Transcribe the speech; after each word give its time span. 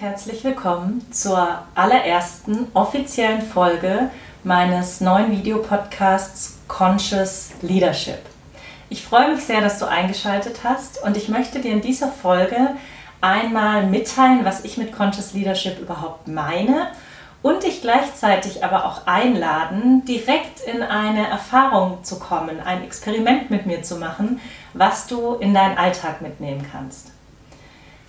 Herzlich 0.00 0.42
willkommen 0.44 1.06
zur 1.12 1.58
allerersten 1.74 2.68
offiziellen 2.72 3.42
Folge 3.42 4.08
meines 4.44 5.02
neuen 5.02 5.30
Videopodcasts 5.30 6.56
Conscious 6.68 7.50
Leadership. 7.60 8.20
Ich 8.88 9.04
freue 9.04 9.34
mich 9.34 9.44
sehr, 9.44 9.60
dass 9.60 9.78
du 9.78 9.86
eingeschaltet 9.86 10.60
hast 10.64 11.02
und 11.02 11.18
ich 11.18 11.28
möchte 11.28 11.60
dir 11.60 11.72
in 11.72 11.82
dieser 11.82 12.08
Folge 12.08 12.76
einmal 13.20 13.88
mitteilen, 13.88 14.46
was 14.46 14.64
ich 14.64 14.78
mit 14.78 14.90
Conscious 14.90 15.34
Leadership 15.34 15.78
überhaupt 15.78 16.28
meine 16.28 16.86
und 17.42 17.62
dich 17.64 17.82
gleichzeitig 17.82 18.64
aber 18.64 18.86
auch 18.86 19.06
einladen, 19.06 20.06
direkt 20.06 20.60
in 20.60 20.82
eine 20.82 21.28
Erfahrung 21.28 22.02
zu 22.04 22.18
kommen, 22.18 22.58
ein 22.60 22.82
Experiment 22.84 23.50
mit 23.50 23.66
mir 23.66 23.82
zu 23.82 23.96
machen, 23.96 24.40
was 24.72 25.08
du 25.08 25.34
in 25.34 25.52
deinen 25.52 25.76
Alltag 25.76 26.22
mitnehmen 26.22 26.66
kannst. 26.72 27.10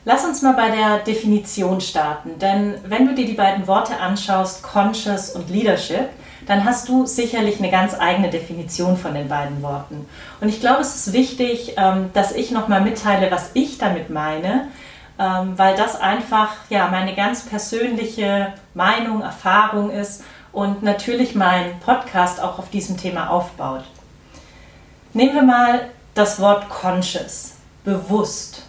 Lass 0.03 0.25
uns 0.25 0.41
mal 0.41 0.53
bei 0.53 0.71
der 0.71 0.97
Definition 0.99 1.79
starten, 1.79 2.39
denn 2.39 2.75
wenn 2.85 3.05
du 3.05 3.13
dir 3.13 3.25
die 3.25 3.33
beiden 3.33 3.67
Worte 3.67 3.99
anschaust, 3.99 4.63
Conscious 4.63 5.29
und 5.29 5.51
Leadership, 5.51 6.09
dann 6.47 6.65
hast 6.65 6.89
du 6.89 7.05
sicherlich 7.05 7.59
eine 7.59 7.69
ganz 7.69 7.93
eigene 7.93 8.31
Definition 8.31 8.97
von 8.97 9.13
den 9.13 9.29
beiden 9.29 9.61
Worten. 9.61 10.07
Und 10.39 10.49
ich 10.49 10.59
glaube, 10.59 10.81
es 10.81 10.95
ist 10.95 11.13
wichtig, 11.13 11.75
ähm, 11.77 12.09
dass 12.13 12.31
ich 12.31 12.49
nochmal 12.49 12.81
mitteile, 12.81 13.29
was 13.29 13.51
ich 13.53 13.77
damit 13.77 14.09
meine, 14.09 14.69
ähm, 15.19 15.53
weil 15.57 15.75
das 15.75 16.01
einfach 16.01 16.49
ja 16.69 16.87
meine 16.87 17.13
ganz 17.13 17.45
persönliche 17.45 18.53
Meinung, 18.73 19.21
Erfahrung 19.21 19.91
ist 19.91 20.23
und 20.51 20.81
natürlich 20.81 21.35
mein 21.35 21.79
Podcast 21.79 22.41
auch 22.41 22.57
auf 22.57 22.71
diesem 22.71 22.97
Thema 22.97 23.29
aufbaut. 23.29 23.83
Nehmen 25.13 25.35
wir 25.35 25.43
mal 25.43 25.89
das 26.15 26.39
Wort 26.39 26.69
conscious, 26.69 27.53
bewusst. 27.83 28.63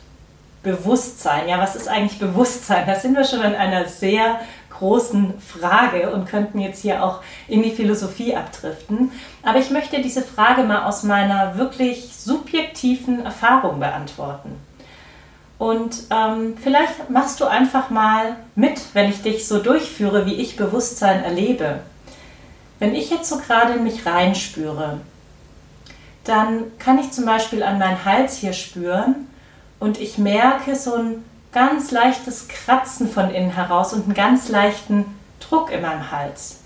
Bewusstsein. 0.63 1.49
Ja, 1.49 1.59
was 1.59 1.77
ist 1.77 1.89
eigentlich 1.89 2.19
Bewusstsein? 2.19 2.87
Da 2.87 2.95
sind 2.95 3.17
wir 3.17 3.25
schon 3.25 3.43
an 3.43 3.55
einer 3.55 3.87
sehr 3.87 4.41
großen 4.71 5.35
Frage 5.41 6.11
und 6.11 6.27
könnten 6.27 6.59
jetzt 6.59 6.83
hier 6.83 7.05
auch 7.05 7.21
in 7.47 7.63
die 7.63 7.71
Philosophie 7.71 8.35
abdriften. 8.35 9.13
Aber 9.43 9.59
ich 9.59 9.71
möchte 9.71 10.01
diese 10.03 10.23
Frage 10.23 10.63
mal 10.63 10.85
aus 10.85 11.03
meiner 11.03 11.57
wirklich 11.57 12.15
subjektiven 12.17 13.25
Erfahrung 13.25 13.81
beantworten. 13.81 14.57
Und 15.59 15.95
ähm, 16.11 16.57
vielleicht 16.61 17.11
machst 17.11 17.41
du 17.41 17.45
einfach 17.45 17.91
mal 17.91 18.37
mit, 18.57 18.81
wenn 18.95 19.09
ich 19.09 19.23
dich 19.23 19.47
so 19.47 19.61
durchführe, 19.61 20.27
wie 20.27 20.35
ich 20.35 20.57
Bewusstsein 20.57 21.23
erlebe. 21.23 21.81
Wenn 22.81 22.97
ich 22.97 23.11
jetzt 23.11 23.29
so 23.29 23.39
gerade 23.39 23.75
in 23.75 23.85
mich 23.85 24.05
reinspüre, 24.05 24.99
dann 26.25 26.77
kann 26.81 26.99
ich 26.99 27.13
zum 27.13 27.25
Beispiel 27.25 27.63
an 27.63 27.79
meinen 27.79 28.05
Hals 28.05 28.39
hier 28.39 28.53
spüren 28.53 29.29
und 29.83 30.01
ich 30.01 30.17
merke 30.17 30.77
so 30.77 30.95
ein 30.95 31.25
ganz 31.51 31.91
leichtes 31.91 32.47
Kratzen 32.47 33.09
von 33.09 33.35
innen 33.35 33.51
heraus 33.51 33.93
und 33.93 34.05
einen 34.05 34.15
ganz 34.15 34.49
leichten 34.49 35.05
Druck 35.41 35.73
in 35.73 35.83
meinem 35.83 36.13
Hals. 36.13 36.61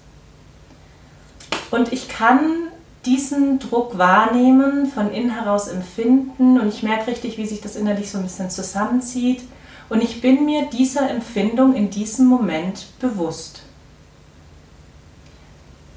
Und 1.70 1.94
ich 1.94 2.10
kann 2.10 2.68
diesen 3.06 3.58
Druck 3.58 3.96
wahrnehmen, 3.96 4.86
von 4.86 5.10
innen 5.10 5.30
heraus 5.30 5.68
empfinden 5.68 6.60
und 6.60 6.68
ich 6.68 6.82
merke 6.82 7.10
richtig, 7.10 7.38
wie 7.38 7.46
sich 7.46 7.62
das 7.62 7.74
innerlich 7.74 8.10
so 8.10 8.18
ein 8.18 8.24
bisschen 8.24 8.50
zusammenzieht. 8.50 9.44
Und 9.88 10.02
ich 10.02 10.20
bin 10.20 10.44
mir 10.44 10.66
dieser 10.66 11.08
Empfindung 11.08 11.74
in 11.74 11.88
diesem 11.88 12.26
Moment 12.26 12.86
bewusst. 13.00 13.62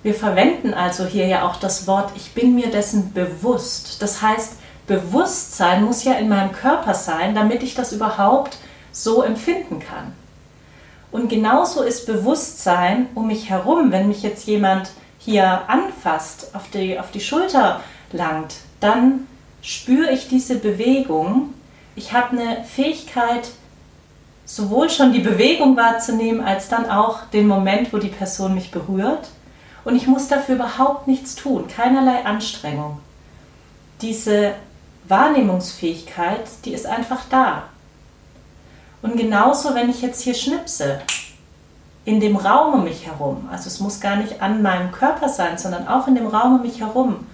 Wir 0.03 0.13
verwenden 0.13 0.73
also 0.73 1.05
hier 1.05 1.27
ja 1.27 1.45
auch 1.45 1.57
das 1.57 1.85
Wort, 1.85 2.13
ich 2.15 2.31
bin 2.31 2.55
mir 2.55 2.67
dessen 2.67 3.11
bewusst. 3.11 4.01
Das 4.01 4.21
heißt, 4.21 4.53
Bewusstsein 4.89 5.83
muss 5.83 6.03
ja 6.03 6.13
in 6.13 6.29
meinem 6.29 6.51
Körper 6.51 6.95
sein, 6.95 7.35
damit 7.35 7.61
ich 7.61 7.75
das 7.75 7.93
überhaupt 7.93 8.57
so 8.91 9.21
empfinden 9.21 9.79
kann. 9.79 10.13
Und 11.11 11.29
genauso 11.29 11.83
ist 11.83 12.07
Bewusstsein 12.07 13.07
um 13.13 13.27
mich 13.27 13.51
herum, 13.51 13.91
wenn 13.91 14.07
mich 14.07 14.23
jetzt 14.23 14.47
jemand 14.47 14.89
hier 15.19 15.69
anfasst, 15.69 16.55
auf 16.55 16.71
die, 16.71 16.99
auf 16.99 17.11
die 17.11 17.19
Schulter 17.19 17.81
langt, 18.11 18.55
dann 18.79 19.27
spüre 19.61 20.11
ich 20.11 20.27
diese 20.27 20.55
Bewegung. 20.55 21.53
Ich 21.95 22.13
habe 22.13 22.39
eine 22.39 22.63
Fähigkeit, 22.63 23.51
sowohl 24.45 24.89
schon 24.89 25.13
die 25.13 25.19
Bewegung 25.19 25.77
wahrzunehmen, 25.77 26.43
als 26.43 26.67
dann 26.67 26.89
auch 26.89 27.27
den 27.31 27.47
Moment, 27.47 27.93
wo 27.93 27.99
die 27.99 28.07
Person 28.07 28.55
mich 28.55 28.71
berührt. 28.71 29.29
Und 29.85 29.95
ich 29.95 30.07
muss 30.07 30.27
dafür 30.27 30.55
überhaupt 30.55 31.07
nichts 31.07 31.35
tun, 31.35 31.67
keinerlei 31.67 32.25
Anstrengung. 32.25 32.99
Diese 34.01 34.55
Wahrnehmungsfähigkeit, 35.09 36.47
die 36.65 36.73
ist 36.73 36.85
einfach 36.85 37.25
da. 37.29 37.63
Und 39.01 39.17
genauso, 39.17 39.75
wenn 39.75 39.89
ich 39.89 40.01
jetzt 40.01 40.21
hier 40.21 40.33
schnipse, 40.33 41.01
in 42.05 42.19
dem 42.19 42.35
Raum 42.37 42.75
um 42.75 42.83
mich 42.83 43.05
herum, 43.05 43.49
also 43.51 43.67
es 43.67 43.79
muss 43.79 43.99
gar 43.99 44.15
nicht 44.15 44.41
an 44.41 44.61
meinem 44.61 44.91
Körper 44.91 45.29
sein, 45.29 45.57
sondern 45.57 45.87
auch 45.87 46.07
in 46.07 46.15
dem 46.15 46.27
Raum 46.27 46.55
um 46.55 46.61
mich 46.61 46.79
herum, 46.79 47.27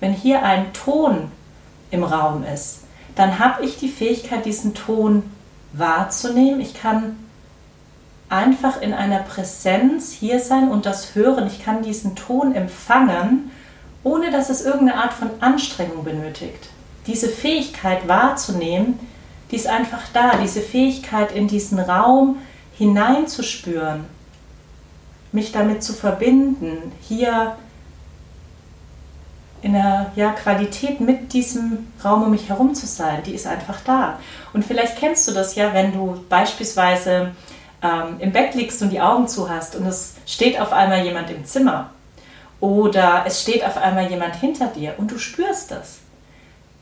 wenn 0.00 0.12
hier 0.12 0.42
ein 0.42 0.72
Ton 0.72 1.30
im 1.90 2.04
Raum 2.04 2.44
ist, 2.44 2.80
dann 3.14 3.38
habe 3.38 3.64
ich 3.64 3.78
die 3.78 3.88
Fähigkeit, 3.88 4.44
diesen 4.44 4.74
Ton 4.74 5.22
wahrzunehmen. 5.72 6.60
Ich 6.60 6.74
kann 6.74 7.16
einfach 8.28 8.80
in 8.80 8.94
einer 8.94 9.18
Präsenz 9.18 10.10
hier 10.12 10.40
sein 10.40 10.70
und 10.70 10.86
das 10.86 11.14
hören. 11.14 11.46
Ich 11.46 11.62
kann 11.62 11.82
diesen 11.82 12.16
Ton 12.16 12.54
empfangen, 12.54 13.50
ohne 14.02 14.30
dass 14.30 14.48
es 14.48 14.64
irgendeine 14.64 15.02
Art 15.02 15.12
von 15.12 15.30
Anstrengung 15.40 16.02
benötigt. 16.02 16.68
Diese 17.06 17.28
Fähigkeit 17.28 18.06
wahrzunehmen, 18.06 18.98
die 19.50 19.56
ist 19.56 19.66
einfach 19.66 20.02
da. 20.12 20.36
Diese 20.36 20.60
Fähigkeit 20.60 21.32
in 21.32 21.48
diesen 21.48 21.78
Raum 21.78 22.38
hineinzuspüren, 22.78 24.04
mich 25.32 25.52
damit 25.52 25.82
zu 25.82 25.92
verbinden, 25.92 26.92
hier 27.00 27.56
in 29.62 29.74
der 29.74 30.10
ja, 30.16 30.32
Qualität 30.32 31.00
mit 31.00 31.32
diesem 31.32 31.86
Raum 32.04 32.24
um 32.24 32.30
mich 32.32 32.48
herum 32.48 32.74
zu 32.74 32.86
sein, 32.86 33.22
die 33.24 33.34
ist 33.34 33.46
einfach 33.46 33.80
da. 33.84 34.18
Und 34.52 34.64
vielleicht 34.64 34.98
kennst 34.98 35.28
du 35.28 35.32
das 35.32 35.54
ja, 35.54 35.72
wenn 35.72 35.92
du 35.92 36.24
beispielsweise 36.28 37.30
ähm, 37.80 38.16
im 38.18 38.32
Bett 38.32 38.54
liegst 38.54 38.82
und 38.82 38.90
die 38.90 39.00
Augen 39.00 39.28
zu 39.28 39.48
hast 39.48 39.76
und 39.76 39.86
es 39.86 40.14
steht 40.26 40.60
auf 40.60 40.72
einmal 40.72 41.04
jemand 41.04 41.30
im 41.30 41.44
Zimmer 41.44 41.90
oder 42.60 43.24
es 43.26 43.42
steht 43.42 43.64
auf 43.64 43.76
einmal 43.76 44.10
jemand 44.10 44.36
hinter 44.36 44.66
dir 44.66 44.94
und 44.98 45.10
du 45.10 45.18
spürst 45.18 45.70
das. 45.70 46.01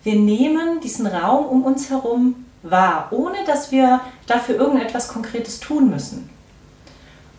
Wir 0.02 0.16
nehmen 0.16 0.80
diesen 0.80 1.06
Raum 1.06 1.46
um 1.46 1.62
uns 1.64 1.90
herum 1.90 2.46
wahr, 2.62 3.08
ohne 3.10 3.44
dass 3.44 3.70
wir 3.70 4.00
dafür 4.26 4.56
irgendetwas 4.56 5.08
Konkretes 5.08 5.60
tun 5.60 5.90
müssen. 5.90 6.30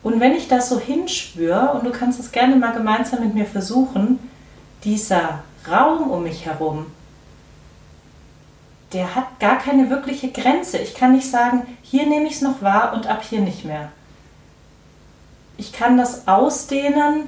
Und 0.04 0.20
wenn 0.20 0.34
ich 0.36 0.48
das 0.48 0.70
so 0.70 0.80
hinspüre, 0.80 1.74
und 1.74 1.86
du 1.86 1.92
kannst 1.92 2.20
es 2.20 2.32
gerne 2.32 2.56
mal 2.56 2.74
gemeinsam 2.74 3.24
mit 3.24 3.34
mir 3.34 3.46
versuchen, 3.46 4.20
dieser 4.84 5.44
Raum 5.70 6.10
um 6.10 6.24
mich 6.24 6.46
herum, 6.46 6.88
der 8.94 9.16
hat 9.16 9.40
gar 9.40 9.58
keine 9.58 9.90
wirkliche 9.90 10.32
Grenze. 10.32 10.78
Ich 10.78 10.96
kann 10.96 11.14
nicht 11.14 11.30
sagen, 11.30 11.66
hier 11.82 12.06
nehme 12.08 12.28
ich 12.28 12.34
es 12.34 12.42
noch 12.42 12.62
wahr 12.62 12.94
und 12.94 13.08
ab 13.08 13.24
hier 13.24 13.42
nicht 13.42 13.64
mehr. 13.64 13.92
Ich 15.58 15.72
kann 15.72 15.98
das 15.98 16.28
ausdehnen, 16.28 17.28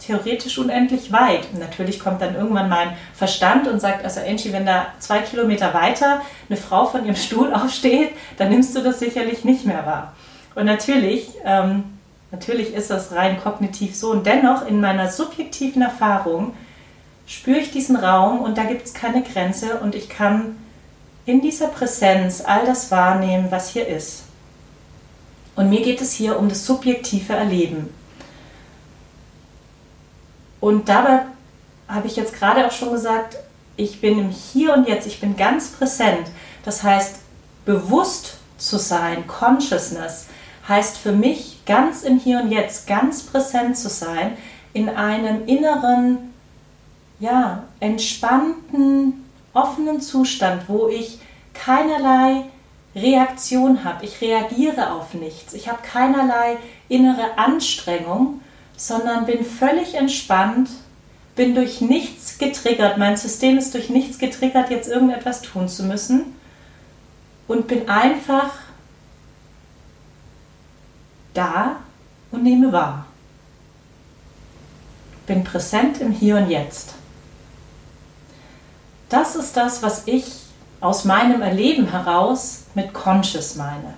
theoretisch 0.00 0.58
unendlich 0.58 1.12
weit. 1.12 1.46
Und 1.52 1.60
natürlich 1.60 2.00
kommt 2.00 2.20
dann 2.20 2.34
irgendwann 2.34 2.68
mein 2.68 2.96
Verstand 3.14 3.68
und 3.68 3.80
sagt, 3.80 4.04
also 4.04 4.20
Angie, 4.20 4.52
wenn 4.52 4.66
da 4.66 4.86
zwei 4.98 5.20
Kilometer 5.20 5.72
weiter 5.74 6.22
eine 6.48 6.56
Frau 6.56 6.86
von 6.86 7.04
ihrem 7.04 7.16
Stuhl 7.16 7.52
aufsteht, 7.54 8.10
dann 8.36 8.50
nimmst 8.50 8.76
du 8.76 8.82
das 8.82 8.98
sicherlich 8.98 9.44
nicht 9.44 9.64
mehr 9.64 9.86
wahr. 9.86 10.14
Und 10.54 10.66
natürlich, 10.66 11.28
ähm, 11.44 11.84
natürlich 12.30 12.74
ist 12.74 12.90
das 12.90 13.12
rein 13.12 13.40
kognitiv 13.40 13.94
so. 13.94 14.10
Und 14.10 14.26
dennoch 14.26 14.66
in 14.66 14.80
meiner 14.80 15.10
subjektiven 15.10 15.82
Erfahrung 15.82 16.54
spüre 17.26 17.58
ich 17.58 17.70
diesen 17.70 17.96
Raum 17.96 18.40
und 18.40 18.58
da 18.58 18.64
gibt 18.64 18.86
es 18.86 18.94
keine 18.94 19.22
Grenze 19.22 19.76
und 19.76 19.94
ich 19.94 20.08
kann 20.08 20.56
in 21.26 21.40
dieser 21.40 21.68
Präsenz 21.68 22.42
all 22.44 22.66
das 22.66 22.90
wahrnehmen, 22.90 23.46
was 23.50 23.70
hier 23.70 23.86
ist. 23.86 24.24
Und 25.54 25.70
mir 25.70 25.82
geht 25.82 26.00
es 26.00 26.12
hier 26.12 26.38
um 26.38 26.48
das 26.48 26.66
subjektive 26.66 27.34
Erleben. 27.34 27.99
Und 30.60 30.88
dabei 30.88 31.22
habe 31.88 32.06
ich 32.06 32.16
jetzt 32.16 32.34
gerade 32.34 32.66
auch 32.66 32.72
schon 32.72 32.92
gesagt, 32.92 33.36
ich 33.76 34.00
bin 34.00 34.18
im 34.18 34.30
Hier 34.30 34.74
und 34.74 34.86
Jetzt, 34.86 35.06
ich 35.06 35.20
bin 35.20 35.36
ganz 35.36 35.68
präsent. 35.68 36.28
Das 36.64 36.82
heißt, 36.82 37.16
bewusst 37.64 38.36
zu 38.58 38.78
sein, 38.78 39.26
Consciousness, 39.26 40.26
heißt 40.68 40.98
für 40.98 41.12
mich 41.12 41.64
ganz 41.64 42.02
im 42.02 42.18
Hier 42.18 42.40
und 42.40 42.50
Jetzt, 42.50 42.86
ganz 42.86 43.22
präsent 43.22 43.76
zu 43.76 43.88
sein, 43.88 44.36
in 44.72 44.88
einem 44.88 45.46
inneren, 45.46 46.32
ja, 47.18 47.64
entspannten, 47.80 49.24
offenen 49.52 50.00
Zustand, 50.00 50.68
wo 50.68 50.88
ich 50.88 51.18
keinerlei 51.54 52.44
Reaktion 52.94 53.84
habe. 53.84 54.04
Ich 54.04 54.20
reagiere 54.20 54.92
auf 54.92 55.14
nichts. 55.14 55.54
Ich 55.54 55.68
habe 55.68 55.78
keinerlei 55.82 56.56
innere 56.88 57.36
Anstrengung, 57.38 58.40
sondern 58.80 59.26
bin 59.26 59.44
völlig 59.44 59.94
entspannt, 59.94 60.70
bin 61.36 61.54
durch 61.54 61.82
nichts 61.82 62.38
getriggert. 62.38 62.96
Mein 62.96 63.14
System 63.14 63.58
ist 63.58 63.74
durch 63.74 63.90
nichts 63.90 64.18
getriggert, 64.18 64.70
jetzt 64.70 64.88
irgendetwas 64.88 65.42
tun 65.42 65.68
zu 65.68 65.82
müssen 65.82 66.34
und 67.46 67.68
bin 67.68 67.90
einfach 67.90 68.52
da 71.34 71.76
und 72.30 72.42
nehme 72.42 72.72
wahr. 72.72 73.04
Bin 75.26 75.44
präsent 75.44 76.00
im 76.00 76.10
Hier 76.10 76.38
und 76.38 76.48
Jetzt. 76.48 76.94
Das 79.10 79.36
ist 79.36 79.58
das, 79.58 79.82
was 79.82 80.04
ich 80.06 80.24
aus 80.80 81.04
meinem 81.04 81.42
Erleben 81.42 81.90
heraus 81.90 82.62
mit 82.74 82.94
Conscious 82.94 83.56
meine. 83.56 83.92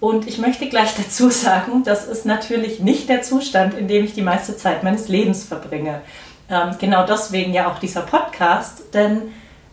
Und 0.00 0.26
ich 0.26 0.38
möchte 0.38 0.68
gleich 0.68 0.94
dazu 0.96 1.30
sagen, 1.30 1.82
das 1.84 2.06
ist 2.06 2.26
natürlich 2.26 2.80
nicht 2.80 3.08
der 3.08 3.22
Zustand, 3.22 3.74
in 3.74 3.88
dem 3.88 4.04
ich 4.04 4.14
die 4.14 4.22
meiste 4.22 4.56
Zeit 4.56 4.82
meines 4.82 5.08
Lebens 5.08 5.44
verbringe. 5.44 6.00
Ähm, 6.48 6.76
genau 6.78 7.04
deswegen 7.06 7.52
ja 7.52 7.70
auch 7.70 7.78
dieser 7.78 8.02
Podcast, 8.02 8.94
denn 8.94 9.22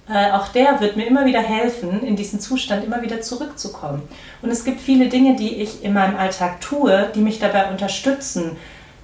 äh, 0.09 0.31
auch 0.31 0.49
der 0.49 0.81
wird 0.81 0.97
mir 0.97 1.05
immer 1.05 1.25
wieder 1.25 1.41
helfen, 1.41 2.03
in 2.03 2.15
diesen 2.15 2.39
Zustand 2.39 2.83
immer 2.83 3.01
wieder 3.01 3.21
zurückzukommen. 3.21 4.01
Und 4.41 4.49
es 4.49 4.65
gibt 4.65 4.81
viele 4.81 5.07
Dinge, 5.07 5.35
die 5.35 5.61
ich 5.61 5.83
in 5.83 5.93
meinem 5.93 6.17
Alltag 6.17 6.61
tue, 6.61 7.09
die 7.15 7.21
mich 7.21 7.39
dabei 7.39 7.69
unterstützen, 7.69 8.57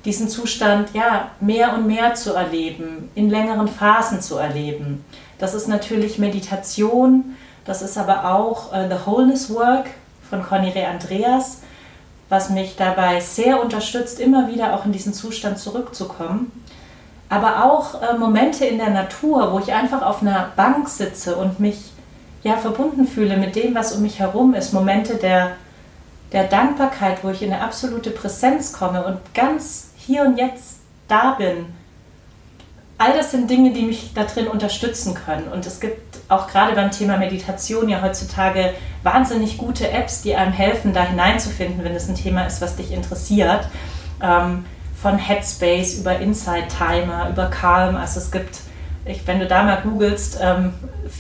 diesen 0.06 0.30
Zustand 0.30 0.90
ja 0.94 1.32
mehr 1.40 1.74
und 1.74 1.86
mehr 1.86 2.16
zu 2.16 2.34
erleben, 2.34 3.10
in 3.16 3.30
längeren 3.30 3.68
Phasen 3.68 4.22
zu 4.22 4.38
erleben. 4.38 5.06
Das 5.38 5.54
ist 5.54 5.68
natürlich 5.68 6.18
Meditation, 6.18 7.36
das 7.66 7.82
ist 7.82 7.98
aber 7.98 8.34
auch 8.34 8.74
äh, 8.74 8.90
The 8.90 9.06
Wholeness 9.06 9.54
Work 9.54 9.86
von 10.30 10.44
Conny 10.44 10.70
Re 10.70 10.88
Andreas, 10.88 11.62
was 12.30 12.50
mich 12.50 12.76
dabei 12.76 13.20
sehr 13.20 13.62
unterstützt, 13.62 14.20
immer 14.20 14.48
wieder 14.48 14.74
auch 14.74 14.86
in 14.86 14.92
diesen 14.92 15.14
Zustand 15.14 15.58
zurückzukommen. 15.58 16.52
Aber 17.28 17.66
auch 17.66 18.02
äh, 18.02 18.18
Momente 18.18 18.66
in 18.66 18.78
der 18.78 18.90
Natur, 18.90 19.52
wo 19.54 19.60
ich 19.60 19.74
einfach 19.74 20.02
auf 20.02 20.22
einer 20.22 20.52
Bank 20.56 20.90
sitze 20.90 21.36
und 21.36 21.60
mich 21.60 21.92
ja 22.44 22.58
verbunden 22.58 23.08
fühle 23.08 23.38
mit 23.38 23.56
dem, 23.56 23.76
was 23.76 23.94
um 23.94 24.02
mich 24.02 24.20
herum 24.20 24.54
ist. 24.54 24.74
Momente 24.74 25.16
der, 25.16 25.52
der 26.32 26.46
Dankbarkeit, 26.46 27.24
wo 27.24 27.30
ich 27.30 27.42
in 27.42 27.52
eine 27.52 27.64
absolute 27.64 28.12
Präsenz 28.12 28.74
komme 28.74 29.06
und 29.06 29.18
ganz 29.34 29.92
hier 29.98 30.24
und 30.24 30.38
jetzt 30.38 30.80
da 31.08 31.32
bin 31.32 31.79
all 33.00 33.14
das 33.14 33.32
sind 33.32 33.50
Dinge, 33.50 33.72
die 33.72 33.84
mich 33.84 34.12
da 34.14 34.26
drin 34.26 34.48
unterstützen 34.48 35.16
können. 35.16 35.48
Und 35.48 35.66
es 35.66 35.80
gibt 35.80 36.20
auch 36.28 36.48
gerade 36.48 36.76
beim 36.76 36.92
Thema 36.92 37.18
Meditation 37.18 37.88
ja 37.90 38.02
heutzutage 38.02 38.74
wahnsinnig 39.04 39.58
gute 39.58 39.90
Apps, 39.90 40.22
die 40.22 40.36
einem 40.36 40.52
helfen, 40.52 40.94
da 40.94 41.04
hineinzufinden, 41.04 41.84
wenn 41.84 41.96
es 41.96 42.10
ein 42.10 42.16
Thema 42.16 42.46
ist, 42.46 42.62
was 42.62 42.76
dich 42.76 42.92
interessiert. 42.92 43.68
Ähm, 44.22 44.66
von 45.02 45.18
Headspace 45.18 46.00
über 46.00 46.20
Inside 46.20 46.68
Timer, 46.68 47.30
über 47.30 47.46
Calm. 47.46 47.96
Also 47.96 48.20
es 48.20 48.32
gibt, 48.32 48.60
ich, 49.06 49.26
wenn 49.26 49.40
du 49.40 49.48
da 49.48 49.64
mal 49.64 49.82
googelst, 49.82 50.38
ähm, 50.42 50.74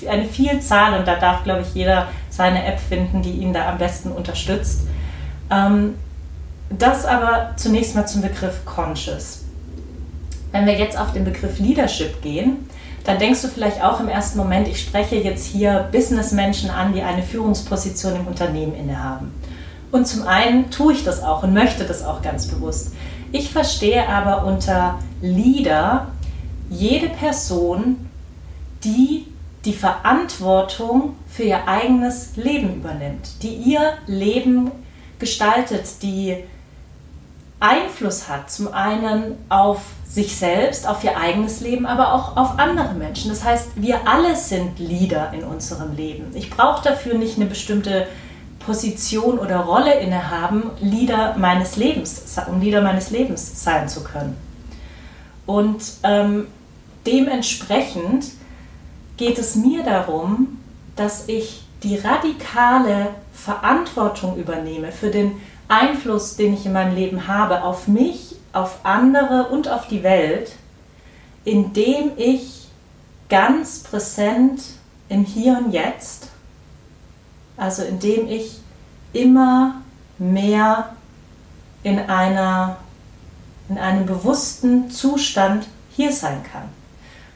eine 0.07 0.25
Vielzahl 0.25 0.99
und 0.99 1.07
da 1.07 1.15
darf, 1.15 1.45
glaube 1.45 1.61
ich, 1.61 1.73
jeder 1.73 2.07
seine 2.29 2.65
App 2.65 2.79
finden, 2.79 3.21
die 3.21 3.31
ihn 3.31 3.53
da 3.53 3.69
am 3.69 3.77
besten 3.77 4.11
unterstützt. 4.11 4.81
Ähm, 5.49 5.95
das 6.69 7.05
aber 7.05 7.53
zunächst 7.55 7.95
mal 7.95 8.05
zum 8.05 8.21
Begriff 8.21 8.65
Conscious. 8.65 9.45
Wenn 10.51 10.65
wir 10.65 10.77
jetzt 10.77 10.99
auf 10.99 11.13
den 11.13 11.25
Begriff 11.25 11.59
Leadership 11.59 12.21
gehen, 12.21 12.69
dann 13.03 13.17
denkst 13.17 13.41
du 13.41 13.47
vielleicht 13.47 13.83
auch 13.83 13.99
im 13.99 14.09
ersten 14.09 14.37
Moment, 14.37 14.67
ich 14.67 14.81
spreche 14.81 15.15
jetzt 15.15 15.45
hier 15.45 15.87
Businessmenschen 15.91 16.69
an, 16.69 16.93
die 16.93 17.01
eine 17.01 17.23
Führungsposition 17.23 18.15
im 18.15 18.27
Unternehmen 18.27 18.75
innehaben. 18.75 19.33
Und 19.91 20.07
zum 20.07 20.27
einen 20.27 20.69
tue 20.69 20.93
ich 20.93 21.03
das 21.03 21.23
auch 21.23 21.43
und 21.43 21.53
möchte 21.53 21.85
das 21.85 22.03
auch 22.03 22.21
ganz 22.21 22.47
bewusst. 22.47 22.93
Ich 23.31 23.51
verstehe 23.51 24.07
aber 24.07 24.45
unter 24.45 24.99
Leader 25.21 26.07
jede 26.69 27.09
Person, 27.09 28.09
die 28.83 29.25
die 29.65 29.73
Verantwortung 29.73 31.15
für 31.27 31.43
ihr 31.43 31.67
eigenes 31.67 32.35
Leben 32.35 32.75
übernimmt, 32.75 33.43
die 33.43 33.53
ihr 33.53 33.93
Leben 34.07 34.71
gestaltet, 35.19 35.85
die 36.01 36.37
Einfluss 37.59 38.29
hat, 38.29 38.49
zum 38.49 38.73
einen 38.73 39.37
auf 39.49 39.81
sich 40.07 40.37
selbst, 40.37 40.87
auf 40.87 41.03
ihr 41.03 41.17
eigenes 41.17 41.61
Leben, 41.61 41.85
aber 41.85 42.13
auch 42.13 42.37
auf 42.37 42.57
andere 42.57 42.93
Menschen. 42.93 43.29
Das 43.29 43.43
heißt, 43.43 43.71
wir 43.75 44.07
alle 44.07 44.35
sind 44.35 44.79
Leader 44.79 45.33
in 45.33 45.43
unserem 45.43 45.95
Leben. 45.95 46.31
Ich 46.33 46.49
brauche 46.49 46.83
dafür 46.83 47.15
nicht 47.15 47.35
eine 47.35 47.45
bestimmte 47.45 48.07
Position 48.59 49.39
oder 49.39 49.59
Rolle 49.59 49.99
innehaben, 49.99 50.71
Leader 50.79 51.35
meines 51.37 51.75
Lebens, 51.75 52.23
um 52.47 52.61
Leader 52.61 52.81
meines 52.81 53.09
Lebens 53.09 53.63
sein 53.63 53.87
zu 53.89 54.03
können. 54.03 54.37
Und 55.45 55.81
ähm, 56.03 56.47
dementsprechend 57.05 58.25
geht 59.17 59.37
es 59.37 59.55
mir 59.55 59.83
darum, 59.83 60.59
dass 60.95 61.27
ich 61.27 61.63
die 61.83 61.97
radikale 61.97 63.07
Verantwortung 63.33 64.37
übernehme 64.37 64.91
für 64.91 65.09
den 65.09 65.33
Einfluss, 65.69 66.35
den 66.35 66.53
ich 66.53 66.65
in 66.65 66.73
meinem 66.73 66.95
Leben 66.95 67.27
habe, 67.27 67.63
auf 67.63 67.87
mich 67.87 68.35
auf 68.51 68.79
andere 68.83 69.47
und 69.49 69.67
auf 69.67 69.87
die 69.87 70.03
Welt, 70.03 70.51
indem 71.45 72.11
ich 72.17 72.67
ganz 73.29 73.79
präsent 73.79 74.61
im 75.07 75.23
Hier 75.23 75.57
und 75.57 75.71
Jetzt, 75.71 76.27
also 77.57 77.83
indem 77.83 78.27
ich 78.27 78.59
immer 79.13 79.81
mehr 80.17 80.95
in, 81.83 81.99
einer, 81.99 82.77
in 83.69 83.77
einem 83.77 84.05
bewussten 84.05 84.89
Zustand 84.91 85.67
hier 85.95 86.11
sein 86.11 86.43
kann. 86.51 86.63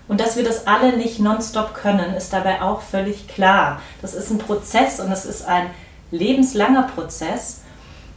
Und 0.08 0.20
dass 0.20 0.36
wir 0.36 0.44
das 0.44 0.68
alle 0.68 0.98
nicht 0.98 1.20
nonstop 1.20 1.74
können, 1.74 2.14
ist 2.14 2.34
dabei 2.34 2.62
auch 2.62 2.82
völlig 2.82 3.28
klar. 3.28 3.82
Das 4.02 4.14
ist 4.14 4.30
ein 4.32 4.38
Prozess 4.38 5.00
und 5.00 5.12
es 5.12 5.26
ist 5.26 5.46
ein 5.48 5.70
lebenslanger 6.12 6.84
Prozess. 6.84 7.62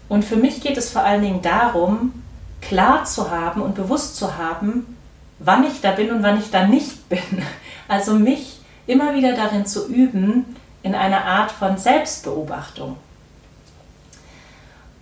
Und 0.08 0.24
für 0.24 0.36
mich 0.36 0.60
geht 0.60 0.76
es 0.76 0.90
vor 0.90 1.02
allen 1.02 1.22
Dingen 1.22 1.42
darum, 1.42 2.22
klar 2.60 3.04
zu 3.04 3.30
haben 3.30 3.62
und 3.62 3.74
bewusst 3.74 4.16
zu 4.16 4.36
haben, 4.36 4.96
wann 5.38 5.64
ich 5.64 5.80
da 5.80 5.92
bin 5.92 6.10
und 6.10 6.22
wann 6.22 6.38
ich 6.38 6.50
da 6.50 6.66
nicht 6.66 7.08
bin. 7.08 7.20
Also 7.88 8.14
mich 8.14 8.58
immer 8.88 9.14
wieder 9.14 9.34
darin 9.34 9.64
zu 9.64 9.86
üben, 9.86 10.56
in 10.82 10.96
einer 10.96 11.24
Art 11.24 11.52
von 11.52 11.78
Selbstbeobachtung. 11.78 12.96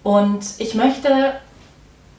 Und 0.03 0.45
ich 0.59 0.75
möchte 0.75 1.33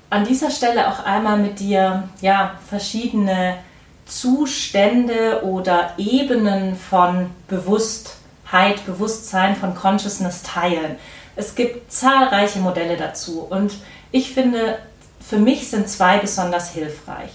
an 0.10 0.26
dieser 0.26 0.50
Stelle 0.50 0.88
auch 0.88 1.06
einmal 1.06 1.38
mit 1.38 1.60
dir 1.60 2.10
ja, 2.20 2.56
verschiedene 2.68 3.58
Zustände 4.06 5.44
oder 5.44 5.92
Ebenen 5.98 6.76
von 6.76 7.30
Bewusstheit, 7.48 8.84
Bewusstsein, 8.86 9.56
von 9.56 9.76
Consciousness 9.76 10.42
teilen. 10.42 10.96
Es 11.36 11.56
gibt 11.56 11.92
zahlreiche 11.92 12.60
Modelle 12.60 12.98
dazu 12.98 13.42
und 13.42 13.74
ich 14.12 14.34
finde, 14.34 14.78
für 15.20 15.38
mich 15.38 15.70
sind 15.70 15.90
zwei 15.90 16.18
besonders 16.20 16.72
hilfreich. 16.72 17.32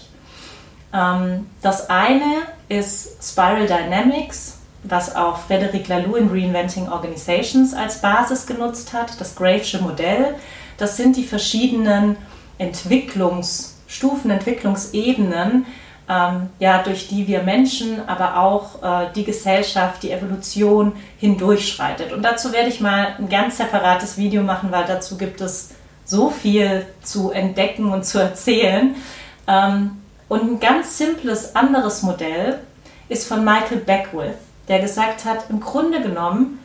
Ähm, 0.93 1.47
das 1.61 1.89
eine 1.89 2.43
ist 2.69 3.23
Spiral 3.23 3.67
Dynamics, 3.67 4.57
was 4.83 5.15
auch 5.15 5.37
Frederic 5.39 5.87
Laloux 5.87 6.15
in 6.15 6.29
Reinventing 6.29 6.89
Organizations 6.89 7.73
als 7.73 8.01
Basis 8.01 8.47
genutzt 8.47 8.93
hat, 8.93 9.19
das 9.19 9.35
Gravesche 9.35 9.79
Modell. 9.79 10.35
Das 10.77 10.97
sind 10.97 11.15
die 11.17 11.23
verschiedenen 11.23 12.17
Entwicklungsstufen, 12.57 14.31
Entwicklungsebenen, 14.31 15.65
ähm, 16.11 16.49
ja, 16.59 16.83
durch 16.83 17.07
die 17.07 17.27
wir 17.27 17.41
Menschen, 17.41 18.07
aber 18.07 18.37
auch 18.37 18.83
äh, 18.83 19.07
die 19.15 19.23
Gesellschaft, 19.23 20.03
die 20.03 20.11
Evolution 20.11 20.91
hindurchschreitet. 21.19 22.11
Und 22.11 22.21
dazu 22.23 22.51
werde 22.51 22.67
ich 22.67 22.81
mal 22.81 23.15
ein 23.17 23.29
ganz 23.29 23.57
separates 23.57 24.17
Video 24.17 24.43
machen, 24.43 24.71
weil 24.71 24.83
dazu 24.85 25.17
gibt 25.17 25.39
es 25.39 25.69
so 26.03 26.29
viel 26.29 26.85
zu 27.01 27.31
entdecken 27.31 27.91
und 27.91 28.05
zu 28.05 28.19
erzählen. 28.19 28.95
Ähm, 29.47 30.01
und 30.27 30.51
ein 30.51 30.59
ganz 30.59 30.97
simples 30.97 31.55
anderes 31.55 32.03
Modell 32.03 32.59
ist 33.07 33.27
von 33.27 33.45
Michael 33.45 33.77
Beckwith, 33.77 34.35
der 34.67 34.79
gesagt 34.79 35.23
hat, 35.23 35.49
im 35.49 35.61
Grunde 35.61 36.01
genommen 36.01 36.59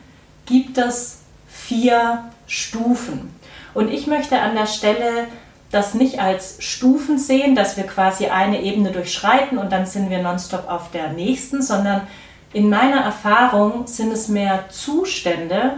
gibt 0.45 0.77
es 0.77 1.19
vier 1.47 2.25
Stufen. 2.47 3.33
Und 3.73 3.89
ich 3.89 4.07
möchte 4.07 4.39
an 4.39 4.55
der 4.55 4.65
Stelle 4.65 5.27
das 5.71 5.93
nicht 5.93 6.19
als 6.19 6.57
Stufen 6.59 7.19
sehen, 7.19 7.55
dass 7.55 7.77
wir 7.77 7.85
quasi 7.85 8.27
eine 8.27 8.61
Ebene 8.61 8.91
durchschreiten 8.91 9.57
und 9.57 9.71
dann 9.71 9.85
sind 9.85 10.09
wir 10.09 10.21
nonstop 10.21 10.69
auf 10.69 10.91
der 10.91 11.09
nächsten, 11.09 11.61
sondern 11.61 12.07
in 12.53 12.69
meiner 12.69 13.01
Erfahrung 13.01 13.87
sind 13.87 14.11
es 14.11 14.29
mehr 14.29 14.69
Zustände, 14.69 15.73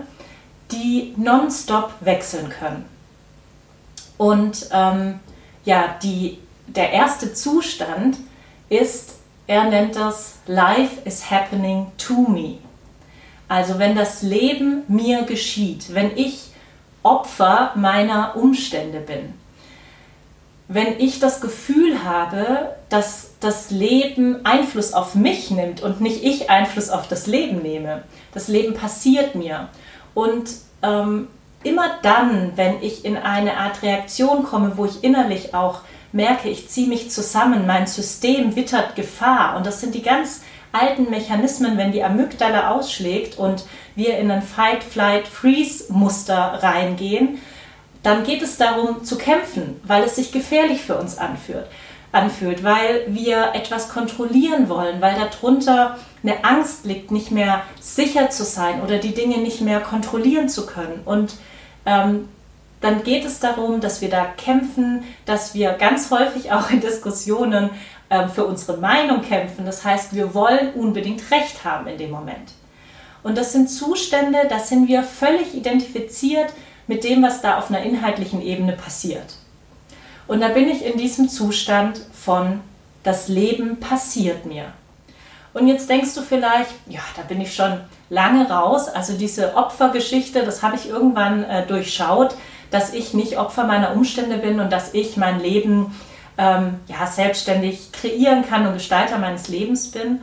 die 0.71 1.13
nonstop 1.17 1.93
wechseln 2.01 2.49
können. 2.49 2.85
Und 4.17 4.69
ähm, 4.71 5.19
ja, 5.65 5.95
die, 6.03 6.37
der 6.67 6.91
erste 6.91 7.33
Zustand 7.33 8.17
ist, 8.69 9.15
er 9.47 9.63
nennt 9.63 9.95
das 9.95 10.35
Life 10.45 11.01
is 11.05 11.31
happening 11.31 11.87
to 11.97 12.13
me. 12.13 12.59
Also 13.47 13.79
wenn 13.79 13.95
das 13.95 14.21
Leben 14.21 14.83
mir 14.87 15.23
geschieht, 15.23 15.95
wenn 15.95 16.15
ich 16.15 16.51
Opfer 17.01 17.71
meiner 17.75 18.35
Umstände 18.35 18.99
bin, 18.99 19.33
wenn 20.71 20.99
ich 20.99 21.19
das 21.19 21.41
Gefühl 21.41 22.03
habe, 22.03 22.75
dass 22.89 23.31
das 23.39 23.71
Leben 23.71 24.45
Einfluss 24.45 24.93
auf 24.93 25.15
mich 25.15 25.49
nimmt 25.49 25.81
und 25.81 25.99
nicht 25.99 26.23
ich 26.23 26.51
Einfluss 26.51 26.91
auf 26.91 27.07
das 27.07 27.25
Leben 27.25 27.63
nehme. 27.63 28.03
Das 28.35 28.47
Leben 28.47 28.75
passiert 28.75 29.33
mir. 29.33 29.69
Und 30.13 30.51
ähm, 30.83 31.27
immer 31.63 31.89
dann, 32.03 32.51
wenn 32.55 32.83
ich 32.83 33.03
in 33.03 33.17
eine 33.17 33.57
Art 33.57 33.81
Reaktion 33.81 34.43
komme, 34.43 34.73
wo 34.75 34.85
ich 34.85 35.03
innerlich 35.03 35.55
auch 35.55 35.81
merke, 36.11 36.49
ich 36.49 36.69
ziehe 36.69 36.87
mich 36.87 37.09
zusammen, 37.09 37.65
mein 37.65 37.87
System 37.87 38.55
wittert 38.55 38.95
Gefahr 38.95 39.57
und 39.57 39.65
das 39.65 39.81
sind 39.81 39.95
die 39.95 40.03
ganz 40.03 40.43
alten 40.71 41.09
Mechanismen, 41.09 41.79
wenn 41.79 41.91
die 41.91 42.03
Amygdala 42.03 42.69
ausschlägt 42.69 43.39
und 43.39 43.65
wir 43.95 44.19
in 44.19 44.29
ein 44.29 44.43
Fight, 44.43 44.83
Flight, 44.83 45.27
Freeze-Muster 45.27 46.59
reingehen, 46.61 47.39
dann 48.03 48.23
geht 48.23 48.41
es 48.41 48.57
darum 48.57 49.03
zu 49.03 49.17
kämpfen, 49.17 49.79
weil 49.83 50.03
es 50.03 50.15
sich 50.15 50.31
gefährlich 50.31 50.81
für 50.81 50.97
uns 50.97 51.17
anfühlt, 51.17 51.65
anfühlt, 52.11 52.63
weil 52.63 53.05
wir 53.07 53.51
etwas 53.53 53.89
kontrollieren 53.89 54.69
wollen, 54.69 55.01
weil 55.01 55.15
darunter 55.15 55.97
eine 56.23 56.43
Angst 56.43 56.85
liegt, 56.85 57.11
nicht 57.11 57.31
mehr 57.31 57.63
sicher 57.79 58.29
zu 58.29 58.43
sein 58.43 58.81
oder 58.81 58.97
die 58.97 59.13
Dinge 59.13 59.37
nicht 59.37 59.61
mehr 59.61 59.79
kontrollieren 59.79 60.49
zu 60.49 60.65
können. 60.65 61.01
Und 61.05 61.35
ähm, 61.85 62.29
dann 62.81 63.03
geht 63.03 63.25
es 63.25 63.39
darum, 63.39 63.81
dass 63.81 64.01
wir 64.01 64.09
da 64.09 64.25
kämpfen, 64.25 65.03
dass 65.25 65.53
wir 65.53 65.73
ganz 65.73 66.09
häufig 66.11 66.51
auch 66.51 66.69
in 66.69 66.79
Diskussionen 66.79 67.69
ähm, 68.09 68.29
für 68.29 68.45
unsere 68.45 68.77
Meinung 68.77 69.21
kämpfen. 69.21 69.65
Das 69.65 69.83
heißt, 69.83 70.15
wir 70.15 70.33
wollen 70.33 70.73
unbedingt 70.73 71.29
Recht 71.31 71.65
haben 71.65 71.87
in 71.87 71.97
dem 71.97 72.11
Moment. 72.11 72.53
Und 73.21 73.37
das 73.37 73.51
sind 73.51 73.69
Zustände, 73.69 74.47
da 74.49 74.59
sind 74.59 74.87
wir 74.87 75.03
völlig 75.03 75.53
identifiziert 75.53 76.53
mit 76.89 77.03
dem, 77.03 77.21
was 77.21 77.41
da 77.41 77.59
auf 77.59 77.69
einer 77.69 77.83
inhaltlichen 77.83 78.41
Ebene 78.41 78.73
passiert. 78.73 79.35
Und 80.27 80.41
da 80.41 80.47
bin 80.47 80.67
ich 80.67 80.83
in 80.83 80.97
diesem 80.97 81.29
Zustand 81.29 82.01
von, 82.11 82.61
das 83.03 83.27
Leben 83.27 83.79
passiert 83.79 84.47
mir. 84.47 84.65
Und 85.53 85.67
jetzt 85.67 85.87
denkst 85.87 86.15
du 86.15 86.21
vielleicht, 86.21 86.71
ja, 86.87 87.01
da 87.15 87.21
bin 87.21 87.41
ich 87.41 87.53
schon 87.53 87.79
lange 88.09 88.49
raus. 88.49 88.89
Also 88.89 89.13
diese 89.13 89.55
Opfergeschichte, 89.55 90.43
das 90.43 90.63
habe 90.63 90.77
ich 90.77 90.89
irgendwann 90.89 91.43
äh, 91.43 91.65
durchschaut, 91.67 92.33
dass 92.71 92.91
ich 92.91 93.13
nicht 93.13 93.37
Opfer 93.37 93.65
meiner 93.65 93.93
Umstände 93.93 94.37
bin 94.37 94.59
und 94.59 94.71
dass 94.71 94.95
ich 94.95 95.15
mein 95.15 95.39
Leben 95.39 95.95
ähm, 96.39 96.79
ja, 96.87 97.05
selbstständig 97.05 97.91
kreieren 97.91 98.47
kann 98.49 98.65
und 98.65 98.73
Gestalter 98.73 99.19
meines 99.19 99.47
Lebens 99.47 99.91
bin. 99.91 100.21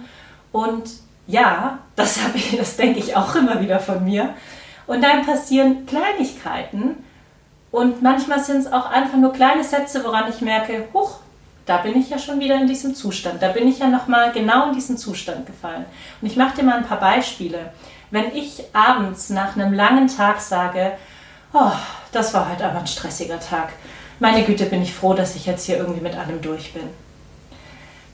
Und 0.50 0.90
ja, 1.28 1.78
das, 1.94 2.18
ich, 2.34 2.56
das 2.56 2.76
denke 2.76 2.98
ich 2.98 3.14
auch 3.14 3.36
immer 3.36 3.60
wieder 3.60 3.78
von 3.78 4.04
mir. 4.04 4.34
Und 4.86 5.02
dann 5.02 5.26
passieren 5.26 5.86
Kleinigkeiten 5.86 7.04
und 7.70 8.02
manchmal 8.02 8.40
sind 8.40 8.58
es 8.58 8.72
auch 8.72 8.90
einfach 8.90 9.18
nur 9.18 9.32
kleine 9.32 9.64
Sätze, 9.64 10.04
woran 10.04 10.30
ich 10.30 10.40
merke, 10.40 10.88
huch, 10.94 11.18
da 11.66 11.78
bin 11.78 11.98
ich 11.98 12.08
ja 12.10 12.18
schon 12.18 12.38
wieder 12.38 12.54
in 12.56 12.68
diesem 12.68 12.94
Zustand. 12.94 13.42
Da 13.42 13.48
bin 13.48 13.66
ich 13.66 13.80
ja 13.80 13.88
nochmal 13.88 14.32
genau 14.32 14.68
in 14.68 14.74
diesen 14.74 14.96
Zustand 14.96 15.46
gefallen. 15.46 15.84
Und 16.20 16.28
ich 16.28 16.36
mache 16.36 16.56
dir 16.56 16.62
mal 16.62 16.76
ein 16.76 16.86
paar 16.86 17.00
Beispiele. 17.00 17.72
Wenn 18.12 18.34
ich 18.34 18.62
abends 18.72 19.30
nach 19.30 19.56
einem 19.56 19.74
langen 19.74 20.06
Tag 20.06 20.40
sage, 20.40 20.92
oh, 21.52 21.72
das 22.12 22.32
war 22.32 22.50
heute 22.50 22.64
aber 22.64 22.78
ein 22.78 22.86
stressiger 22.86 23.40
Tag. 23.40 23.72
Meine 24.20 24.44
Güte, 24.44 24.66
bin 24.66 24.80
ich 24.80 24.94
froh, 24.94 25.14
dass 25.14 25.34
ich 25.34 25.44
jetzt 25.44 25.66
hier 25.66 25.76
irgendwie 25.76 26.00
mit 26.00 26.16
allem 26.16 26.40
durch 26.40 26.72
bin. 26.72 26.88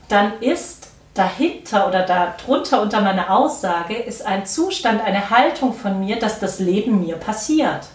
Dann 0.09 0.33
ist 0.41 0.89
dahinter 1.13 1.87
oder 1.87 2.03
darunter 2.03 2.81
unter 2.81 3.01
meiner 3.01 3.29
Aussage 3.29 3.95
ist 3.95 4.25
ein 4.25 4.45
Zustand, 4.45 5.01
eine 5.03 5.29
Haltung 5.29 5.73
von 5.73 5.99
mir, 5.99 6.17
dass 6.17 6.39
das 6.39 6.59
Leben 6.59 7.05
mir 7.05 7.17
passiert. 7.17 7.85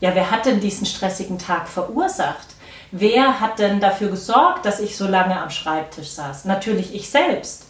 Ja, 0.00 0.14
wer 0.14 0.30
hat 0.30 0.46
denn 0.46 0.60
diesen 0.60 0.86
stressigen 0.86 1.38
Tag 1.38 1.68
verursacht? 1.68 2.46
Wer 2.90 3.40
hat 3.40 3.58
denn 3.58 3.80
dafür 3.80 4.08
gesorgt, 4.08 4.64
dass 4.64 4.80
ich 4.80 4.96
so 4.96 5.06
lange 5.06 5.38
am 5.38 5.50
Schreibtisch 5.50 6.10
saß? 6.10 6.46
Natürlich 6.46 6.94
ich 6.94 7.10
selbst. 7.10 7.66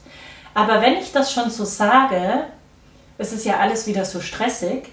Aber 0.54 0.80
wenn 0.80 0.94
ich 0.94 1.12
das 1.12 1.32
schon 1.32 1.50
so 1.50 1.64
sage, 1.64 2.44
es 3.16 3.32
ist 3.32 3.44
ja 3.44 3.58
alles 3.58 3.86
wieder 3.86 4.04
so 4.04 4.20
stressig, 4.20 4.88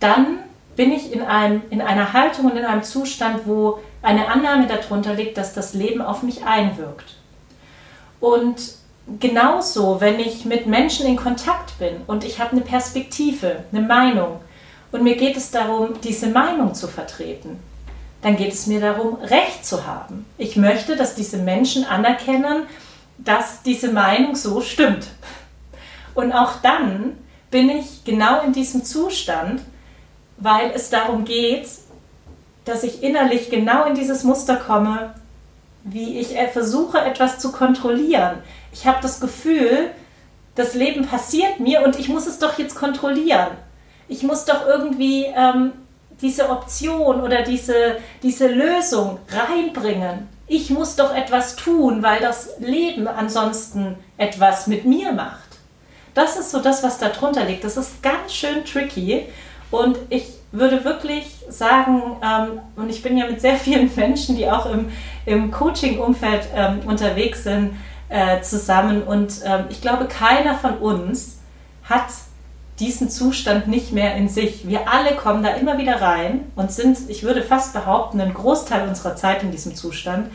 dann 0.00 0.38
bin 0.76 0.92
ich 0.92 1.12
in, 1.12 1.22
einem, 1.22 1.62
in 1.68 1.82
einer 1.82 2.14
Haltung 2.14 2.46
und 2.46 2.56
in 2.56 2.64
einem 2.64 2.82
Zustand, 2.82 3.46
wo 3.46 3.80
eine 4.00 4.28
Annahme 4.28 4.66
darunter 4.66 5.12
liegt, 5.12 5.36
dass 5.36 5.52
das 5.52 5.74
Leben 5.74 6.00
auf 6.00 6.22
mich 6.22 6.44
einwirkt. 6.44 7.16
Und 8.22 8.74
genauso, 9.18 10.00
wenn 10.00 10.20
ich 10.20 10.44
mit 10.44 10.68
Menschen 10.68 11.06
in 11.06 11.16
Kontakt 11.16 11.76
bin 11.80 12.02
und 12.06 12.22
ich 12.22 12.38
habe 12.38 12.52
eine 12.52 12.60
Perspektive, 12.60 13.64
eine 13.72 13.84
Meinung 13.84 14.38
und 14.92 15.02
mir 15.02 15.16
geht 15.16 15.36
es 15.36 15.50
darum, 15.50 16.00
diese 16.04 16.28
Meinung 16.28 16.72
zu 16.72 16.86
vertreten, 16.86 17.58
dann 18.22 18.36
geht 18.36 18.52
es 18.52 18.68
mir 18.68 18.80
darum, 18.80 19.16
Recht 19.16 19.66
zu 19.66 19.88
haben. 19.88 20.24
Ich 20.38 20.54
möchte, 20.54 20.94
dass 20.94 21.16
diese 21.16 21.38
Menschen 21.38 21.84
anerkennen, 21.84 22.68
dass 23.18 23.64
diese 23.64 23.90
Meinung 23.90 24.36
so 24.36 24.60
stimmt. 24.60 25.08
Und 26.14 26.30
auch 26.32 26.62
dann 26.62 27.16
bin 27.50 27.70
ich 27.70 28.04
genau 28.04 28.42
in 28.42 28.52
diesem 28.52 28.84
Zustand, 28.84 29.62
weil 30.36 30.70
es 30.70 30.90
darum 30.90 31.24
geht, 31.24 31.66
dass 32.66 32.84
ich 32.84 33.02
innerlich 33.02 33.50
genau 33.50 33.84
in 33.84 33.96
dieses 33.96 34.22
Muster 34.22 34.54
komme, 34.54 35.12
wie 35.84 36.18
ich 36.18 36.36
versuche, 36.52 36.98
etwas 36.98 37.38
zu 37.38 37.52
kontrollieren. 37.52 38.38
Ich 38.72 38.86
habe 38.86 38.98
das 39.02 39.20
Gefühl, 39.20 39.90
das 40.54 40.74
Leben 40.74 41.06
passiert 41.06 41.60
mir 41.60 41.82
und 41.82 41.98
ich 41.98 42.08
muss 42.08 42.26
es 42.26 42.38
doch 42.38 42.58
jetzt 42.58 42.74
kontrollieren. 42.74 43.48
Ich 44.08 44.22
muss 44.22 44.44
doch 44.44 44.66
irgendwie 44.66 45.24
ähm, 45.24 45.72
diese 46.20 46.50
Option 46.50 47.22
oder 47.22 47.42
diese, 47.42 47.96
diese 48.22 48.48
Lösung 48.48 49.18
reinbringen. 49.28 50.28
Ich 50.46 50.70
muss 50.70 50.96
doch 50.96 51.14
etwas 51.14 51.56
tun, 51.56 52.02
weil 52.02 52.20
das 52.20 52.50
Leben 52.58 53.08
ansonsten 53.08 53.96
etwas 54.18 54.66
mit 54.66 54.84
mir 54.84 55.12
macht. 55.12 55.40
Das 56.14 56.36
ist 56.36 56.50
so 56.50 56.60
das, 56.60 56.82
was 56.82 56.98
darunter 56.98 57.44
liegt. 57.44 57.64
Das 57.64 57.76
ist 57.76 58.02
ganz 58.02 58.34
schön 58.34 58.64
tricky 58.64 59.26
und 59.70 59.96
ich 60.10 60.26
würde 60.52 60.84
wirklich 60.84 61.26
sagen, 61.48 62.02
ähm, 62.22 62.60
und 62.76 62.90
ich 62.90 63.02
bin 63.02 63.16
ja 63.16 63.26
mit 63.26 63.40
sehr 63.40 63.56
vielen 63.56 63.90
Menschen, 63.96 64.36
die 64.36 64.48
auch 64.48 64.66
im, 64.66 64.90
im 65.26 65.50
Coaching-Umfeld 65.50 66.48
ähm, 66.54 66.80
unterwegs 66.86 67.44
sind, 67.44 67.76
äh, 68.10 68.42
zusammen. 68.42 69.02
Und 69.02 69.40
ähm, 69.44 69.64
ich 69.70 69.80
glaube, 69.80 70.06
keiner 70.06 70.54
von 70.54 70.76
uns 70.78 71.38
hat 71.84 72.06
diesen 72.78 73.10
Zustand 73.10 73.68
nicht 73.68 73.92
mehr 73.92 74.14
in 74.16 74.28
sich. 74.28 74.68
Wir 74.68 74.88
alle 74.88 75.16
kommen 75.16 75.42
da 75.42 75.50
immer 75.50 75.78
wieder 75.78 76.00
rein 76.00 76.44
und 76.56 76.70
sind, 76.72 76.98
ich 77.08 77.22
würde 77.22 77.42
fast 77.42 77.72
behaupten, 77.72 78.20
einen 78.20 78.34
Großteil 78.34 78.88
unserer 78.88 79.16
Zeit 79.16 79.42
in 79.42 79.50
diesem 79.50 79.74
Zustand. 79.74 80.30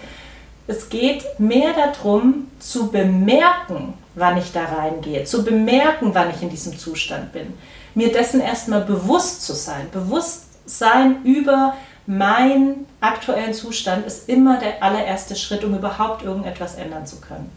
Es 0.65 0.89
geht 0.89 1.24
mehr 1.39 1.74
darum, 1.74 2.47
zu 2.59 2.91
bemerken, 2.91 3.93
wann 4.15 4.38
ich 4.38 4.51
da 4.51 4.65
reingehe, 4.65 5.24
zu 5.24 5.43
bemerken, 5.43 6.12
wann 6.13 6.29
ich 6.29 6.41
in 6.41 6.50
diesem 6.50 6.77
Zustand 6.77 7.31
bin 7.31 7.53
mir 7.97 8.11
dessen 8.11 8.41
erstmal 8.41 8.81
bewusst 8.81 9.43
zu 9.43 9.53
sein. 9.53 9.89
Bewusstsein 9.91 11.23
über 11.23 11.75
meinen 12.05 12.85
aktuellen 13.01 13.55
Zustand 13.55 14.05
ist 14.05 14.29
immer 14.29 14.59
der 14.59 14.83
allererste 14.83 15.35
Schritt, 15.35 15.63
um 15.63 15.75
überhaupt 15.75 16.23
irgendetwas 16.23 16.75
ändern 16.75 17.07
zu 17.07 17.19
können. 17.19 17.49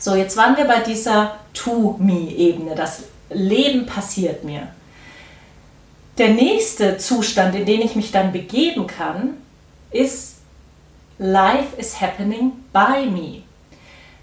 So, 0.00 0.16
jetzt 0.16 0.36
waren 0.36 0.56
wir 0.56 0.64
bei 0.64 0.80
dieser 0.80 1.36
To-Me-Ebene. 1.54 2.74
Das 2.74 3.04
Leben 3.30 3.86
passiert 3.86 4.42
mir. 4.42 4.66
Der 6.18 6.30
nächste 6.30 6.98
Zustand, 6.98 7.54
in 7.54 7.64
den 7.64 7.82
ich 7.82 7.94
mich 7.94 8.10
dann 8.10 8.32
begeben 8.32 8.88
kann, 8.88 9.36
ist 9.92 10.38
Life 11.18 11.76
is 11.78 12.00
happening 12.00 12.52
by 12.72 13.06
me. 13.08 13.42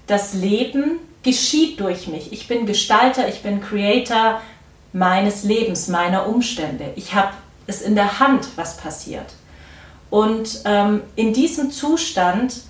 Das 0.08 0.34
Leben 0.34 1.00
geschieht 1.24 1.80
durch 1.80 2.08
mich. 2.08 2.34
Ich 2.34 2.50
bin 2.50 2.66
Gestalter, 2.66 3.30
ich 3.30 3.42
bin 3.42 3.62
Creator, 3.62 4.42
meines 4.94 5.44
Lebens, 5.44 5.88
meiner 5.88 6.28
Umstände. 6.28 6.94
Ich 6.96 7.14
habe 7.16 7.34
es 7.68 7.82
in 7.82 7.96
der 7.96 8.20
Hand, 8.20 8.48
was 8.56 8.78
passiert. 8.78 9.34
Und 10.10 10.62
ähm, 10.66 11.02
in 11.16 11.34
diesem 11.34 11.72
Zustand 11.72 12.62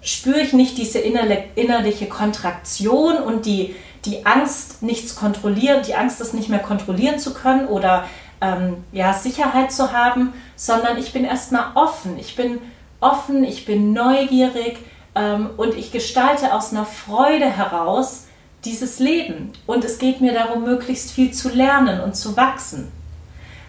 spüre 0.00 0.40
ich 0.40 0.52
nicht 0.52 0.76
diese 0.76 0.98
innerliche 0.98 2.06
Kontraktion 2.06 3.18
und 3.18 3.46
die, 3.46 3.76
die 4.04 4.26
Angst, 4.26 4.82
nichts 4.82 5.14
kontrollieren, 5.14 5.82
die 5.86 5.94
Angst, 5.94 6.20
das 6.20 6.32
nicht 6.32 6.48
mehr 6.48 6.58
kontrollieren 6.58 7.20
zu 7.20 7.34
können 7.34 7.68
oder 7.68 8.04
ähm, 8.40 8.82
ja, 8.90 9.12
Sicherheit 9.12 9.70
zu 9.70 9.92
haben, 9.92 10.32
sondern 10.56 10.98
ich 10.98 11.12
bin 11.12 11.24
erstmal 11.24 11.66
offen. 11.74 12.18
Ich 12.18 12.34
bin 12.34 12.58
offen, 13.00 13.44
ich 13.44 13.64
bin 13.64 13.92
neugierig 13.92 14.78
ähm, 15.14 15.50
und 15.56 15.76
ich 15.76 15.92
gestalte 15.92 16.52
aus 16.52 16.72
einer 16.72 16.84
Freude 16.84 17.46
heraus 17.46 18.26
dieses 18.64 18.98
Leben. 18.98 19.52
Und 19.66 19.84
es 19.84 19.98
geht 19.98 20.20
mir 20.20 20.32
darum, 20.32 20.62
möglichst 20.62 21.10
viel 21.10 21.32
zu 21.32 21.48
lernen 21.48 22.00
und 22.00 22.14
zu 22.16 22.36
wachsen. 22.36 22.90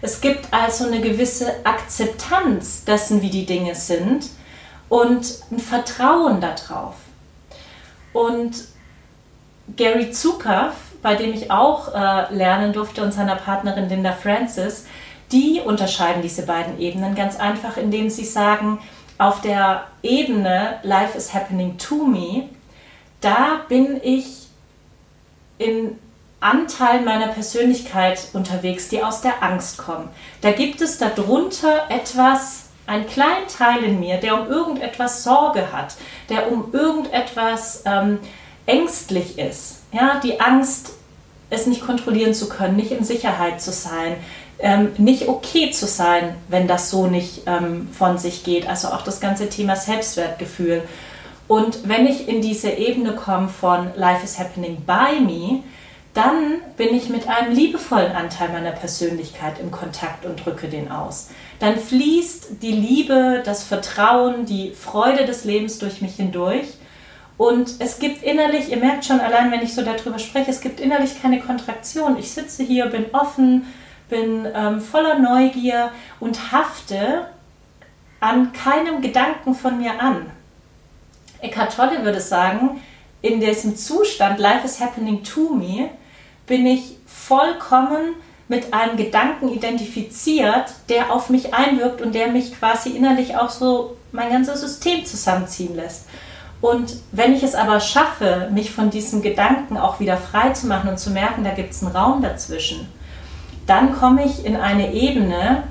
Es 0.00 0.20
gibt 0.20 0.52
also 0.52 0.86
eine 0.86 1.00
gewisse 1.00 1.64
Akzeptanz 1.64 2.84
dessen, 2.84 3.22
wie 3.22 3.30
die 3.30 3.46
Dinge 3.46 3.74
sind 3.74 4.26
und 4.88 5.26
ein 5.50 5.58
Vertrauen 5.58 6.40
darauf. 6.40 6.94
Und 8.12 8.52
Gary 9.76 10.10
Zukav, 10.10 10.74
bei 11.00 11.14
dem 11.14 11.32
ich 11.32 11.50
auch 11.50 11.94
äh, 11.94 12.34
lernen 12.34 12.72
durfte, 12.72 13.02
und 13.02 13.12
seiner 13.12 13.36
Partnerin 13.36 13.88
Linda 13.88 14.12
Francis, 14.12 14.86
die 15.32 15.60
unterscheiden 15.64 16.22
diese 16.22 16.42
beiden 16.42 16.78
Ebenen 16.78 17.14
ganz 17.14 17.36
einfach, 17.36 17.76
indem 17.76 18.10
sie 18.10 18.24
sagen, 18.24 18.78
auf 19.16 19.40
der 19.40 19.86
Ebene 20.02 20.78
Life 20.82 21.16
is 21.16 21.32
happening 21.32 21.78
to 21.78 22.04
me, 22.04 22.48
da 23.20 23.62
bin 23.68 24.00
ich 24.02 24.43
in 25.58 25.98
Anteilen 26.40 27.04
meiner 27.04 27.28
Persönlichkeit 27.28 28.28
unterwegs, 28.34 28.88
die 28.88 29.02
aus 29.02 29.22
der 29.22 29.42
Angst 29.42 29.78
kommen. 29.78 30.08
Da 30.42 30.52
gibt 30.52 30.82
es 30.82 30.98
darunter 30.98 31.84
etwas, 31.88 32.64
einen 32.86 33.06
kleinen 33.06 33.48
Teil 33.48 33.82
in 33.82 33.98
mir, 33.98 34.18
der 34.18 34.38
um 34.38 34.48
irgendetwas 34.48 35.24
Sorge 35.24 35.72
hat, 35.72 35.94
der 36.28 36.52
um 36.52 36.72
irgendetwas 36.72 37.82
ähm, 37.86 38.18
ängstlich 38.66 39.38
ist. 39.38 39.80
Ja, 39.90 40.20
die 40.22 40.38
Angst, 40.40 40.90
es 41.48 41.66
nicht 41.66 41.86
kontrollieren 41.86 42.34
zu 42.34 42.48
können, 42.48 42.76
nicht 42.76 42.90
in 42.90 43.04
Sicherheit 43.04 43.62
zu 43.62 43.72
sein, 43.72 44.16
ähm, 44.58 44.92
nicht 44.98 45.28
okay 45.28 45.70
zu 45.70 45.86
sein, 45.86 46.36
wenn 46.48 46.68
das 46.68 46.90
so 46.90 47.06
nicht 47.06 47.42
ähm, 47.46 47.88
von 47.92 48.18
sich 48.18 48.44
geht. 48.44 48.68
Also 48.68 48.88
auch 48.88 49.02
das 49.02 49.20
ganze 49.20 49.48
Thema 49.48 49.76
Selbstwertgefühl. 49.76 50.82
Und 51.46 51.88
wenn 51.88 52.06
ich 52.06 52.28
in 52.28 52.40
diese 52.40 52.70
Ebene 52.70 53.14
komme 53.14 53.48
von 53.48 53.90
Life 53.96 54.24
is 54.24 54.38
happening 54.38 54.82
by 54.86 55.20
me, 55.20 55.62
dann 56.14 56.60
bin 56.76 56.94
ich 56.94 57.08
mit 57.08 57.28
einem 57.28 57.52
liebevollen 57.52 58.12
Anteil 58.12 58.48
meiner 58.50 58.70
Persönlichkeit 58.70 59.58
im 59.60 59.72
Kontakt 59.72 60.24
und 60.24 60.44
drücke 60.44 60.68
den 60.68 60.90
aus. 60.90 61.30
Dann 61.58 61.76
fließt 61.76 62.62
die 62.62 62.72
Liebe, 62.72 63.42
das 63.44 63.64
Vertrauen, 63.64 64.46
die 64.46 64.70
Freude 64.70 65.26
des 65.26 65.44
Lebens 65.44 65.80
durch 65.80 66.00
mich 66.00 66.14
hindurch. 66.14 66.68
Und 67.36 67.74
es 67.80 67.98
gibt 67.98 68.22
innerlich, 68.22 68.70
ihr 68.70 68.76
merkt 68.76 69.04
schon 69.04 69.18
allein, 69.18 69.50
wenn 69.50 69.62
ich 69.62 69.74
so 69.74 69.82
darüber 69.82 70.20
spreche, 70.20 70.52
es 70.52 70.60
gibt 70.60 70.78
innerlich 70.78 71.20
keine 71.20 71.40
Kontraktion. 71.40 72.16
Ich 72.16 72.30
sitze 72.30 72.62
hier, 72.62 72.86
bin 72.86 73.06
offen, 73.12 73.66
bin 74.08 74.46
ähm, 74.54 74.80
voller 74.80 75.18
Neugier 75.18 75.90
und 76.20 76.52
hafte 76.52 77.26
an 78.20 78.52
keinem 78.52 79.02
Gedanken 79.02 79.56
von 79.56 79.78
mir 79.78 80.00
an. 80.00 80.30
Eckhart 81.40 81.74
Tolle 81.74 82.04
würde 82.04 82.20
sagen, 82.20 82.80
in 83.22 83.40
diesem 83.40 83.76
Zustand, 83.76 84.38
Life 84.38 84.64
is 84.64 84.80
happening 84.80 85.22
to 85.22 85.54
me, 85.54 85.90
bin 86.46 86.66
ich 86.66 86.96
vollkommen 87.06 88.14
mit 88.48 88.74
einem 88.74 88.96
Gedanken 88.96 89.48
identifiziert, 89.48 90.72
der 90.88 91.10
auf 91.10 91.30
mich 91.30 91.54
einwirkt 91.54 92.02
und 92.02 92.14
der 92.14 92.28
mich 92.28 92.58
quasi 92.58 92.90
innerlich 92.90 93.36
auch 93.36 93.48
so 93.48 93.96
mein 94.12 94.30
ganzes 94.30 94.60
System 94.60 95.06
zusammenziehen 95.06 95.74
lässt. 95.74 96.06
Und 96.60 96.96
wenn 97.12 97.34
ich 97.34 97.42
es 97.42 97.54
aber 97.54 97.80
schaffe, 97.80 98.48
mich 98.52 98.70
von 98.70 98.90
diesem 98.90 99.22
Gedanken 99.22 99.76
auch 99.76 100.00
wieder 100.00 100.16
frei 100.16 100.50
zu 100.50 100.66
machen 100.66 100.90
und 100.90 100.98
zu 100.98 101.10
merken, 101.10 101.44
da 101.44 101.50
gibt 101.50 101.72
es 101.72 101.82
einen 101.82 101.96
Raum 101.96 102.22
dazwischen, 102.22 102.88
dann 103.66 103.94
komme 103.98 104.24
ich 104.24 104.44
in 104.44 104.56
eine 104.56 104.92
Ebene, 104.92 105.64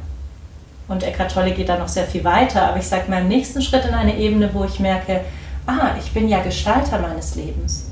und 0.87 1.03
Eckhart 1.03 1.31
Tolle 1.31 1.51
geht 1.51 1.69
da 1.69 1.77
noch 1.77 1.87
sehr 1.87 2.05
viel 2.05 2.23
weiter, 2.23 2.67
aber 2.67 2.77
ich 2.77 2.87
sage 2.87 3.09
mal 3.09 3.21
im 3.21 3.27
nächsten 3.27 3.61
Schritt 3.61 3.85
in 3.85 3.93
eine 3.93 4.17
Ebene, 4.17 4.49
wo 4.53 4.65
ich 4.65 4.79
merke, 4.79 5.21
ah, 5.65 5.95
ich 5.99 6.13
bin 6.13 6.27
ja 6.27 6.41
Gestalter 6.41 6.99
meines 6.99 7.35
Lebens. 7.35 7.89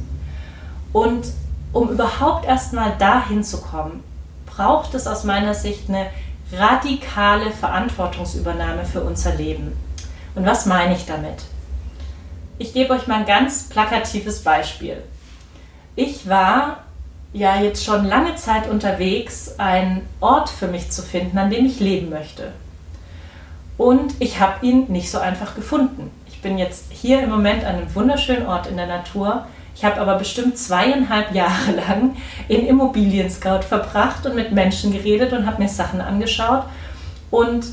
Und 0.93 1.25
um 1.73 1.89
überhaupt 1.89 2.45
erstmal 2.45 2.97
dahin 2.97 3.43
zu 3.43 3.61
kommen, 3.61 4.03
braucht 4.45 4.93
es 4.93 5.07
aus 5.07 5.23
meiner 5.23 5.53
Sicht 5.53 5.87
eine 5.87 6.07
radikale 6.53 7.51
Verantwortungsübernahme 7.51 8.85
für 8.85 9.01
unser 9.01 9.35
Leben. 9.35 9.77
Und 10.35 10.45
was 10.45 10.65
meine 10.65 10.95
ich 10.95 11.05
damit? 11.05 11.43
Ich 12.57 12.73
gebe 12.73 12.93
euch 12.93 13.07
mal 13.07 13.19
ein 13.19 13.25
ganz 13.25 13.69
plakatives 13.69 14.43
Beispiel. 14.43 15.01
Ich 15.95 16.27
war 16.27 16.83
ja 17.33 17.61
jetzt 17.61 17.83
schon 17.85 18.05
lange 18.05 18.35
Zeit 18.35 18.69
unterwegs, 18.69 19.55
einen 19.57 20.07
Ort 20.19 20.49
für 20.49 20.67
mich 20.67 20.91
zu 20.91 21.01
finden, 21.01 21.37
an 21.37 21.49
dem 21.49 21.65
ich 21.65 21.79
leben 21.79 22.09
möchte. 22.09 22.51
Und 23.77 24.13
ich 24.19 24.39
habe 24.39 24.65
ihn 24.65 24.91
nicht 24.91 25.09
so 25.09 25.17
einfach 25.17 25.55
gefunden. 25.55 26.11
Ich 26.41 26.49
bin 26.49 26.57
jetzt 26.57 26.85
hier 26.89 27.21
im 27.21 27.29
Moment 27.29 27.63
an 27.65 27.75
einem 27.75 27.93
wunderschönen 27.93 28.47
Ort 28.47 28.65
in 28.65 28.75
der 28.75 28.87
Natur. 28.87 29.45
Ich 29.75 29.85
habe 29.85 30.01
aber 30.01 30.15
bestimmt 30.15 30.57
zweieinhalb 30.57 31.35
Jahre 31.35 31.71
lang 31.87 32.17
in 32.47 32.65
Immobilien 32.65 33.29
Scout 33.29 33.61
verbracht 33.61 34.25
und 34.25 34.33
mit 34.33 34.51
Menschen 34.51 34.91
geredet 34.91 35.33
und 35.33 35.45
habe 35.45 35.61
mir 35.61 35.69
Sachen 35.69 36.01
angeschaut. 36.01 36.63
Und 37.29 37.67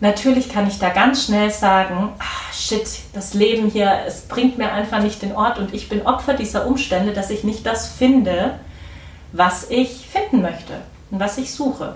natürlich 0.00 0.50
kann 0.50 0.68
ich 0.68 0.78
da 0.78 0.90
ganz 0.90 1.24
schnell 1.24 1.50
sagen, 1.50 2.10
ah, 2.18 2.52
shit, 2.52 2.86
das 3.14 3.32
Leben 3.32 3.70
hier, 3.70 4.00
es 4.06 4.20
bringt 4.28 4.58
mir 4.58 4.70
einfach 4.70 5.00
nicht 5.00 5.22
den 5.22 5.34
Ort 5.34 5.58
und 5.58 5.72
ich 5.72 5.88
bin 5.88 6.06
Opfer 6.06 6.34
dieser 6.34 6.66
Umstände, 6.66 7.14
dass 7.14 7.30
ich 7.30 7.42
nicht 7.42 7.64
das 7.64 7.88
finde, 7.88 8.60
was 9.32 9.70
ich 9.70 10.06
finden 10.12 10.42
möchte 10.42 10.74
und 11.10 11.20
was 11.20 11.38
ich 11.38 11.54
suche. 11.54 11.94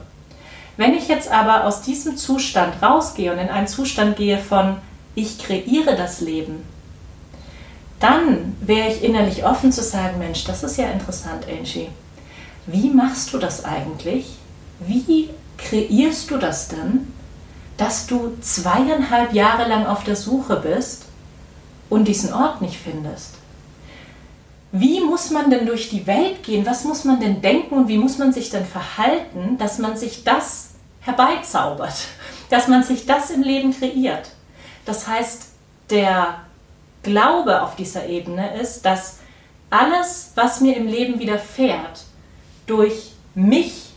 Wenn 0.78 0.94
ich 0.94 1.09
jetzt 1.09 1.31
aber 1.31 1.66
aus 1.66 1.83
diesem 1.83 2.16
Zustand 2.16 2.83
rausgehe 2.83 3.31
und 3.31 3.38
in 3.38 3.50
einen 3.50 3.66
Zustand 3.66 4.16
gehe 4.16 4.38
von 4.38 4.78
ich 5.14 5.38
kreiere 5.38 5.96
das 5.96 6.20
Leben, 6.20 6.62
dann 8.01 8.57
wäre 8.61 8.88
ich 8.88 9.05
innerlich 9.05 9.44
offen 9.44 9.70
zu 9.70 9.83
sagen, 9.83 10.18
Mensch, 10.18 10.44
das 10.44 10.62
ist 10.64 10.77
ja 10.77 10.90
interessant, 10.90 11.46
Angie. 11.48 11.88
Wie 12.66 12.90
machst 12.90 13.33
du 13.33 13.38
das 13.38 13.64
eigentlich? 13.64 14.27
Wie 14.81 15.31
kreierst 15.57 16.31
du 16.31 16.38
das 16.38 16.68
denn, 16.68 17.12
dass 17.77 18.07
du 18.07 18.37
zweieinhalb 18.40 19.33
Jahre 19.33 19.68
lang 19.68 19.87
auf 19.87 20.05
der 20.05 20.16
Suche 20.16 20.57
bist 20.57 21.05
und 21.88 22.09
diesen 22.09 22.33
Ort 22.33 22.61
nicht 22.61 22.77
findest? 22.77 23.35
wie 24.72 25.01
muss 25.01 25.31
man 25.31 25.51
denn 25.51 25.66
durch 25.66 25.90
die 25.90 26.07
Welt 26.07 26.42
gehen? 26.42 26.64
Was 26.64 26.85
muss 26.85 27.05
man 27.05 27.20
denn 27.20 27.42
denken 27.42 27.75
und 27.75 27.88
wie 27.88 27.98
muss 27.98 28.16
man 28.16 28.33
sich 28.33 28.48
denn 28.48 28.64
verhalten, 28.64 29.59
dass 29.59 29.79
man 29.79 29.98
sich 29.98 30.25
das 30.25 30.70
herbeizaubert, 31.01 31.94
dass 32.48 32.68
man 32.68 32.83
sich 32.83 33.05
das 33.05 33.31
im 33.31 33.42
Leben 33.42 33.79
kreiert? 33.79 34.31
Das 34.85 35.07
heißt, 35.07 35.49
der 35.90 36.40
Glaube 37.03 37.62
auf 37.62 37.77
dieser 37.77 38.07
Ebene 38.07 38.59
ist, 38.61 38.83
dass 38.85 39.18
alles, 39.71 40.33
was 40.35 40.61
mir 40.61 40.77
im 40.77 40.87
Leben 40.87 41.18
widerfährt, 41.18 42.05
durch 42.66 43.12
mich 43.35 43.90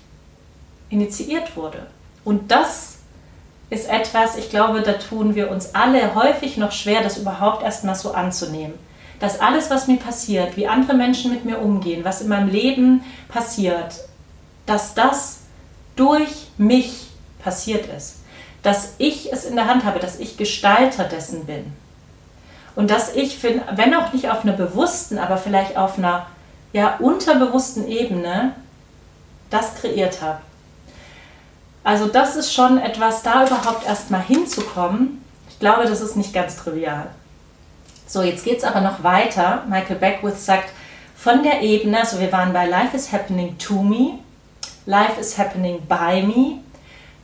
initiiert 0.90 1.56
wurde. 1.56 1.88
Und 2.24 2.52
das 2.52 2.98
ist 3.70 3.90
etwas, 3.90 4.38
ich 4.38 4.50
glaube, 4.50 4.82
da 4.82 4.94
tun 4.94 5.36
wir 5.36 5.52
uns 5.52 5.76
alle 5.76 6.16
häufig 6.16 6.58
noch 6.58 6.72
schwer, 6.72 7.02
das 7.02 7.18
überhaupt 7.18 7.64
erstmal 7.64 7.96
so 7.96 8.14
anzunehmen 8.14 8.74
dass 9.20 9.40
alles, 9.40 9.70
was 9.70 9.88
mir 9.88 9.98
passiert, 9.98 10.58
wie 10.58 10.68
andere 10.68 10.94
Menschen 10.94 11.32
mit 11.32 11.46
mir 11.46 11.60
umgehen, 11.60 12.04
was 12.04 12.22
in 12.22 12.28
meinem 12.28 12.50
Leben 12.50 13.04
passiert, 13.30 13.96
dass 14.66 14.94
das 14.94 15.40
durch 15.96 16.48
mich 16.58 17.08
passiert 17.42 17.86
ist. 17.96 18.18
Dass 18.66 18.96
ich 18.98 19.32
es 19.32 19.46
in 19.46 19.56
der 19.56 19.68
Hand 19.68 19.86
habe, 19.86 20.00
dass 20.00 20.20
ich 20.20 20.38
Gestalter 20.38 21.04
dessen 21.04 21.46
bin. 21.46 21.72
Und 22.76 22.90
dass 22.90 23.14
ich, 23.14 23.38
wenn 23.44 23.94
auch 23.94 24.12
nicht 24.12 24.32
auf 24.32 24.44
einer 24.44 24.54
bewussten, 24.54 25.20
aber 25.20 25.38
vielleicht 25.38 25.78
auf 25.78 26.00
einer 26.00 26.26
ja, 26.74 26.96
unterbewussten 26.98 27.88
Ebene, 27.88 28.54
das 29.52 29.76
kreiert 29.76 30.24
habe. 30.24 30.40
Also 31.84 32.08
das 32.08 32.36
ist 32.36 32.52
schon 32.52 32.80
etwas, 32.80 33.22
da 33.22 33.46
überhaupt 33.46 33.86
erstmal 33.86 34.24
hinzukommen. 34.24 35.24
Ich 35.48 35.60
glaube, 35.60 35.86
das 35.86 36.02
ist 36.02 36.16
nicht 36.16 36.34
ganz 36.34 36.58
trivial. 36.58 37.06
So, 38.08 38.24
jetzt 38.24 38.44
geht 38.44 38.58
es 38.58 38.64
aber 38.64 38.82
noch 38.82 39.04
weiter. 39.04 39.64
Michael 39.70 39.98
Beckwith 39.98 40.44
sagt, 40.44 40.70
von 41.16 41.44
der 41.44 41.62
Ebene, 41.62 42.00
also 42.00 42.20
wir 42.20 42.32
waren 42.32 42.52
bei 42.52 42.66
Life 42.66 42.98
is 42.98 43.12
happening 43.14 43.58
to 43.60 43.84
me, 43.84 44.20
Life 44.88 45.20
is 45.20 45.38
happening 45.38 45.80
by 45.88 46.24
me. 46.24 46.62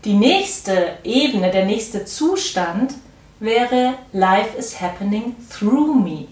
Die 0.03 0.13
nächste 0.13 0.97
Ebene, 1.03 1.51
der 1.51 1.65
nächste 1.65 2.05
Zustand 2.05 2.95
wäre 3.39 3.93
Life 4.13 4.57
is 4.57 4.81
happening 4.81 5.35
through 5.51 5.93
me. 5.93 6.27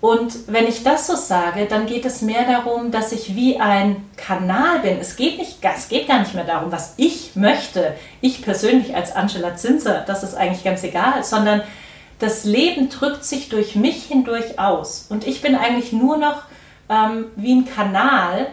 Und 0.00 0.46
wenn 0.46 0.66
ich 0.66 0.84
das 0.84 1.06
so 1.06 1.16
sage, 1.16 1.66
dann 1.66 1.86
geht 1.86 2.06
es 2.06 2.22
mehr 2.22 2.46
darum, 2.46 2.90
dass 2.92 3.12
ich 3.12 3.34
wie 3.34 3.58
ein 3.60 4.08
Kanal 4.16 4.78
bin. 4.78 4.98
Es 4.98 5.16
geht, 5.16 5.36
nicht, 5.36 5.58
es 5.62 5.88
geht 5.88 6.06
gar 6.06 6.20
nicht 6.20 6.34
mehr 6.34 6.44
darum, 6.44 6.72
was 6.72 6.94
ich 6.96 7.34
möchte. 7.34 7.94
Ich 8.22 8.40
persönlich 8.40 8.94
als 8.94 9.14
Angela 9.14 9.56
Zinser, 9.56 10.04
das 10.06 10.22
ist 10.22 10.34
eigentlich 10.34 10.64
ganz 10.64 10.84
egal, 10.84 11.24
sondern 11.24 11.62
das 12.20 12.44
Leben 12.44 12.88
drückt 12.88 13.24
sich 13.24 13.50
durch 13.50 13.74
mich 13.74 14.04
hindurch 14.04 14.58
aus. 14.58 15.06
Und 15.10 15.26
ich 15.26 15.42
bin 15.42 15.56
eigentlich 15.56 15.92
nur 15.92 16.16
noch 16.16 16.42
ähm, 16.88 17.26
wie 17.36 17.54
ein 17.54 17.66
Kanal, 17.66 18.46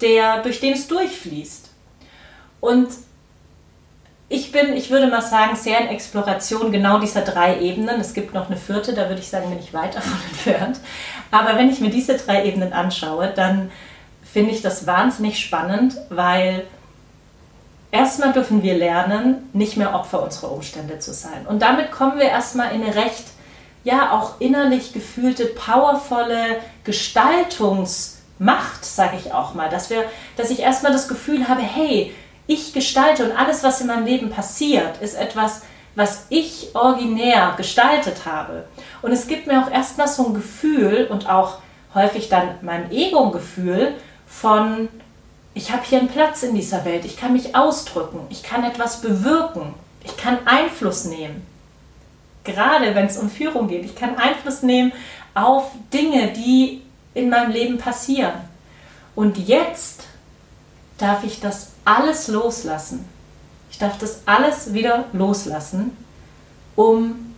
der, 0.00 0.42
durch 0.42 0.60
den 0.60 0.74
es 0.74 0.86
durchfließt. 0.86 1.69
Und 2.60 2.88
ich 4.32 4.52
bin, 4.52 4.74
ich 4.74 4.90
würde 4.90 5.08
mal 5.08 5.22
sagen, 5.22 5.56
sehr 5.56 5.80
in 5.80 5.88
Exploration 5.88 6.70
genau 6.70 7.00
dieser 7.00 7.22
drei 7.22 7.60
Ebenen. 7.60 8.00
Es 8.00 8.14
gibt 8.14 8.32
noch 8.32 8.46
eine 8.46 8.56
vierte, 8.56 8.94
da 8.94 9.08
würde 9.08 9.20
ich 9.20 9.28
sagen, 9.28 9.50
bin 9.50 9.58
ich 9.58 9.74
weit 9.74 9.96
davon 9.96 10.18
entfernt. 10.30 10.78
Aber 11.32 11.58
wenn 11.58 11.68
ich 11.68 11.80
mir 11.80 11.90
diese 11.90 12.16
drei 12.16 12.46
Ebenen 12.46 12.72
anschaue, 12.72 13.32
dann 13.34 13.72
finde 14.22 14.52
ich 14.52 14.62
das 14.62 14.86
wahnsinnig 14.86 15.40
spannend, 15.40 15.96
weil 16.10 16.62
erstmal 17.90 18.32
dürfen 18.32 18.62
wir 18.62 18.76
lernen, 18.76 19.50
nicht 19.52 19.76
mehr 19.76 19.94
Opfer 19.94 20.22
unserer 20.22 20.52
Umstände 20.52 21.00
zu 21.00 21.12
sein. 21.12 21.44
Und 21.48 21.60
damit 21.60 21.90
kommen 21.90 22.18
wir 22.18 22.28
erstmal 22.28 22.72
in 22.72 22.84
eine 22.84 22.94
recht, 22.94 23.24
ja, 23.82 24.12
auch 24.12 24.40
innerlich 24.40 24.92
gefühlte, 24.92 25.46
powervolle 25.46 26.58
Gestaltungsmacht, 26.84 28.84
sage 28.84 29.16
ich 29.16 29.32
auch 29.32 29.54
mal. 29.54 29.68
Dass, 29.68 29.90
wir, 29.90 30.04
dass 30.36 30.50
ich 30.50 30.60
erstmal 30.60 30.92
das 30.92 31.08
Gefühl 31.08 31.48
habe, 31.48 31.62
hey, 31.62 32.14
ich 32.50 32.72
gestalte 32.72 33.24
und 33.24 33.36
alles, 33.36 33.62
was 33.62 33.80
in 33.80 33.86
meinem 33.86 34.04
Leben 34.04 34.30
passiert, 34.30 35.00
ist 35.00 35.14
etwas, 35.14 35.62
was 35.94 36.26
ich 36.30 36.74
originär 36.74 37.54
gestaltet 37.56 38.26
habe. 38.26 38.64
Und 39.02 39.12
es 39.12 39.28
gibt 39.28 39.46
mir 39.46 39.62
auch 39.62 39.70
erstmal 39.70 40.08
so 40.08 40.26
ein 40.26 40.34
Gefühl 40.34 41.06
und 41.10 41.28
auch 41.28 41.58
häufig 41.94 42.28
dann 42.28 42.56
meinem 42.62 42.90
Ego 42.90 43.24
ein 43.24 43.32
Gefühl 43.32 43.94
von, 44.26 44.88
ich 45.54 45.70
habe 45.70 45.82
hier 45.84 46.00
einen 46.00 46.08
Platz 46.08 46.42
in 46.42 46.54
dieser 46.54 46.84
Welt, 46.84 47.04
ich 47.04 47.16
kann 47.16 47.32
mich 47.32 47.54
ausdrücken, 47.54 48.20
ich 48.30 48.42
kann 48.42 48.64
etwas 48.64 49.00
bewirken, 49.00 49.74
ich 50.02 50.16
kann 50.16 50.38
Einfluss 50.44 51.04
nehmen. 51.04 51.46
Gerade 52.42 52.96
wenn 52.96 53.06
es 53.06 53.18
um 53.18 53.30
Führung 53.30 53.68
geht, 53.68 53.84
ich 53.84 53.94
kann 53.94 54.16
Einfluss 54.16 54.62
nehmen 54.62 54.92
auf 55.34 55.70
Dinge, 55.92 56.32
die 56.32 56.82
in 57.14 57.28
meinem 57.28 57.52
Leben 57.52 57.78
passieren. 57.78 58.32
Und 59.14 59.38
jetzt 59.38 60.04
darf 61.00 61.24
ich 61.24 61.40
das 61.40 61.72
alles 61.84 62.28
loslassen. 62.28 63.04
Ich 63.70 63.78
darf 63.78 63.98
das 63.98 64.22
alles 64.26 64.72
wieder 64.72 65.06
loslassen, 65.12 65.96
um 66.76 67.34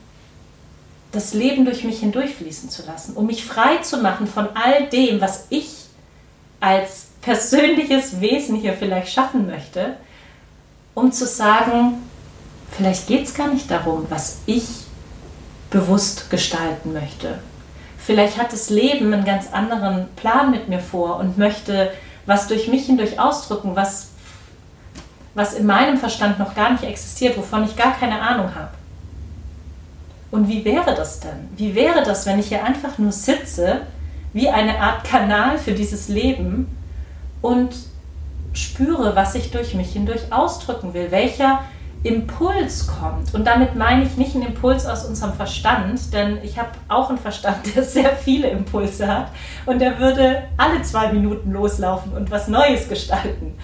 das 1.13 1.35
Leben 1.35 1.65
durch 1.65 1.85
mich 1.85 2.01
hindurchfließen 2.01 2.71
zu 2.71 2.85
lassen, 2.87 3.15
um 3.15 3.27
mich 3.27 3.45
frei 3.45 3.79
zu 3.79 3.99
machen 3.99 4.27
von 4.27 4.49
all 4.55 4.89
dem, 4.89 5.21
was 5.21 5.47
ich 5.51 5.83
als 6.61 7.09
persönliches 7.21 8.21
Wesen 8.21 8.57
hier 8.57 8.73
vielleicht 8.73 9.13
schaffen 9.13 9.47
möchte, 9.47 9.97
um 10.95 11.13
zu 11.13 11.27
sagen, 11.27 12.03
vielleicht 12.71 13.07
geht 13.07 13.25
es 13.25 13.35
gar 13.35 13.49
nicht 13.49 13.71
darum, 13.71 14.07
was 14.09 14.39
ich 14.47 14.65
bewusst 15.71 16.31
gestalten 16.31 16.93
möchte. 16.93 17.39
Vielleicht 17.99 18.39
hat 18.39 18.53
das 18.53 18.71
Leben 18.71 19.13
einen 19.13 19.25
ganz 19.25 19.53
anderen 19.53 20.09
Plan 20.17 20.51
mit 20.51 20.69
mir 20.69 20.81
vor 20.81 21.17
und 21.17 21.39
möchte 21.39 21.93
was 22.27 22.49
durch 22.49 22.69
mich 22.69 22.87
hindurch 22.87 23.19
ausdrücken, 23.19 23.75
was, 23.75 24.09
was 25.35 25.55
in 25.55 25.67
meinem 25.67 25.99
Verstand 25.99 26.39
noch 26.39 26.55
gar 26.55 26.73
nicht 26.73 26.85
existiert, 26.85 27.37
wovon 27.37 27.65
ich 27.65 27.77
gar 27.77 27.93
keine 27.99 28.21
Ahnung 28.21 28.55
habe. 28.55 28.71
Und 30.31 30.49
wie 30.49 30.65
wäre 30.65 30.95
das 30.95 31.21
denn? 31.21 31.51
Wie 31.57 31.75
wäre 31.75 32.03
das, 32.03 32.25
wenn 32.27 32.39
ich 32.39 32.49
hier 32.49 32.65
einfach 32.65 32.99
nur 32.99 33.13
sitze, 33.13 33.83
wie 34.33 34.49
eine 34.49 34.81
Art 34.81 35.05
Kanal 35.05 35.59
für 35.59 35.73
dieses 35.73 36.09
Leben 36.09 36.75
und 37.43 37.75
spüre, 38.55 39.15
was 39.15 39.35
ich 39.35 39.51
durch 39.51 39.75
mich 39.75 39.93
hindurch 39.93 40.33
ausdrücken 40.33 40.95
will, 40.95 41.11
welcher 41.11 41.65
Impuls 42.05 42.89
kommt. 42.89 43.33
Und 43.33 43.47
damit 43.47 43.77
meine 43.77 44.05
ich 44.05 44.17
nicht 44.17 44.35
einen 44.35 44.47
Impuls 44.47 44.87
aus 44.87 45.05
unserem 45.05 45.35
Verstand, 45.35 46.13
denn 46.13 46.39
ich 46.43 46.59
habe 46.59 46.71
auch 46.89 47.09
einen 47.09 47.19
Verstand, 47.19 47.75
der 47.77 47.83
sehr 47.85 48.17
viele 48.17 48.49
Impulse 48.49 49.07
hat 49.07 49.29
und 49.67 49.81
der 49.81 49.99
würde 49.99 50.43
alle 50.57 50.83
zwei 50.83 51.13
Minuten 51.13 51.53
loslaufen 51.53 52.13
und 52.13 52.31
was 52.31 52.49
Neues 52.49 52.89
gestalten. 52.89 53.55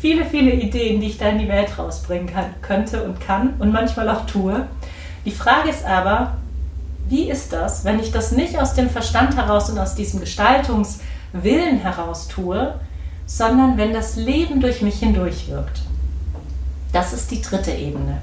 Viele, 0.00 0.24
viele 0.24 0.52
Ideen, 0.52 1.00
die 1.00 1.08
ich 1.08 1.18
da 1.18 1.28
in 1.28 1.38
die 1.38 1.48
Welt 1.48 1.76
rausbringen 1.78 2.28
kann, 2.28 2.54
könnte 2.62 3.02
und 3.02 3.20
kann 3.20 3.54
und 3.58 3.72
manchmal 3.72 4.08
auch 4.10 4.26
tue. 4.26 4.66
Die 5.24 5.32
Frage 5.32 5.70
ist 5.70 5.84
aber, 5.84 6.34
wie 7.08 7.30
ist 7.30 7.52
das, 7.52 7.84
wenn 7.84 7.98
ich 7.98 8.12
das 8.12 8.32
nicht 8.32 8.58
aus 8.58 8.74
dem 8.74 8.90
Verstand 8.90 9.34
heraus 9.36 9.70
und 9.70 9.78
aus 9.78 9.94
diesem 9.94 10.20
Gestaltungswillen 10.20 11.78
heraus 11.78 12.28
tue, 12.28 12.74
sondern 13.26 13.76
wenn 13.76 13.92
das 13.92 14.16
Leben 14.16 14.60
durch 14.60 14.82
mich 14.82 14.98
hindurch 15.00 15.48
wirkt? 15.48 15.87
Das 16.92 17.12
ist 17.12 17.30
die 17.30 17.42
dritte 17.42 17.72
Ebene. 17.72 18.22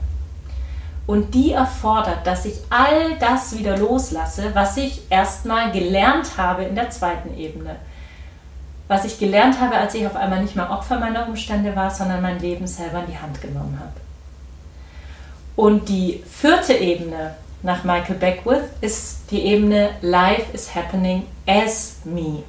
Und 1.07 1.35
die 1.35 1.51
erfordert, 1.51 2.25
dass 2.25 2.45
ich 2.45 2.55
all 2.69 3.17
das 3.19 3.57
wieder 3.57 3.77
loslasse, 3.77 4.51
was 4.53 4.77
ich 4.77 5.03
erstmal 5.09 5.71
gelernt 5.71 6.37
habe 6.37 6.63
in 6.63 6.75
der 6.75 6.89
zweiten 6.89 7.37
Ebene. 7.37 7.75
Was 8.87 9.05
ich 9.05 9.19
gelernt 9.19 9.59
habe, 9.59 9.75
als 9.75 9.93
ich 9.93 10.05
auf 10.05 10.15
einmal 10.15 10.41
nicht 10.41 10.55
mehr 10.55 10.69
Opfer 10.71 10.99
meiner 10.99 11.27
Umstände 11.27 11.75
war, 11.75 11.91
sondern 11.91 12.21
mein 12.21 12.39
Leben 12.39 12.65
selber 12.65 12.99
in 12.99 13.07
die 13.07 13.17
Hand 13.17 13.39
genommen 13.41 13.79
habe. 13.79 14.01
Und 15.55 15.89
die 15.89 16.23
vierte 16.29 16.73
Ebene 16.73 17.35
nach 17.61 17.83
Michael 17.83 18.15
Beckwith 18.15 18.63
ist 18.81 19.31
die 19.31 19.41
Ebene 19.41 19.91
Life 20.01 20.51
is 20.53 20.73
happening 20.73 21.23
as 21.47 21.97
me. 22.03 22.43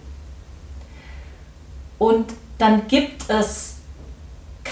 Und 1.98 2.32
dann 2.58 2.86
gibt 2.88 3.28
es 3.30 3.75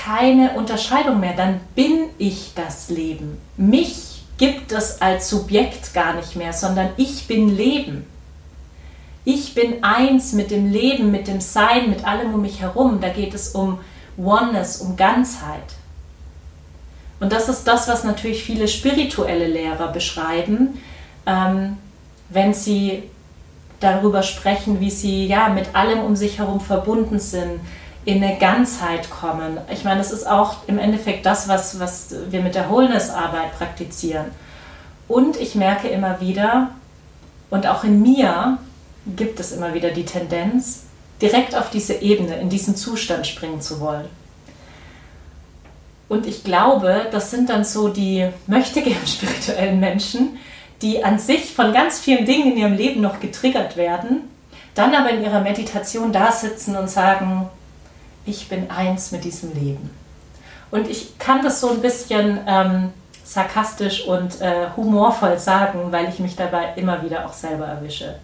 keine 0.04 0.52
Unterscheidung 0.52 1.20
mehr, 1.20 1.34
dann 1.34 1.60
bin 1.74 2.10
ich 2.18 2.52
das 2.54 2.88
Leben. 2.88 3.38
Mich 3.56 4.22
gibt 4.38 4.72
es 4.72 5.00
als 5.00 5.30
Subjekt 5.30 5.94
gar 5.94 6.14
nicht 6.14 6.36
mehr, 6.36 6.52
sondern 6.52 6.90
ich 6.96 7.26
bin 7.26 7.54
Leben. 7.54 8.06
Ich 9.24 9.54
bin 9.54 9.82
eins 9.82 10.32
mit 10.32 10.50
dem 10.50 10.70
Leben, 10.70 11.10
mit 11.10 11.28
dem 11.28 11.40
Sein, 11.40 11.88
mit 11.88 12.04
allem 12.04 12.34
um 12.34 12.42
mich 12.42 12.60
herum. 12.60 13.00
Da 13.00 13.08
geht 13.08 13.32
es 13.32 13.50
um 13.50 13.78
Oneness, 14.18 14.78
um 14.78 14.96
Ganzheit. 14.96 15.74
Und 17.20 17.32
das 17.32 17.48
ist 17.48 17.64
das, 17.64 17.88
was 17.88 18.04
natürlich 18.04 18.44
viele 18.44 18.68
spirituelle 18.68 19.46
Lehrer 19.46 19.88
beschreiben, 19.92 20.80
ähm, 21.26 21.78
wenn 22.28 22.52
sie 22.52 23.04
darüber 23.80 24.22
sprechen, 24.22 24.80
wie 24.80 24.90
sie 24.90 25.26
ja 25.26 25.48
mit 25.48 25.74
allem 25.74 26.00
um 26.00 26.16
sich 26.16 26.38
herum 26.38 26.60
verbunden 26.60 27.18
sind, 27.18 27.60
in 28.04 28.22
eine 28.22 28.38
Ganzheit 28.38 29.10
kommen. 29.10 29.58
Ich 29.70 29.84
meine, 29.84 30.00
es 30.00 30.10
ist 30.10 30.28
auch 30.28 30.56
im 30.66 30.78
Endeffekt 30.78 31.24
das, 31.24 31.48
was, 31.48 31.80
was 31.80 32.14
wir 32.30 32.42
mit 32.42 32.54
der 32.54 32.70
Wholeness-Arbeit 32.70 33.56
praktizieren. 33.56 34.26
Und 35.08 35.36
ich 35.36 35.54
merke 35.54 35.88
immer 35.88 36.20
wieder, 36.20 36.70
und 37.50 37.66
auch 37.66 37.84
in 37.84 38.02
mir 38.02 38.58
gibt 39.06 39.40
es 39.40 39.52
immer 39.52 39.74
wieder 39.74 39.90
die 39.90 40.04
Tendenz, 40.04 40.84
direkt 41.22 41.54
auf 41.54 41.70
diese 41.70 41.94
Ebene, 41.94 42.36
in 42.36 42.48
diesen 42.48 42.76
Zustand 42.76 43.26
springen 43.26 43.60
zu 43.60 43.80
wollen. 43.80 44.08
Und 46.08 46.26
ich 46.26 46.44
glaube, 46.44 47.06
das 47.10 47.30
sind 47.30 47.48
dann 47.48 47.64
so 47.64 47.88
die 47.88 48.28
möchtegern 48.46 48.96
spirituellen 49.06 49.80
Menschen, 49.80 50.38
die 50.82 51.04
an 51.04 51.18
sich 51.18 51.54
von 51.54 51.72
ganz 51.72 51.98
vielen 52.00 52.26
Dingen 52.26 52.52
in 52.52 52.58
ihrem 52.58 52.74
Leben 52.74 53.00
noch 53.00 53.20
getriggert 53.20 53.76
werden, 53.76 54.22
dann 54.74 54.94
aber 54.94 55.10
in 55.10 55.22
ihrer 55.22 55.40
Meditation 55.40 56.12
da 56.12 56.32
sitzen 56.32 56.76
und 56.76 56.90
sagen, 56.90 57.48
ich 58.26 58.48
bin 58.48 58.70
eins 58.70 59.12
mit 59.12 59.24
diesem 59.24 59.52
Leben. 59.54 59.90
Und 60.70 60.88
ich 60.88 61.18
kann 61.18 61.42
das 61.42 61.60
so 61.60 61.70
ein 61.70 61.80
bisschen 61.80 62.40
ähm, 62.46 62.92
sarkastisch 63.24 64.06
und 64.06 64.40
äh, 64.40 64.68
humorvoll 64.76 65.38
sagen, 65.38 65.92
weil 65.92 66.08
ich 66.08 66.18
mich 66.18 66.36
dabei 66.36 66.72
immer 66.76 67.02
wieder 67.02 67.26
auch 67.26 67.32
selber 67.32 67.66
erwische. 67.66 68.16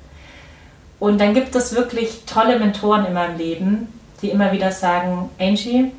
Und 0.98 1.20
dann 1.20 1.32
gibt 1.32 1.54
es 1.54 1.74
wirklich 1.74 2.24
tolle 2.26 2.58
Mentoren 2.58 3.06
in 3.06 3.14
meinem 3.14 3.38
Leben, 3.38 3.88
die 4.20 4.30
immer 4.30 4.52
wieder 4.52 4.72
sagen, 4.72 5.30
Angie, 5.38 5.92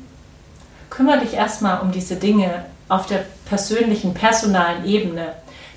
kümmere 0.90 1.20
dich 1.20 1.34
erstmal 1.34 1.80
um 1.80 1.90
diese 1.90 2.16
Dinge 2.16 2.64
auf 2.88 3.06
der 3.06 3.24
persönlichen, 3.46 4.14
personalen 4.14 4.84
Ebene, 4.84 5.32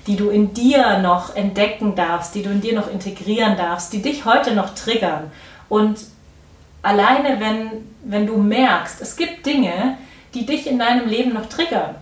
die 0.06 0.16
du 0.16 0.28
in 0.28 0.54
dir 0.54 0.98
noch 0.98 1.34
entdecken 1.34 1.96
darfst, 1.96 2.34
die 2.34 2.42
du 2.42 2.50
in 2.50 2.60
dir 2.60 2.74
noch 2.74 2.88
integrieren 2.88 3.56
darfst, 3.56 3.92
die 3.92 4.02
dich 4.02 4.24
heute 4.24 4.54
noch 4.54 4.74
triggern. 4.74 5.32
Und 5.68 5.98
alleine 6.86 7.40
wenn, 7.40 7.70
wenn 8.04 8.26
du 8.26 8.36
merkst, 8.36 9.00
es 9.00 9.16
gibt 9.16 9.44
Dinge, 9.44 9.98
die 10.34 10.46
dich 10.46 10.66
in 10.66 10.78
deinem 10.78 11.08
Leben 11.08 11.34
noch 11.34 11.46
triggern. 11.46 11.96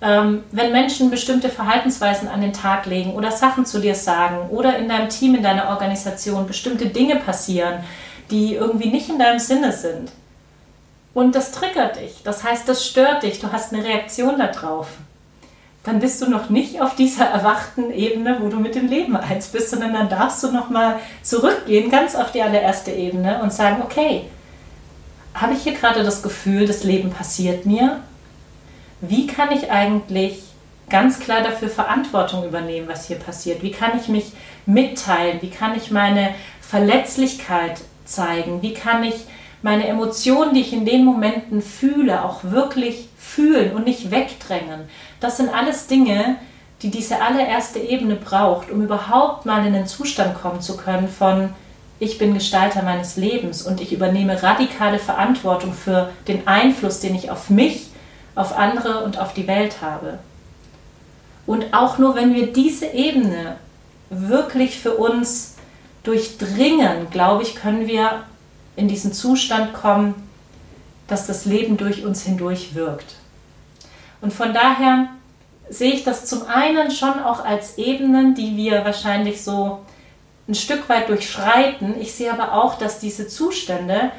Ähm, 0.00 0.44
wenn 0.50 0.72
Menschen 0.72 1.10
bestimmte 1.10 1.48
Verhaltensweisen 1.48 2.28
an 2.28 2.40
den 2.40 2.52
Tag 2.52 2.86
legen 2.86 3.14
oder 3.14 3.30
Sachen 3.30 3.66
zu 3.66 3.80
dir 3.80 3.94
sagen 3.94 4.48
oder 4.50 4.76
in 4.76 4.88
deinem 4.88 5.08
Team, 5.08 5.34
in 5.34 5.42
deiner 5.42 5.68
Organisation 5.68 6.46
bestimmte 6.46 6.86
Dinge 6.86 7.16
passieren, 7.16 7.84
die 8.30 8.54
irgendwie 8.54 8.90
nicht 8.90 9.08
in 9.08 9.18
deinem 9.18 9.38
Sinne 9.38 9.72
sind. 9.72 10.10
Und 11.12 11.34
das 11.34 11.52
triggert 11.52 12.00
dich, 12.00 12.22
das 12.24 12.42
heißt, 12.42 12.68
das 12.68 12.86
stört 12.86 13.22
dich, 13.22 13.38
du 13.38 13.52
hast 13.52 13.72
eine 13.72 13.84
Reaktion 13.84 14.36
darauf 14.38 14.88
dann 15.84 16.00
bist 16.00 16.20
du 16.22 16.30
noch 16.30 16.48
nicht 16.48 16.80
auf 16.80 16.96
dieser 16.96 17.26
erwachten 17.26 17.92
Ebene, 17.92 18.38
wo 18.40 18.48
du 18.48 18.56
mit 18.56 18.74
dem 18.74 18.88
Leben 18.88 19.16
eins 19.16 19.48
bist, 19.48 19.70
sondern 19.70 19.92
dann 19.92 20.08
darfst 20.08 20.42
du 20.42 20.50
nochmal 20.50 20.96
zurückgehen, 21.22 21.90
ganz 21.90 22.16
auf 22.16 22.32
die 22.32 22.42
allererste 22.42 22.90
Ebene 22.90 23.42
und 23.42 23.52
sagen, 23.52 23.82
okay, 23.82 24.24
habe 25.34 25.52
ich 25.52 25.62
hier 25.62 25.74
gerade 25.74 26.02
das 26.02 26.22
Gefühl, 26.22 26.66
das 26.66 26.84
Leben 26.84 27.10
passiert 27.10 27.66
mir? 27.66 28.00
Wie 29.00 29.26
kann 29.26 29.52
ich 29.52 29.70
eigentlich 29.70 30.42
ganz 30.88 31.18
klar 31.18 31.42
dafür 31.42 31.68
Verantwortung 31.68 32.44
übernehmen, 32.44 32.88
was 32.88 33.06
hier 33.06 33.18
passiert? 33.18 33.62
Wie 33.62 33.72
kann 33.72 33.98
ich 34.00 34.08
mich 34.08 34.32
mitteilen? 34.64 35.38
Wie 35.42 35.50
kann 35.50 35.76
ich 35.76 35.90
meine 35.90 36.34
Verletzlichkeit 36.60 37.82
zeigen? 38.06 38.62
Wie 38.62 38.74
kann 38.74 39.02
ich 39.02 39.16
meine 39.62 39.86
Emotionen, 39.86 40.54
die 40.54 40.60
ich 40.60 40.72
in 40.72 40.86
den 40.86 41.04
Momenten 41.04 41.62
fühle, 41.62 42.24
auch 42.24 42.44
wirklich 42.44 43.08
fühlen 43.18 43.74
und 43.74 43.84
nicht 43.84 44.10
wegdrängen? 44.10 44.88
Das 45.20 45.36
sind 45.36 45.54
alles 45.54 45.86
Dinge, 45.86 46.36
die 46.82 46.90
diese 46.90 47.22
allererste 47.22 47.78
Ebene 47.78 48.16
braucht, 48.16 48.70
um 48.70 48.82
überhaupt 48.82 49.46
mal 49.46 49.64
in 49.66 49.72
den 49.72 49.86
Zustand 49.86 50.40
kommen 50.40 50.60
zu 50.60 50.76
können 50.76 51.08
von 51.08 51.50
ich 51.98 52.18
bin 52.18 52.34
Gestalter 52.34 52.82
meines 52.82 53.16
Lebens 53.16 53.62
und 53.62 53.80
ich 53.80 53.92
übernehme 53.92 54.42
radikale 54.42 54.98
Verantwortung 54.98 55.72
für 55.72 56.10
den 56.28 56.46
Einfluss, 56.46 57.00
den 57.00 57.14
ich 57.14 57.30
auf 57.30 57.50
mich, 57.50 57.86
auf 58.34 58.56
andere 58.56 59.04
und 59.04 59.18
auf 59.18 59.32
die 59.32 59.46
Welt 59.46 59.80
habe. 59.80 60.18
Und 61.46 61.72
auch 61.72 61.98
nur 61.98 62.14
wenn 62.16 62.34
wir 62.34 62.52
diese 62.52 62.86
Ebene 62.86 63.56
wirklich 64.10 64.78
für 64.78 64.94
uns 64.94 65.54
durchdringen, 66.02 67.08
glaube 67.10 67.42
ich, 67.42 67.54
können 67.54 67.86
wir 67.86 68.24
in 68.76 68.88
diesen 68.88 69.12
Zustand 69.12 69.72
kommen, 69.72 70.14
dass 71.06 71.26
das 71.26 71.44
Leben 71.44 71.76
durch 71.76 72.04
uns 72.04 72.22
hindurch 72.22 72.74
wirkt. 72.74 73.16
Und 74.24 74.32
von 74.32 74.54
daher 74.54 75.10
sehe 75.68 75.92
ich 75.92 76.02
das 76.02 76.24
zum 76.24 76.46
einen 76.46 76.90
schon 76.90 77.22
auch 77.22 77.44
als 77.44 77.76
Ebenen, 77.76 78.34
die 78.34 78.56
wir 78.56 78.82
wahrscheinlich 78.82 79.44
so 79.44 79.80
ein 80.48 80.54
Stück 80.54 80.88
weit 80.88 81.10
durchschreiten. 81.10 82.00
Ich 82.00 82.14
sehe 82.14 82.32
aber 82.32 82.54
auch, 82.54 82.78
dass 82.78 82.98
diese 82.98 83.28
Zustände 83.28 84.12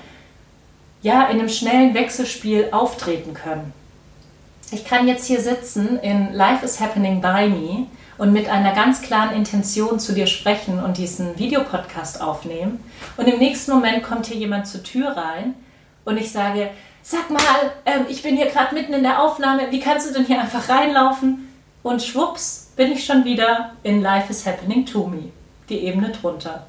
ja, 1.02 1.24
in 1.24 1.39
einem 1.39 1.50
schnellen 1.50 1.96
Wechselspiel 1.96 2.70
auftreten 2.72 3.34
können. 3.34 3.74
Ich 4.72 4.86
kann 4.86 5.08
jetzt 5.08 5.26
hier 5.26 5.41
sitzen 5.41 5.98
in 6.00 6.34
Life 6.34 6.63
is 6.63 6.80
Happening 6.80 7.20
by 7.20 7.50
Me 7.50 7.88
und 8.20 8.32
mit 8.32 8.48
einer 8.48 8.74
ganz 8.76 9.02
klaren 9.02 9.36
Intention 9.36 10.00
zu 10.00 10.13
dir 10.13 10.28
sprechen 10.28 10.84
und 10.84 11.00
diesen 11.00 11.39
Videopodcast 11.39 12.22
aufnehmen. 12.22 12.80
Und 13.18 13.28
im 13.28 13.39
nächsten 13.39 13.72
Moment 13.72 14.04
kommt 14.04 14.28
hier 14.28 14.38
jemand 14.38 14.68
zur 14.68 14.84
Tür 14.84 15.18
rein 15.18 15.56
und 16.06 16.18
ich 16.18 16.32
sage, 16.32 16.70
sag 17.06 17.30
mal, 17.30 17.72
ähm, 17.86 18.06
ich 18.10 18.24
bin 18.24 18.36
hier 18.36 18.48
gerade 18.48 18.74
mitten 18.74 18.94
in 18.94 19.04
der 19.04 19.22
Aufnahme, 19.22 19.68
wie 19.70 19.80
kannst 19.80 20.10
du 20.10 20.13
denn 20.13 20.26
hier 20.26 20.41
einfach 20.41 20.68
reinlaufen? 20.68 21.54
Und 21.84 22.02
schwupps 22.02 22.72
bin 22.76 22.91
ich 22.91 23.06
schon 23.06 23.24
wieder 23.26 23.74
in 23.84 24.02
Life 24.02 24.32
is 24.32 24.46
Happening 24.46 24.88
to 24.88 25.06
Me, 25.06 25.32
die 25.70 25.86
Ebene 25.86 26.10
drunter. 26.10 26.65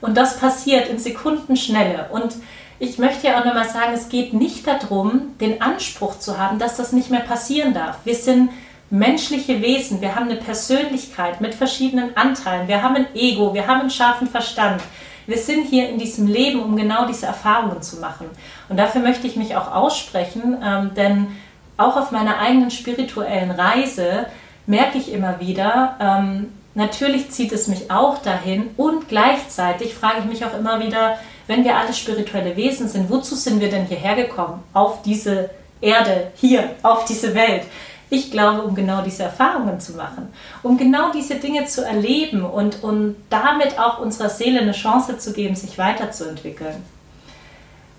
Und 0.00 0.16
das 0.16 0.40
passiert 0.40 0.88
in 0.88 0.98
Sekundenschnelle. 0.98 2.08
Und 2.10 2.34
ich 2.80 2.98
möchte 2.98 3.28
ja 3.28 3.40
auch 3.40 3.44
nochmal 3.44 3.68
sagen, 3.68 3.92
es 3.94 4.08
geht 4.08 4.32
nicht 4.32 4.66
darum, 4.66 5.38
den 5.40 5.62
Anspruch 5.62 6.18
zu 6.18 6.38
haben, 6.38 6.58
dass 6.58 6.76
das 6.76 6.92
nicht 6.92 7.10
mehr 7.10 7.20
passieren 7.20 7.72
darf. 7.72 7.98
Wir 8.04 8.16
sind 8.16 8.50
menschliche 8.90 9.62
Wesen, 9.62 10.00
wir 10.00 10.16
haben 10.16 10.28
eine 10.28 10.40
Persönlichkeit 10.40 11.40
mit 11.40 11.54
verschiedenen 11.54 12.16
Anteilen, 12.16 12.66
wir 12.66 12.82
haben 12.82 12.96
ein 12.96 13.14
Ego, 13.14 13.54
wir 13.54 13.66
haben 13.68 13.80
einen 13.80 13.90
scharfen 13.90 14.26
Verstand. 14.26 14.82
Wir 15.26 15.38
sind 15.38 15.64
hier 15.64 15.88
in 15.88 15.98
diesem 15.98 16.26
Leben, 16.26 16.62
um 16.62 16.76
genau 16.76 17.06
diese 17.06 17.26
Erfahrungen 17.26 17.82
zu 17.82 17.96
machen. 17.96 18.26
Und 18.68 18.76
dafür 18.76 19.00
möchte 19.00 19.26
ich 19.26 19.36
mich 19.36 19.56
auch 19.56 19.72
aussprechen, 19.72 20.56
ähm, 20.64 20.92
denn 20.94 21.28
auch 21.76 21.96
auf 21.96 22.10
meiner 22.10 22.38
eigenen 22.38 22.70
spirituellen 22.70 23.50
Reise 23.50 24.26
merke 24.66 24.98
ich 24.98 25.12
immer 25.12 25.40
wieder, 25.40 25.96
ähm, 26.00 26.52
natürlich 26.74 27.30
zieht 27.30 27.52
es 27.52 27.68
mich 27.68 27.90
auch 27.90 28.18
dahin 28.18 28.70
und 28.76 29.08
gleichzeitig 29.08 29.94
frage 29.94 30.20
ich 30.20 30.24
mich 30.26 30.44
auch 30.44 30.56
immer 30.56 30.80
wieder, 30.80 31.18
wenn 31.46 31.64
wir 31.64 31.76
alle 31.76 31.92
spirituelle 31.92 32.56
Wesen 32.56 32.88
sind, 32.88 33.10
wozu 33.10 33.34
sind 33.34 33.60
wir 33.60 33.70
denn 33.70 33.86
hierher 33.86 34.16
gekommen? 34.16 34.62
Auf 34.72 35.02
diese 35.02 35.50
Erde, 35.80 36.32
hier, 36.34 36.70
auf 36.82 37.04
diese 37.04 37.34
Welt. 37.34 37.62
Ich 38.08 38.30
glaube, 38.30 38.62
um 38.62 38.74
genau 38.74 39.02
diese 39.02 39.24
Erfahrungen 39.24 39.80
zu 39.80 39.92
machen, 39.94 40.28
um 40.62 40.78
genau 40.78 41.10
diese 41.10 41.36
Dinge 41.36 41.66
zu 41.66 41.84
erleben 41.84 42.44
und, 42.44 42.82
und 42.84 43.16
damit 43.30 43.78
auch 43.78 43.98
unserer 43.98 44.28
Seele 44.28 44.60
eine 44.60 44.72
Chance 44.72 45.18
zu 45.18 45.32
geben, 45.32 45.56
sich 45.56 45.76
weiterzuentwickeln. 45.76 46.84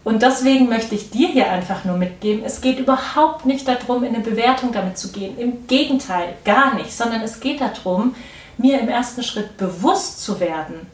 Und 0.05 0.21
deswegen 0.21 0.69
möchte 0.69 0.95
ich 0.95 1.09
dir 1.09 1.27
hier 1.27 1.51
einfach 1.51 1.83
nur 1.83 1.97
mitgeben, 1.97 2.45
es 2.45 2.61
geht 2.61 2.79
überhaupt 2.79 3.45
nicht 3.45 3.67
darum, 3.67 4.05
in 4.05 4.15
eine 4.15 4.23
Bewertung 4.23 4.71
damit 4.71 4.97
zu 4.97 5.11
gehen. 5.11 5.37
Im 5.37 5.67
Gegenteil, 5.67 6.35
gar 6.45 6.75
nicht, 6.75 6.93
sondern 6.93 7.21
es 7.21 7.41
geht 7.41 7.59
darum, 7.59 8.15
mir 8.57 8.79
im 8.79 8.87
ersten 8.87 9.21
Schritt 9.21 9.57
bewusst 9.57 10.23
zu 10.23 10.39
werden, 10.39 10.87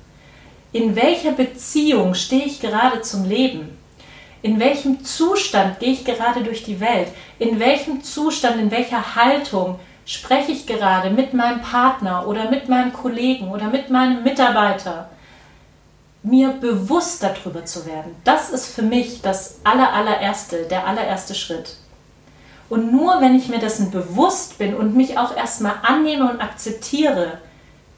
in 0.71 0.95
welcher 0.95 1.33
Beziehung 1.33 2.15
stehe 2.15 2.45
ich 2.45 2.59
gerade 2.59 3.01
zum 3.03 3.25
Leben 3.25 3.77
in 4.43 4.59
welchem 4.59 5.03
Zustand 5.05 5.79
gehe 5.79 5.93
ich 5.93 6.03
gerade 6.03 6.43
durch 6.43 6.63
die 6.63 6.81
Welt? 6.81 7.07
In 7.39 7.59
welchem 7.59 8.03
Zustand, 8.03 8.59
in 8.59 8.71
welcher 8.71 9.15
Haltung 9.15 9.79
spreche 10.05 10.51
ich 10.51 10.67
gerade 10.67 11.09
mit 11.09 11.33
meinem 11.33 11.61
Partner 11.61 12.27
oder 12.27 12.51
mit 12.51 12.67
meinem 12.67 12.91
Kollegen 12.91 13.49
oder 13.51 13.69
mit 13.69 13.89
meinem 13.89 14.21
Mitarbeiter? 14.21 15.09
Mir 16.23 16.49
bewusst 16.49 17.23
darüber 17.23 17.65
zu 17.65 17.85
werden, 17.85 18.15
das 18.25 18.49
ist 18.49 18.67
für 18.67 18.81
mich 18.81 19.21
das 19.21 19.59
aller, 19.63 19.91
allererste, 19.93 20.63
der 20.63 20.85
allererste 20.85 21.35
Schritt. 21.35 21.77
Und 22.69 22.91
nur 22.91 23.21
wenn 23.21 23.35
ich 23.35 23.47
mir 23.47 23.59
dessen 23.59 23.91
bewusst 23.91 24.57
bin 24.57 24.75
und 24.75 24.95
mich 24.95 25.17
auch 25.17 25.35
erstmal 25.35 25.75
annehme 25.83 26.29
und 26.29 26.41
akzeptiere, 26.41 27.39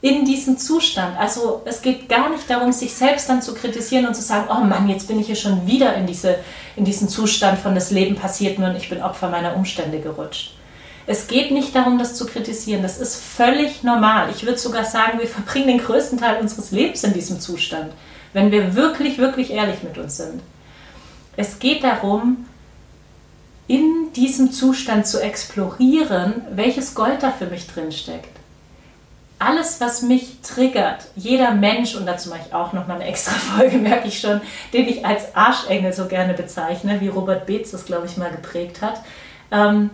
in 0.05 0.23
diesem 0.23 0.59
Zustand. 0.59 1.17
Also 1.17 1.63
es 1.65 1.81
geht 1.81 2.07
gar 2.07 2.29
nicht 2.29 2.47
darum, 2.47 2.71
sich 2.71 2.93
selbst 2.93 3.27
dann 3.27 3.41
zu 3.41 3.55
kritisieren 3.55 4.05
und 4.05 4.13
zu 4.13 4.21
sagen, 4.21 4.45
oh 4.51 4.63
Mann, 4.63 4.87
jetzt 4.87 5.07
bin 5.07 5.19
ich 5.19 5.25
hier 5.25 5.35
schon 5.35 5.65
wieder 5.65 5.95
in, 5.95 6.05
diese, 6.05 6.37
in 6.75 6.85
diesen 6.85 7.09
Zustand 7.09 7.57
von 7.57 7.73
das 7.73 7.89
Leben 7.89 8.15
passiert 8.15 8.59
mir 8.59 8.69
und 8.69 8.75
ich 8.75 8.87
bin 8.87 9.01
Opfer 9.01 9.29
meiner 9.29 9.55
Umstände 9.55 9.99
gerutscht. 9.99 10.53
Es 11.07 11.27
geht 11.27 11.49
nicht 11.49 11.75
darum, 11.75 11.97
das 11.97 12.13
zu 12.13 12.27
kritisieren. 12.27 12.83
Das 12.83 12.99
ist 12.99 13.15
völlig 13.15 13.81
normal. 13.81 14.29
Ich 14.29 14.45
würde 14.45 14.59
sogar 14.59 14.85
sagen, 14.85 15.17
wir 15.17 15.27
verbringen 15.27 15.69
den 15.69 15.79
größten 15.79 16.19
Teil 16.19 16.39
unseres 16.39 16.69
Lebens 16.69 17.03
in 17.03 17.13
diesem 17.13 17.39
Zustand, 17.39 17.91
wenn 18.33 18.51
wir 18.51 18.75
wirklich, 18.75 19.17
wirklich 19.17 19.49
ehrlich 19.49 19.81
mit 19.81 19.97
uns 19.97 20.17
sind. 20.17 20.39
Es 21.35 21.57
geht 21.57 21.83
darum, 21.83 22.45
in 23.65 24.13
diesem 24.15 24.51
Zustand 24.51 25.07
zu 25.07 25.19
explorieren, 25.19 26.43
welches 26.51 26.93
Gold 26.93 27.23
da 27.23 27.31
für 27.31 27.47
mich 27.47 27.65
drin 27.65 27.91
steckt 27.91 28.34
alles, 29.39 29.81
was 29.81 30.01
mich 30.01 30.41
triggert, 30.41 31.05
jeder 31.15 31.51
Mensch, 31.51 31.95
und 31.95 32.05
dazu 32.05 32.29
mache 32.29 32.41
ich 32.47 32.53
auch 32.53 32.73
nochmal 32.73 32.97
eine 32.97 33.09
extra 33.09 33.31
Folge, 33.57 33.77
merke 33.77 34.07
ich 34.07 34.19
schon, 34.19 34.41
den 34.73 34.87
ich 34.87 35.05
als 35.05 35.35
Arschengel 35.35 35.93
so 35.93 36.05
gerne 36.05 36.33
bezeichne, 36.33 37.01
wie 37.01 37.07
Robert 37.07 37.45
Beetz 37.45 37.71
das, 37.71 37.85
glaube 37.85 38.07
ich, 38.07 38.17
mal 38.17 38.31
geprägt 38.31 38.81
hat, 38.81 39.01
ähm, 39.51 39.89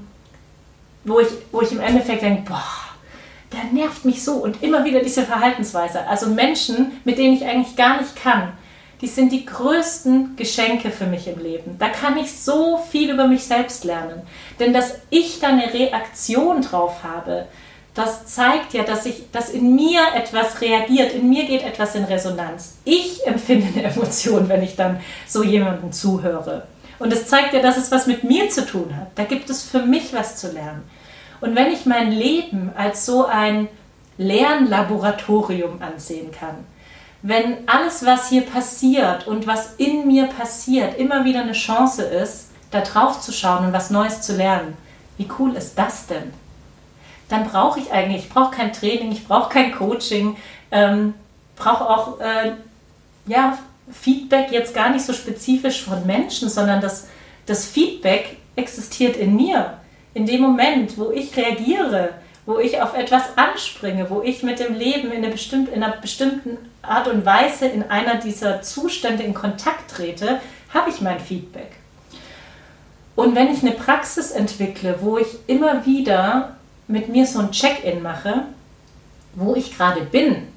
wo, 1.03 1.19
ich, 1.19 1.29
wo 1.51 1.61
ich 1.61 1.71
im 1.71 1.79
Endeffekt 1.79 2.21
denke, 2.21 2.43
boah, 2.49 2.63
der 3.51 3.63
nervt 3.73 4.05
mich 4.05 4.23
so 4.23 4.33
und 4.33 4.63
immer 4.63 4.85
wieder 4.85 5.01
diese 5.01 5.23
Verhaltensweise. 5.23 6.07
Also 6.07 6.27
Menschen, 6.27 6.93
mit 7.03 7.17
denen 7.17 7.35
ich 7.35 7.45
eigentlich 7.45 7.75
gar 7.75 7.99
nicht 7.99 8.15
kann, 8.15 8.53
die 9.01 9.07
sind 9.07 9.31
die 9.31 9.45
größten 9.45 10.35
Geschenke 10.35 10.91
für 10.91 11.07
mich 11.07 11.27
im 11.27 11.39
Leben. 11.39 11.77
Da 11.79 11.89
kann 11.89 12.17
ich 12.17 12.31
so 12.31 12.77
viel 12.77 13.11
über 13.11 13.27
mich 13.27 13.43
selbst 13.43 13.83
lernen. 13.83 14.21
Denn 14.59 14.73
dass 14.73 14.99
ich 15.09 15.39
da 15.39 15.47
eine 15.47 15.73
Reaktion 15.73 16.61
drauf 16.61 17.03
habe, 17.03 17.47
das 17.93 18.25
zeigt 18.27 18.73
ja, 18.73 18.83
dass, 18.83 19.05
ich, 19.05 19.31
dass 19.31 19.49
in 19.49 19.75
mir 19.75 20.01
etwas 20.15 20.61
reagiert, 20.61 21.13
in 21.13 21.29
mir 21.29 21.45
geht 21.45 21.63
etwas 21.63 21.95
in 21.95 22.05
Resonanz. 22.05 22.77
Ich 22.85 23.25
empfinde 23.27 23.67
eine 23.67 23.91
Emotion, 23.91 24.47
wenn 24.47 24.63
ich 24.63 24.75
dann 24.75 25.01
so 25.27 25.43
jemandem 25.43 25.91
zuhöre. 25.91 26.67
Und 26.99 27.11
es 27.11 27.27
zeigt 27.27 27.53
ja, 27.53 27.61
dass 27.61 27.77
es 27.77 27.91
was 27.91 28.07
mit 28.07 28.23
mir 28.23 28.49
zu 28.49 28.65
tun 28.65 28.95
hat. 28.95 29.07
Da 29.15 29.23
gibt 29.23 29.49
es 29.49 29.63
für 29.63 29.85
mich 29.85 30.13
was 30.13 30.37
zu 30.37 30.51
lernen. 30.51 30.83
Und 31.41 31.55
wenn 31.55 31.71
ich 31.71 31.85
mein 31.85 32.11
Leben 32.11 32.71
als 32.75 33.05
so 33.05 33.25
ein 33.25 33.67
Lernlaboratorium 34.17 35.81
ansehen 35.81 36.31
kann, 36.31 36.65
wenn 37.23 37.67
alles, 37.67 38.05
was 38.05 38.29
hier 38.29 38.43
passiert 38.43 39.27
und 39.27 39.47
was 39.47 39.75
in 39.77 40.07
mir 40.07 40.27
passiert, 40.27 40.97
immer 40.97 41.25
wieder 41.25 41.41
eine 41.41 41.51
Chance 41.51 42.03
ist, 42.03 42.49
da 42.71 42.81
drauf 42.81 43.19
zu 43.21 43.31
schauen 43.31 43.65
und 43.65 43.73
was 43.73 43.89
Neues 43.89 44.21
zu 44.21 44.35
lernen, 44.35 44.77
wie 45.17 45.27
cool 45.37 45.55
ist 45.55 45.77
das 45.77 46.07
denn? 46.07 46.33
Dann 47.31 47.47
brauche 47.47 47.79
ich 47.79 47.91
eigentlich, 47.91 48.25
ich 48.25 48.29
brauche 48.29 48.55
kein 48.55 48.73
Training, 48.73 49.11
ich 49.11 49.27
brauche 49.27 49.49
kein 49.49 49.71
Coaching, 49.71 50.35
ähm, 50.71 51.13
brauche 51.55 51.89
auch 51.89 52.19
äh, 52.19 52.53
ja, 53.25 53.57
Feedback 53.91 54.51
jetzt 54.51 54.73
gar 54.73 54.89
nicht 54.89 55.05
so 55.05 55.13
spezifisch 55.13 55.83
von 55.83 56.05
Menschen, 56.05 56.49
sondern 56.49 56.81
das, 56.81 57.07
das 57.45 57.65
Feedback 57.65 58.37
existiert 58.55 59.15
in 59.15 59.35
mir. 59.35 59.77
In 60.13 60.25
dem 60.25 60.41
Moment, 60.41 60.97
wo 60.97 61.11
ich 61.11 61.35
reagiere, 61.37 62.09
wo 62.45 62.57
ich 62.57 62.81
auf 62.81 62.95
etwas 62.95 63.37
anspringe, 63.37 64.09
wo 64.09 64.21
ich 64.21 64.43
mit 64.43 64.59
dem 64.59 64.75
Leben 64.75 65.11
in, 65.11 65.23
eine 65.23 65.29
bestimmte, 65.29 65.71
in 65.71 65.83
einer 65.83 65.97
bestimmten 65.97 66.57
Art 66.81 67.07
und 67.07 67.25
Weise 67.25 67.67
in 67.67 67.83
einer 67.83 68.15
dieser 68.15 68.61
Zustände 68.61 69.23
in 69.23 69.33
Kontakt 69.33 69.91
trete, 69.91 70.41
habe 70.73 70.89
ich 70.89 71.01
mein 71.01 71.19
Feedback. 71.19 71.71
Und 73.15 73.35
wenn 73.35 73.53
ich 73.53 73.61
eine 73.61 73.71
Praxis 73.71 74.31
entwickle, 74.31 74.97
wo 75.01 75.17
ich 75.17 75.27
immer 75.47 75.85
wieder 75.85 76.55
mit 76.87 77.09
mir 77.09 77.25
so 77.25 77.39
ein 77.39 77.51
Check-in 77.51 78.01
mache, 78.01 78.43
wo 79.33 79.55
ich 79.55 79.77
gerade 79.77 80.01
bin, 80.01 80.47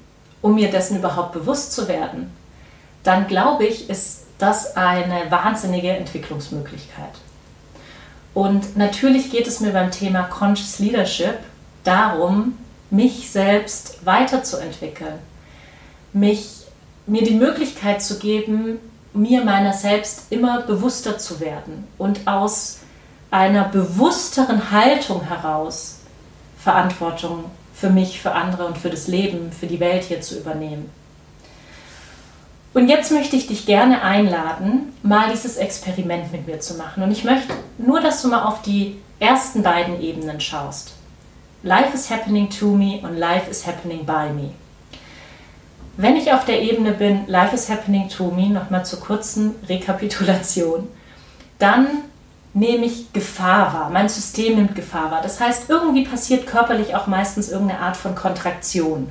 um 0.41 0.55
mir 0.55 0.69
dessen 0.69 0.97
überhaupt 0.97 1.33
bewusst 1.33 1.73
zu 1.73 1.87
werden, 1.87 2.31
dann 3.03 3.27
glaube 3.27 3.65
ich, 3.65 3.89
ist 3.89 4.25
das 4.37 4.75
eine 4.75 5.29
wahnsinnige 5.29 5.89
Entwicklungsmöglichkeit. 5.89 7.13
Und 8.33 8.75
natürlich 8.75 9.31
geht 9.31 9.47
es 9.47 9.61
mir 9.61 9.71
beim 9.71 9.91
Thema 9.91 10.23
Conscious 10.23 10.79
Leadership 10.79 11.39
darum, 11.83 12.57
mich 12.89 13.31
selbst 13.31 14.05
weiterzuentwickeln, 14.05 15.19
mich, 16.11 16.65
mir 17.07 17.23
die 17.23 17.35
Möglichkeit 17.35 18.01
zu 18.01 18.19
geben, 18.19 18.79
mir 19.13 19.43
meiner 19.45 19.73
selbst 19.73 20.31
immer 20.31 20.61
bewusster 20.61 21.17
zu 21.17 21.39
werden 21.39 21.87
und 21.97 22.27
aus 22.27 22.79
einer 23.31 23.65
bewussteren 23.65 24.71
Haltung 24.71 25.23
heraus 25.23 25.99
Verantwortung 26.65 27.45
für 27.75 27.91
mich, 27.91 28.19
für 28.19 28.31
andere 28.31 28.65
und 28.65 28.79
für 28.79 28.89
das 28.89 29.07
Leben, 29.07 29.51
für 29.51 29.67
die 29.67 29.79
Welt 29.79 30.03
hier 30.03 30.21
zu 30.21 30.35
übernehmen. 30.39 30.89
Und 32.73 32.89
jetzt 32.89 33.11
möchte 33.11 33.35
ich 33.35 33.45
dich 33.45 33.67
gerne 33.67 34.01
einladen, 34.01 34.91
mal 35.03 35.29
dieses 35.31 35.57
Experiment 35.57 36.31
mit 36.31 36.47
mir 36.47 36.59
zu 36.59 36.73
machen. 36.73 37.03
Und 37.03 37.11
ich 37.11 37.23
möchte 37.23 37.53
nur, 37.77 38.01
dass 38.01 38.23
du 38.23 38.29
mal 38.29 38.45
auf 38.45 38.63
die 38.63 38.97
ersten 39.19 39.61
beiden 39.61 40.01
Ebenen 40.01 40.41
schaust. 40.41 40.93
Life 41.61 41.93
is 41.93 42.09
happening 42.09 42.49
to 42.49 42.71
me 42.71 42.99
und 43.03 43.15
Life 43.15 43.49
is 43.49 43.67
happening 43.67 44.03
by 44.03 44.33
me. 44.33 44.49
Wenn 45.97 46.15
ich 46.15 46.33
auf 46.33 46.45
der 46.45 46.63
Ebene 46.63 46.93
bin, 46.93 47.27
Life 47.27 47.53
is 47.53 47.69
happening 47.69 48.09
to 48.09 48.31
me, 48.31 48.49
nochmal 48.49 48.85
zur 48.85 49.01
kurzen 49.01 49.53
Rekapitulation, 49.69 50.87
dann 51.59 51.87
nehme 52.55 52.85
ich 52.85 53.11
Gefahr 53.11 53.73
wahr, 53.73 53.89
mein 53.91 54.07
System 54.07 54.55
nimmt 54.55 54.75
Gefahr 54.75 55.11
wahr. 55.11 55.21
Das 55.21 55.41
heißt, 55.41 55.69
irgendwie 55.69 56.05
passiert 56.05 56.47
körperlich 56.47 56.95
auch 56.95 57.05
meistens 57.05 57.51
irgendeine 57.51 57.81
Art 57.81 57.97
von 57.97 58.15
Kontraktion. 58.15 59.09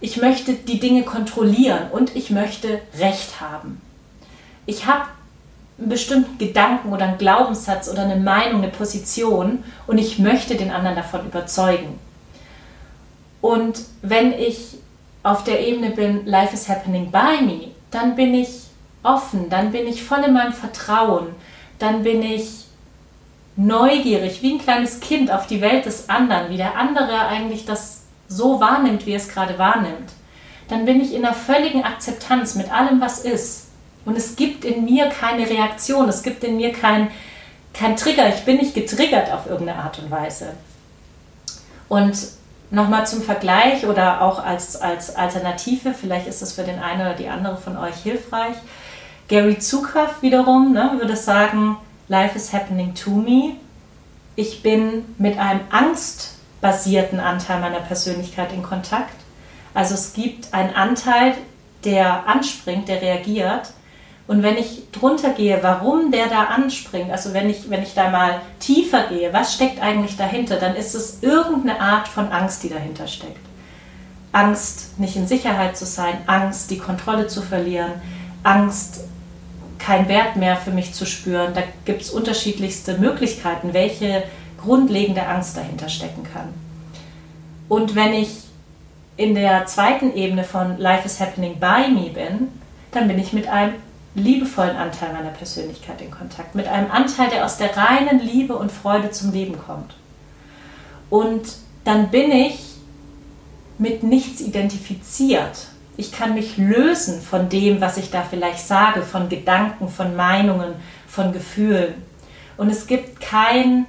Ich 0.00 0.16
möchte 0.16 0.52
die 0.52 0.80
Dinge 0.80 1.04
kontrollieren 1.04 1.90
und 1.92 2.14
ich 2.16 2.30
möchte 2.30 2.80
Recht 2.98 3.40
haben. 3.40 3.80
Ich 4.66 4.86
habe 4.86 5.04
einen 5.78 5.88
bestimmten 5.88 6.36
Gedanken 6.38 6.92
oder 6.92 7.06
einen 7.06 7.18
Glaubenssatz 7.18 7.88
oder 7.88 8.02
eine 8.02 8.16
Meinung, 8.16 8.62
eine 8.62 8.72
Position 8.72 9.62
und 9.86 9.98
ich 9.98 10.18
möchte 10.18 10.56
den 10.56 10.72
anderen 10.72 10.96
davon 10.96 11.26
überzeugen. 11.26 12.00
Und 13.40 13.80
wenn 14.02 14.32
ich 14.32 14.78
auf 15.22 15.44
der 15.44 15.64
Ebene 15.64 15.90
bin, 15.90 16.26
Life 16.26 16.52
is 16.52 16.68
happening 16.68 17.12
by 17.12 17.44
me, 17.44 17.68
dann 17.92 18.16
bin 18.16 18.34
ich 18.34 18.64
offen, 19.04 19.48
dann 19.50 19.70
bin 19.70 19.86
ich 19.86 20.02
voll 20.02 20.24
in 20.24 20.32
meinem 20.32 20.52
Vertrauen, 20.52 21.28
dann 21.78 22.02
bin 22.02 22.22
ich 22.22 22.64
neugierig, 23.56 24.42
wie 24.42 24.54
ein 24.54 24.58
kleines 24.58 25.00
Kind 25.00 25.30
auf 25.30 25.46
die 25.46 25.60
Welt 25.60 25.86
des 25.86 26.08
anderen, 26.08 26.50
wie 26.50 26.56
der 26.56 26.76
andere 26.76 27.26
eigentlich 27.26 27.64
das 27.64 28.02
so 28.28 28.60
wahrnimmt, 28.60 29.06
wie 29.06 29.12
er 29.12 29.18
es 29.18 29.28
gerade 29.28 29.58
wahrnimmt. 29.58 30.10
Dann 30.68 30.86
bin 30.86 31.00
ich 31.00 31.14
in 31.14 31.24
einer 31.24 31.34
völligen 31.34 31.84
Akzeptanz 31.84 32.54
mit 32.54 32.72
allem, 32.72 33.00
was 33.00 33.20
ist. 33.20 33.68
Und 34.04 34.16
es 34.16 34.36
gibt 34.36 34.64
in 34.64 34.84
mir 34.84 35.08
keine 35.08 35.48
Reaktion, 35.48 36.08
es 36.08 36.22
gibt 36.22 36.42
in 36.44 36.56
mir 36.56 36.72
kein, 36.72 37.10
kein 37.72 37.96
Trigger. 37.96 38.28
Ich 38.28 38.44
bin 38.44 38.56
nicht 38.56 38.74
getriggert 38.74 39.32
auf 39.32 39.46
irgendeine 39.46 39.80
Art 39.80 39.98
und 39.98 40.10
Weise. 40.10 40.54
Und 41.88 42.16
nochmal 42.70 43.06
zum 43.06 43.22
Vergleich 43.22 43.86
oder 43.86 44.22
auch 44.22 44.44
als, 44.44 44.76
als 44.76 45.14
Alternative, 45.14 45.94
vielleicht 45.94 46.26
ist 46.26 46.42
es 46.42 46.52
für 46.52 46.64
den 46.64 46.80
einen 46.80 47.02
oder 47.02 47.14
die 47.14 47.28
andere 47.28 47.56
von 47.56 47.76
euch 47.76 47.96
hilfreich. 47.96 48.56
Gary 49.28 49.58
Zukav 49.58 50.22
wiederum 50.22 50.72
ne, 50.72 50.92
würde 50.98 51.16
sagen, 51.16 51.76
Life 52.08 52.36
is 52.36 52.52
happening 52.52 52.94
to 52.94 53.10
me. 53.10 53.56
Ich 54.36 54.62
bin 54.62 55.04
mit 55.18 55.38
einem 55.38 55.60
angstbasierten 55.70 57.20
Anteil 57.20 57.60
meiner 57.60 57.80
Persönlichkeit 57.80 58.52
in 58.52 58.62
Kontakt. 58.62 59.14
Also 59.72 59.94
es 59.94 60.12
gibt 60.12 60.52
einen 60.52 60.74
Anteil, 60.74 61.34
der 61.84 62.26
anspringt, 62.28 62.88
der 62.88 63.00
reagiert 63.00 63.72
und 64.26 64.42
wenn 64.42 64.56
ich 64.56 64.90
drunter 64.90 65.30
gehe, 65.30 65.58
warum 65.62 66.10
der 66.10 66.28
da 66.28 66.44
anspringt, 66.44 67.10
also 67.10 67.34
wenn 67.34 67.50
ich, 67.50 67.68
wenn 67.68 67.82
ich 67.82 67.94
da 67.94 68.08
mal 68.08 68.40
tiefer 68.58 69.08
gehe, 69.08 69.32
was 69.34 69.54
steckt 69.54 69.82
eigentlich 69.82 70.16
dahinter, 70.16 70.56
dann 70.56 70.76
ist 70.76 70.94
es 70.94 71.22
irgendeine 71.22 71.78
Art 71.80 72.08
von 72.08 72.28
Angst, 72.28 72.62
die 72.62 72.70
dahinter 72.70 73.06
steckt. 73.06 73.44
Angst, 74.32 74.98
nicht 74.98 75.16
in 75.16 75.26
Sicherheit 75.26 75.76
zu 75.76 75.84
sein, 75.84 76.16
Angst, 76.26 76.70
die 76.70 76.78
Kontrolle 76.78 77.26
zu 77.26 77.42
verlieren, 77.42 77.92
Angst, 78.42 79.00
keinen 79.84 80.08
Wert 80.08 80.36
mehr 80.36 80.56
für 80.56 80.70
mich 80.70 80.94
zu 80.94 81.04
spüren. 81.04 81.52
Da 81.54 81.62
gibt 81.84 82.02
es 82.02 82.10
unterschiedlichste 82.10 82.98
Möglichkeiten, 82.98 83.74
welche 83.74 84.24
grundlegende 84.60 85.26
Angst 85.26 85.56
dahinter 85.56 85.88
stecken 85.88 86.24
kann. 86.24 86.48
Und 87.68 87.94
wenn 87.94 88.14
ich 88.14 88.44
in 89.16 89.34
der 89.34 89.66
zweiten 89.66 90.14
Ebene 90.14 90.44
von 90.44 90.78
Life 90.78 91.06
is 91.06 91.20
Happening 91.20 91.60
by 91.60 91.90
Me 91.90 92.10
bin, 92.10 92.48
dann 92.92 93.08
bin 93.08 93.18
ich 93.18 93.32
mit 93.32 93.48
einem 93.48 93.74
liebevollen 94.14 94.76
Anteil 94.76 95.12
meiner 95.12 95.30
Persönlichkeit 95.30 96.00
in 96.00 96.10
Kontakt, 96.10 96.54
mit 96.54 96.68
einem 96.68 96.90
Anteil, 96.90 97.28
der 97.30 97.44
aus 97.44 97.58
der 97.58 97.76
reinen 97.76 98.20
Liebe 98.20 98.56
und 98.56 98.70
Freude 98.70 99.10
zum 99.10 99.32
Leben 99.32 99.58
kommt. 99.58 99.94
Und 101.10 101.42
dann 101.84 102.10
bin 102.10 102.30
ich 102.30 102.58
mit 103.78 104.02
nichts 104.02 104.40
identifiziert. 104.40 105.66
Ich 105.96 106.10
kann 106.10 106.34
mich 106.34 106.56
lösen 106.56 107.20
von 107.20 107.48
dem, 107.48 107.80
was 107.80 107.96
ich 107.96 108.10
da 108.10 108.22
vielleicht 108.22 108.66
sage, 108.66 109.02
von 109.02 109.28
Gedanken, 109.28 109.88
von 109.88 110.16
Meinungen, 110.16 110.74
von 111.06 111.32
Gefühlen. 111.32 111.94
Und 112.56 112.70
es 112.70 112.86
gibt 112.86 113.20
kein 113.20 113.86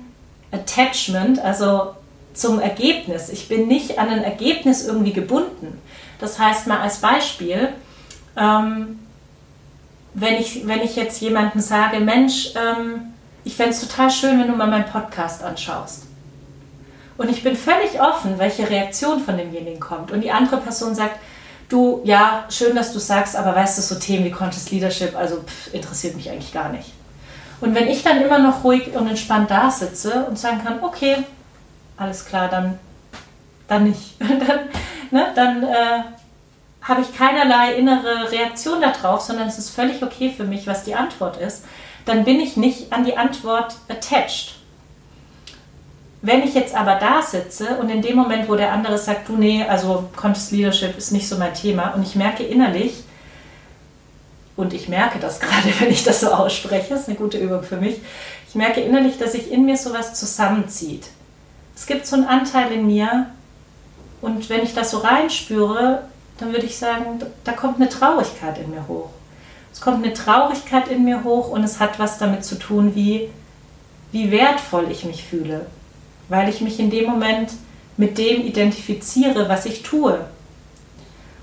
Attachment, 0.51 1.39
also 1.39 1.95
zum 2.33 2.59
Ergebnis. 2.59 3.29
Ich 3.29 3.47
bin 3.47 3.67
nicht 3.67 3.97
an 3.97 4.09
ein 4.09 4.23
Ergebnis 4.23 4.85
irgendwie 4.85 5.13
gebunden. 5.13 5.81
Das 6.19 6.37
heißt 6.37 6.67
mal 6.67 6.79
als 6.79 6.97
Beispiel, 6.97 7.69
ähm, 8.37 8.99
wenn 10.13 10.35
ich, 10.35 10.67
wenn 10.67 10.81
ich 10.81 10.95
jetzt 10.95 11.21
jemandem 11.21 11.61
sage, 11.61 11.99
Mensch, 11.99 12.53
ähm, 12.55 13.13
ich 13.43 13.55
fände 13.55 13.71
es 13.71 13.81
total 13.81 14.09
schön, 14.09 14.39
wenn 14.39 14.47
du 14.47 14.55
mal 14.55 14.67
meinen 14.67 14.85
Podcast 14.85 15.43
anschaust. 15.43 16.03
Und 17.17 17.29
ich 17.29 17.43
bin 17.43 17.55
völlig 17.55 18.01
offen, 18.01 18.37
welche 18.37 18.69
Reaktion 18.69 19.21
von 19.21 19.37
demjenigen 19.37 19.79
kommt. 19.79 20.11
Und 20.11 20.21
die 20.21 20.31
andere 20.31 20.57
Person 20.57 20.95
sagt, 20.95 21.17
du, 21.69 22.01
ja, 22.03 22.45
schön, 22.49 22.75
dass 22.75 22.93
du 22.93 22.99
sagst, 22.99 23.35
aber 23.35 23.55
weißt 23.55 23.77
du, 23.77 23.81
so 23.81 23.95
Themen 23.95 24.25
wie 24.25 24.31
Conscious 24.31 24.71
Leadership, 24.71 25.15
also 25.15 25.37
pff, 25.37 25.73
interessiert 25.73 26.15
mich 26.15 26.29
eigentlich 26.29 26.53
gar 26.53 26.69
nicht. 26.69 26.93
Und 27.61 27.73
wenn 27.73 27.87
ich 27.87 28.03
dann 28.03 28.21
immer 28.21 28.39
noch 28.39 28.63
ruhig 28.63 28.93
und 28.95 29.07
entspannt 29.07 29.49
da 29.49 29.71
sitze 29.71 30.25
und 30.25 30.37
sagen 30.37 30.63
kann, 30.63 30.83
okay, 30.83 31.17
alles 31.97 32.25
klar, 32.25 32.49
dann, 32.49 32.77
dann 33.67 33.85
nicht. 33.85 34.15
dann 34.19 34.69
ne, 35.11 35.31
dann 35.35 35.63
äh, 35.63 36.03
habe 36.81 37.01
ich 37.01 37.15
keinerlei 37.15 37.75
innere 37.75 38.31
Reaktion 38.31 38.81
darauf, 38.81 39.21
sondern 39.21 39.47
es 39.47 39.57
ist 39.57 39.69
völlig 39.69 40.03
okay 40.03 40.33
für 40.35 40.43
mich, 40.43 40.67
was 40.67 40.83
die 40.83 40.95
Antwort 40.95 41.37
ist, 41.37 41.65
dann 42.05 42.23
bin 42.23 42.39
ich 42.39 42.57
nicht 42.57 42.93
an 42.93 43.05
die 43.05 43.17
Antwort 43.17 43.75
attached. 43.89 44.54
Wenn 46.21 46.43
ich 46.43 46.55
jetzt 46.55 46.75
aber 46.75 46.95
da 46.95 47.21
sitze 47.21 47.77
und 47.77 47.89
in 47.89 48.01
dem 48.01 48.15
Moment, 48.15 48.49
wo 48.49 48.55
der 48.55 48.71
andere 48.71 48.97
sagt, 48.97 49.29
du 49.29 49.37
nee, 49.37 49.63
also 49.63 50.09
Contest 50.15 50.51
Leadership 50.51 50.97
ist 50.97 51.11
nicht 51.11 51.27
so 51.27 51.37
mein 51.37 51.53
Thema 51.53 51.93
und 51.95 52.03
ich 52.03 52.15
merke 52.15 52.43
innerlich, 52.43 53.03
und 54.55 54.73
ich 54.73 54.87
merke 54.87 55.19
das 55.19 55.39
gerade, 55.41 55.69
wenn 55.79 55.91
ich 55.91 56.03
das 56.03 56.21
so 56.21 56.27
ausspreche, 56.31 56.93
ist 56.93 57.07
eine 57.07 57.17
gute 57.17 57.37
Übung 57.37 57.63
für 57.63 57.77
mich, 57.77 57.99
ich 58.47 58.55
merke 58.55 58.81
innerlich, 58.81 59.17
dass 59.17 59.33
sich 59.33 59.51
in 59.51 59.65
mir 59.65 59.77
sowas 59.77 60.13
zusammenzieht. 60.13 61.07
Es 61.75 61.85
gibt 61.85 62.07
so 62.07 62.15
einen 62.15 62.25
Anteil 62.25 62.71
in 62.71 62.87
mir 62.87 63.27
und 64.21 64.49
wenn 64.49 64.63
ich 64.63 64.73
das 64.73 64.91
so 64.91 64.99
reinspüre, 64.99 66.03
dann 66.37 66.51
würde 66.53 66.65
ich 66.65 66.77
sagen, 66.77 67.21
da 67.43 67.51
kommt 67.51 67.77
eine 67.77 67.89
Traurigkeit 67.89 68.57
in 68.57 68.71
mir 68.71 68.87
hoch. 68.87 69.09
Es 69.73 69.81
kommt 69.81 70.03
eine 70.03 70.13
Traurigkeit 70.13 70.87
in 70.87 71.03
mir 71.03 71.23
hoch 71.25 71.49
und 71.49 71.63
es 71.63 71.79
hat 71.81 71.99
was 71.99 72.17
damit 72.17 72.45
zu 72.45 72.57
tun, 72.57 72.95
wie, 72.95 73.29
wie 74.13 74.31
wertvoll 74.31 74.89
ich 74.89 75.03
mich 75.03 75.23
fühle, 75.25 75.65
weil 76.29 76.49
ich 76.49 76.61
mich 76.61 76.79
in 76.79 76.89
dem 76.89 77.05
Moment 77.05 77.51
mit 77.97 78.17
dem 78.17 78.45
identifiziere, 78.45 79.47
was 79.49 79.65
ich 79.65 79.83
tue. 79.83 80.19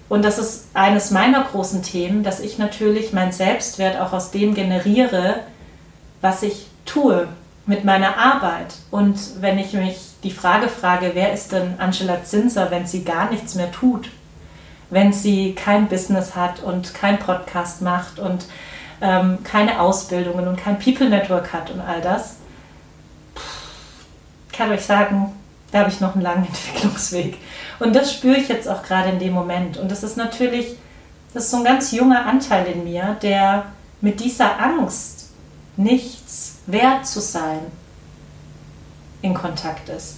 Und 0.09 0.25
das 0.25 0.39
ist 0.39 0.67
eines 0.75 1.11
meiner 1.11 1.45
großen 1.45 1.83
Themen, 1.83 2.23
dass 2.23 2.41
ich 2.41 2.59
natürlich 2.59 3.13
meinen 3.13 3.33
Selbstwert 3.33 3.99
auch 3.99 4.13
aus 4.13 4.31
dem 4.31 4.55
generiere, 4.55 5.37
was 6.21 6.43
ich 6.43 6.67
tue 6.85 7.29
mit 7.65 7.85
meiner 7.85 8.19
Arbeit. 8.19 8.75
Und 8.91 9.19
wenn 9.41 9.59
ich 9.59 9.73
mich 9.73 9.99
die 10.23 10.31
Frage 10.31 10.69
frage, 10.69 11.13
wer 11.15 11.33
ist 11.33 11.53
denn 11.53 11.75
Angela 11.79 12.25
Zinser, 12.25 12.71
wenn 12.71 12.87
sie 12.87 13.05
gar 13.05 13.31
nichts 13.31 13.55
mehr 13.55 13.73
tut? 13.73 14.11
wenn 14.93 15.13
sie 15.13 15.55
kein 15.55 15.89
Business 15.89 16.37
hat 16.37 16.63
und 16.63 16.93
kein 16.93 17.19
Podcast 17.19 17.81
macht 17.81 18.19
und 18.19 18.45
ähm, 19.01 19.39
keine 19.43 19.81
Ausbildungen 19.81 20.47
und 20.47 20.57
kein 20.57 20.79
People 20.79 21.09
Network 21.09 21.53
hat 21.53 21.71
und 21.71 21.81
all 21.81 22.03
das. 22.03 22.37
Ich 24.53 24.59
kann 24.59 24.71
euch 24.71 24.85
sagen, 24.85 25.33
da 25.73 25.81
habe 25.81 25.91
ich 25.91 26.01
noch 26.01 26.15
einen 26.15 26.23
langen 26.23 26.47
Entwicklungsweg. 26.47 27.39
Und 27.81 27.97
das 27.97 28.13
spüre 28.13 28.37
ich 28.37 28.49
jetzt 28.49 28.69
auch 28.69 28.83
gerade 28.83 29.09
in 29.09 29.19
dem 29.19 29.33
Moment. 29.33 29.79
Und 29.79 29.91
das 29.91 30.03
ist 30.03 30.19
natürlich, 30.19 30.77
das 31.33 31.45
ist 31.45 31.51
so 31.51 31.57
ein 31.57 31.65
ganz 31.65 31.91
junger 31.91 32.27
Anteil 32.27 32.67
in 32.67 32.85
mir, 32.85 33.17
der 33.23 33.65
mit 34.03 34.21
dieser 34.21 34.61
Angst, 34.61 35.31
nichts 35.77 36.59
wert 36.67 37.07
zu 37.07 37.21
sein, 37.21 37.61
in 39.23 39.33
Kontakt 39.33 39.89
ist. 39.89 40.17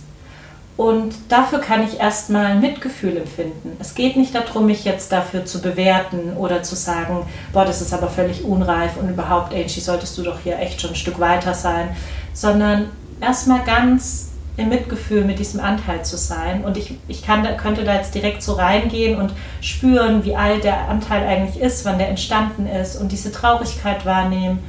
Und 0.77 1.14
dafür 1.29 1.61
kann 1.61 1.85
ich 1.85 2.01
erstmal 2.01 2.57
Mitgefühl 2.57 3.16
empfinden. 3.16 3.77
Es 3.79 3.94
geht 3.94 4.16
nicht 4.16 4.35
darum, 4.35 4.66
mich 4.66 4.85
jetzt 4.85 5.12
dafür 5.12 5.44
zu 5.44 5.62
bewerten 5.62 6.37
oder 6.37 6.64
zu 6.64 6.75
sagen, 6.75 7.25
boah, 7.53 7.64
das 7.64 7.80
ist 7.80 7.95
aber 7.95 8.09
völlig 8.09 8.43
unreif 8.43 8.97
und 8.97 9.09
überhaupt, 9.09 9.55
Angie, 9.55 9.80
solltest 9.80 10.18
du 10.18 10.22
doch 10.22 10.41
hier 10.43 10.59
echt 10.59 10.80
schon 10.80 10.91
ein 10.91 10.97
Stück 10.97 11.20
weiter 11.20 11.55
sein, 11.55 11.95
sondern 12.32 12.91
erstmal 13.25 13.64
ganz 13.64 14.31
im 14.57 14.68
Mitgefühl 14.68 15.25
mit 15.25 15.41
diesem 15.41 15.61
Anteil 15.61 16.05
zu 16.05 16.16
sein. 16.16 16.64
Und 16.64 16.77
ich, 16.77 16.97
ich 17.09 17.25
kann, 17.25 17.45
könnte 17.57 17.83
da 17.83 17.95
jetzt 17.95 18.14
direkt 18.14 18.43
so 18.43 18.53
reingehen 18.53 19.20
und 19.20 19.33
spüren, 19.61 20.25
wie 20.25 20.37
alt 20.37 20.62
der 20.62 20.89
Anteil 20.89 21.27
eigentlich 21.27 21.61
ist, 21.61 21.85
wann 21.85 21.99
der 21.99 22.09
entstanden 22.09 22.66
ist 22.66 22.97
und 22.97 23.11
diese 23.11 23.33
Traurigkeit 23.33 24.07
wahrnehmen. 24.07 24.61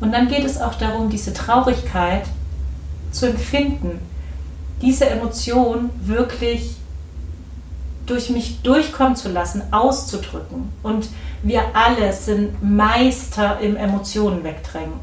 Und 0.00 0.12
dann 0.12 0.28
geht 0.28 0.44
es 0.44 0.60
auch 0.60 0.74
darum, 0.74 1.10
diese 1.10 1.34
Traurigkeit 1.34 2.22
zu 3.12 3.26
empfinden 3.26 4.00
diese 4.84 5.08
Emotion 5.08 5.90
wirklich 6.02 6.76
durch 8.06 8.28
mich 8.28 8.60
durchkommen 8.62 9.16
zu 9.16 9.30
lassen, 9.30 9.62
auszudrücken. 9.70 10.70
Und 10.82 11.08
wir 11.42 11.62
alle 11.74 12.12
sind 12.12 12.62
Meister 12.62 13.58
im 13.60 13.76
Emotionen 13.76 14.44
wegdrängen. 14.44 15.00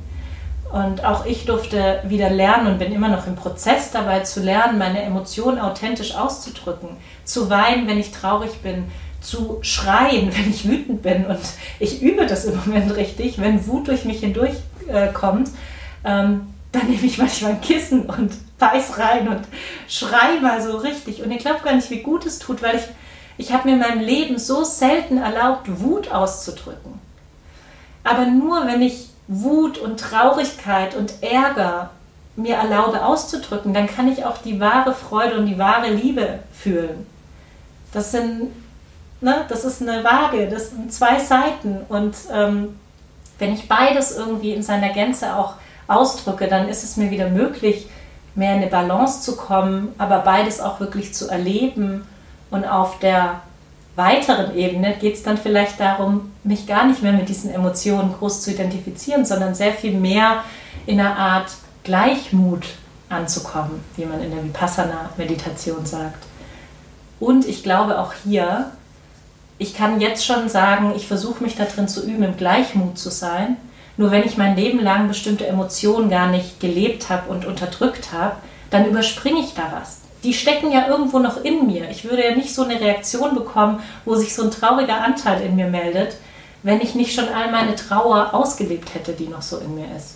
Und 0.71 1.03
auch 1.03 1.25
ich 1.25 1.45
durfte 1.45 2.01
wieder 2.05 2.29
lernen 2.29 2.67
und 2.67 2.79
bin 2.79 2.93
immer 2.93 3.09
noch 3.09 3.27
im 3.27 3.35
Prozess 3.35 3.91
dabei 3.91 4.21
zu 4.21 4.41
lernen, 4.41 4.77
meine 4.77 5.01
Emotionen 5.01 5.59
authentisch 5.59 6.15
auszudrücken. 6.15 6.89
Zu 7.25 7.49
weinen, 7.49 7.87
wenn 7.87 7.99
ich 7.99 8.11
traurig 8.11 8.61
bin, 8.61 8.85
zu 9.19 9.59
schreien, 9.61 10.31
wenn 10.35 10.49
ich 10.49 10.67
wütend 10.67 11.01
bin. 11.01 11.25
Und 11.25 11.39
ich 11.79 12.01
übe 12.01 12.25
das 12.25 12.45
im 12.45 12.57
Moment 12.57 12.95
richtig, 12.95 13.39
wenn 13.39 13.67
Wut 13.67 13.87
durch 13.87 14.05
mich 14.05 14.21
hindurch 14.21 14.53
äh. 14.87 15.09
Ähm, 16.03 16.47
dann 16.71 16.87
nehme 16.87 17.05
ich 17.05 17.17
manchmal 17.17 17.51
ein 17.51 17.61
Kissen 17.61 18.05
und 18.05 18.31
beiß 18.57 18.97
rein 18.97 19.27
und 19.27 19.41
schrei 19.89 20.39
mal 20.41 20.61
so 20.61 20.77
richtig. 20.77 21.21
Und 21.21 21.31
ihr 21.31 21.37
glaubt 21.37 21.63
gar 21.63 21.73
nicht, 21.73 21.89
wie 21.89 22.01
gut 22.01 22.25
es 22.25 22.39
tut, 22.39 22.61
weil 22.61 22.77
ich, 22.77 22.83
ich 23.37 23.53
habe 23.53 23.67
mir 23.67 23.73
in 23.73 23.79
meinem 23.79 24.01
Leben 24.01 24.37
so 24.37 24.63
selten 24.63 25.17
erlaubt, 25.17 25.67
Wut 25.81 26.11
auszudrücken. 26.11 26.93
Aber 28.03 28.25
nur 28.25 28.65
wenn 28.67 28.81
ich 28.81 29.10
Wut 29.33 29.77
und 29.77 29.97
Traurigkeit 29.97 30.93
und 30.93 31.23
Ärger 31.23 31.89
mir 32.35 32.55
erlaube 32.55 33.05
auszudrücken, 33.05 33.73
dann 33.73 33.87
kann 33.87 34.11
ich 34.11 34.25
auch 34.25 34.37
die 34.39 34.59
wahre 34.59 34.93
Freude 34.93 35.37
und 35.37 35.45
die 35.45 35.57
wahre 35.57 35.89
Liebe 35.89 36.39
fühlen. 36.51 37.05
Das 37.93 38.11
sind, 38.11 38.51
ne, 39.21 39.45
das 39.47 39.63
ist 39.63 39.81
eine 39.81 40.03
Waage, 40.03 40.49
das 40.49 40.71
sind 40.71 40.91
zwei 40.91 41.19
Seiten. 41.19 41.77
Und 41.87 42.15
ähm, 42.33 42.77
wenn 43.39 43.53
ich 43.53 43.69
beides 43.69 44.17
irgendwie 44.17 44.51
in 44.51 44.63
seiner 44.63 44.89
Gänze 44.89 45.35
auch 45.35 45.55
ausdrücke, 45.87 46.47
dann 46.47 46.67
ist 46.67 46.83
es 46.83 46.97
mir 46.97 47.09
wieder 47.09 47.29
möglich, 47.29 47.87
mehr 48.35 48.55
in 48.55 48.61
eine 48.61 48.67
Balance 48.67 49.21
zu 49.21 49.37
kommen, 49.37 49.93
aber 49.97 50.19
beides 50.19 50.59
auch 50.59 50.81
wirklich 50.81 51.13
zu 51.13 51.29
erleben. 51.29 52.05
Und 52.49 52.65
auf 52.65 52.99
der 52.99 53.41
weiteren 54.01 54.55
Ebene 54.57 54.95
geht 54.99 55.13
es 55.13 55.23
dann 55.23 55.37
vielleicht 55.37 55.79
darum, 55.79 56.31
mich 56.43 56.65
gar 56.65 56.85
nicht 56.85 57.03
mehr 57.03 57.13
mit 57.13 57.29
diesen 57.29 57.53
Emotionen 57.53 58.13
groß 58.17 58.41
zu 58.41 58.51
identifizieren, 58.51 59.25
sondern 59.25 59.53
sehr 59.53 59.73
viel 59.73 59.93
mehr 59.93 60.43
in 60.87 60.99
einer 60.99 61.15
Art 61.15 61.51
Gleichmut 61.83 62.65
anzukommen, 63.09 63.83
wie 63.95 64.05
man 64.05 64.23
in 64.23 64.31
der 64.31 64.43
Vipassana-Meditation 64.43 65.85
sagt. 65.85 66.23
Und 67.19 67.47
ich 67.47 67.61
glaube 67.61 67.99
auch 67.99 68.13
hier, 68.23 68.71
ich 69.59 69.75
kann 69.75 70.01
jetzt 70.01 70.25
schon 70.25 70.49
sagen, 70.49 70.93
ich 70.95 71.07
versuche 71.07 71.43
mich 71.43 71.55
darin 71.55 71.87
zu 71.87 72.03
üben, 72.03 72.23
im 72.23 72.37
Gleichmut 72.37 72.97
zu 72.97 73.11
sein. 73.11 73.57
Nur 73.95 74.09
wenn 74.09 74.23
ich 74.23 74.37
mein 74.37 74.55
Leben 74.55 74.79
lang 74.79 75.07
bestimmte 75.07 75.45
Emotionen 75.45 76.09
gar 76.09 76.27
nicht 76.31 76.59
gelebt 76.59 77.09
habe 77.09 77.29
und 77.29 77.45
unterdrückt 77.45 78.11
habe, 78.11 78.37
dann 78.71 78.87
überspringe 78.87 79.41
ich 79.41 79.53
da 79.53 79.71
was. 79.79 80.00
Die 80.23 80.33
stecken 80.33 80.71
ja 80.71 80.87
irgendwo 80.87 81.19
noch 81.19 81.43
in 81.43 81.67
mir. 81.67 81.89
Ich 81.89 82.03
würde 82.03 82.23
ja 82.23 82.35
nicht 82.35 82.53
so 82.53 82.63
eine 82.63 82.79
Reaktion 82.79 83.33
bekommen, 83.33 83.81
wo 84.05 84.15
sich 84.15 84.35
so 84.35 84.43
ein 84.43 84.51
trauriger 84.51 85.01
Anteil 85.01 85.41
in 85.41 85.55
mir 85.55 85.67
meldet, 85.67 86.17
wenn 86.63 86.81
ich 86.81 86.93
nicht 86.93 87.15
schon 87.15 87.27
all 87.29 87.51
meine 87.51 87.75
Trauer 87.75 88.33
ausgelebt 88.33 88.93
hätte, 88.93 89.13
die 89.13 89.27
noch 89.27 89.41
so 89.41 89.57
in 89.57 89.75
mir 89.75 89.87
ist. 89.95 90.15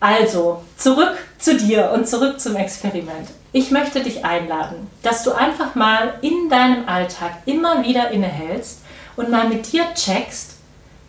Also, 0.00 0.62
zurück 0.76 1.16
zu 1.38 1.56
dir 1.56 1.90
und 1.92 2.06
zurück 2.06 2.38
zum 2.40 2.56
Experiment. 2.56 3.28
Ich 3.52 3.70
möchte 3.70 4.02
dich 4.02 4.24
einladen, 4.24 4.90
dass 5.02 5.22
du 5.22 5.32
einfach 5.32 5.76
mal 5.76 6.14
in 6.20 6.50
deinem 6.50 6.88
Alltag 6.88 7.30
immer 7.46 7.84
wieder 7.84 8.10
innehältst 8.10 8.80
und 9.16 9.30
mal 9.30 9.48
mit 9.48 9.72
dir 9.72 9.84
checkst, 9.94 10.56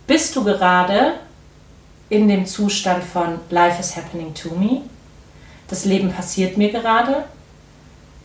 bist 0.07 0.35
du 0.35 0.43
gerade 0.43 1.13
in 2.09 2.27
dem 2.27 2.45
Zustand 2.45 3.03
von 3.03 3.39
Life 3.49 3.79
is 3.79 3.97
happening 3.97 4.33
to 4.33 4.49
me? 4.51 4.83
Das 5.67 5.85
Leben 5.85 6.11
passiert 6.11 6.57
mir 6.57 6.71
gerade. 6.71 7.25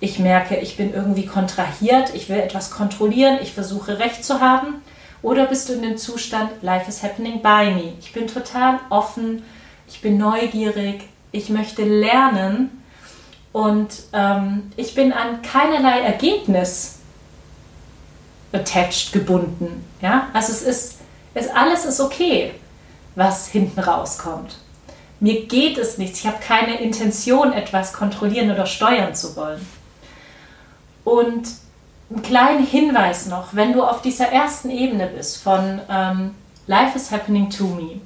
Ich 0.01 0.19
merke, 0.19 0.57
ich 0.57 0.77
bin 0.77 0.95
irgendwie 0.95 1.27
kontrahiert, 1.27 2.15
ich 2.15 2.29
will 2.29 2.39
etwas 2.39 2.71
kontrollieren, 2.71 3.39
ich 3.43 3.53
versuche 3.53 3.99
Recht 3.99 4.25
zu 4.25 4.41
haben. 4.41 4.83
Oder 5.23 5.47
bist 5.47 5.69
du 5.69 5.75
in 5.75 5.83
dem 5.83 5.99
Zustand 5.99 6.51
Life 6.63 6.89
is 6.89 7.03
happening 7.03 7.43
by 7.43 7.71
me? 7.75 7.93
Ich 8.01 8.13
bin 8.13 8.27
total 8.27 8.81
offen, 8.89 9.43
ich 9.87 10.01
bin 10.01 10.17
neugierig, 10.17 11.03
ich 11.33 11.51
möchte 11.51 11.85
lernen 11.85 12.83
und 13.53 13.89
ähm, 14.13 14.73
ich 14.77 14.95
bin 14.95 15.13
an 15.13 15.43
keinerlei 15.43 16.01
Ergebnis 16.01 17.01
attached, 18.53 19.13
gebunden. 19.13 19.85
Ja? 20.01 20.29
Also 20.33 20.53
es 20.53 20.63
ist, 20.63 20.99
es, 21.35 21.49
alles 21.49 21.85
ist 21.85 22.01
okay, 22.01 22.55
was 23.15 23.49
hinten 23.49 23.81
rauskommt. 23.81 24.57
Mir 25.21 25.47
geht 25.47 25.77
es 25.77 25.99
nichts, 25.99 26.21
ich 26.21 26.27
habe 26.27 26.39
keine 26.41 26.81
Intention, 26.81 27.53
etwas 27.53 27.93
kontrollieren 27.93 28.51
oder 28.51 28.67
steuern 28.67 29.15
zu 29.15 29.37
wollen. 29.37 29.67
Und 31.05 31.47
einen 32.11 32.23
kleinen 32.23 32.67
Hinweis 32.67 33.27
noch, 33.27 33.49
wenn 33.55 33.73
du 33.73 33.83
auf 33.83 34.03
dieser 34.03 34.29
ersten 34.29 34.71
Ebene 34.71 35.07
bist 35.07 35.43
von 35.43 35.81
ähm, 35.91 36.35
Life 36.67 36.97
is 36.97 37.11
happening 37.11 37.51
to 37.51 37.65
me, 37.65 38.01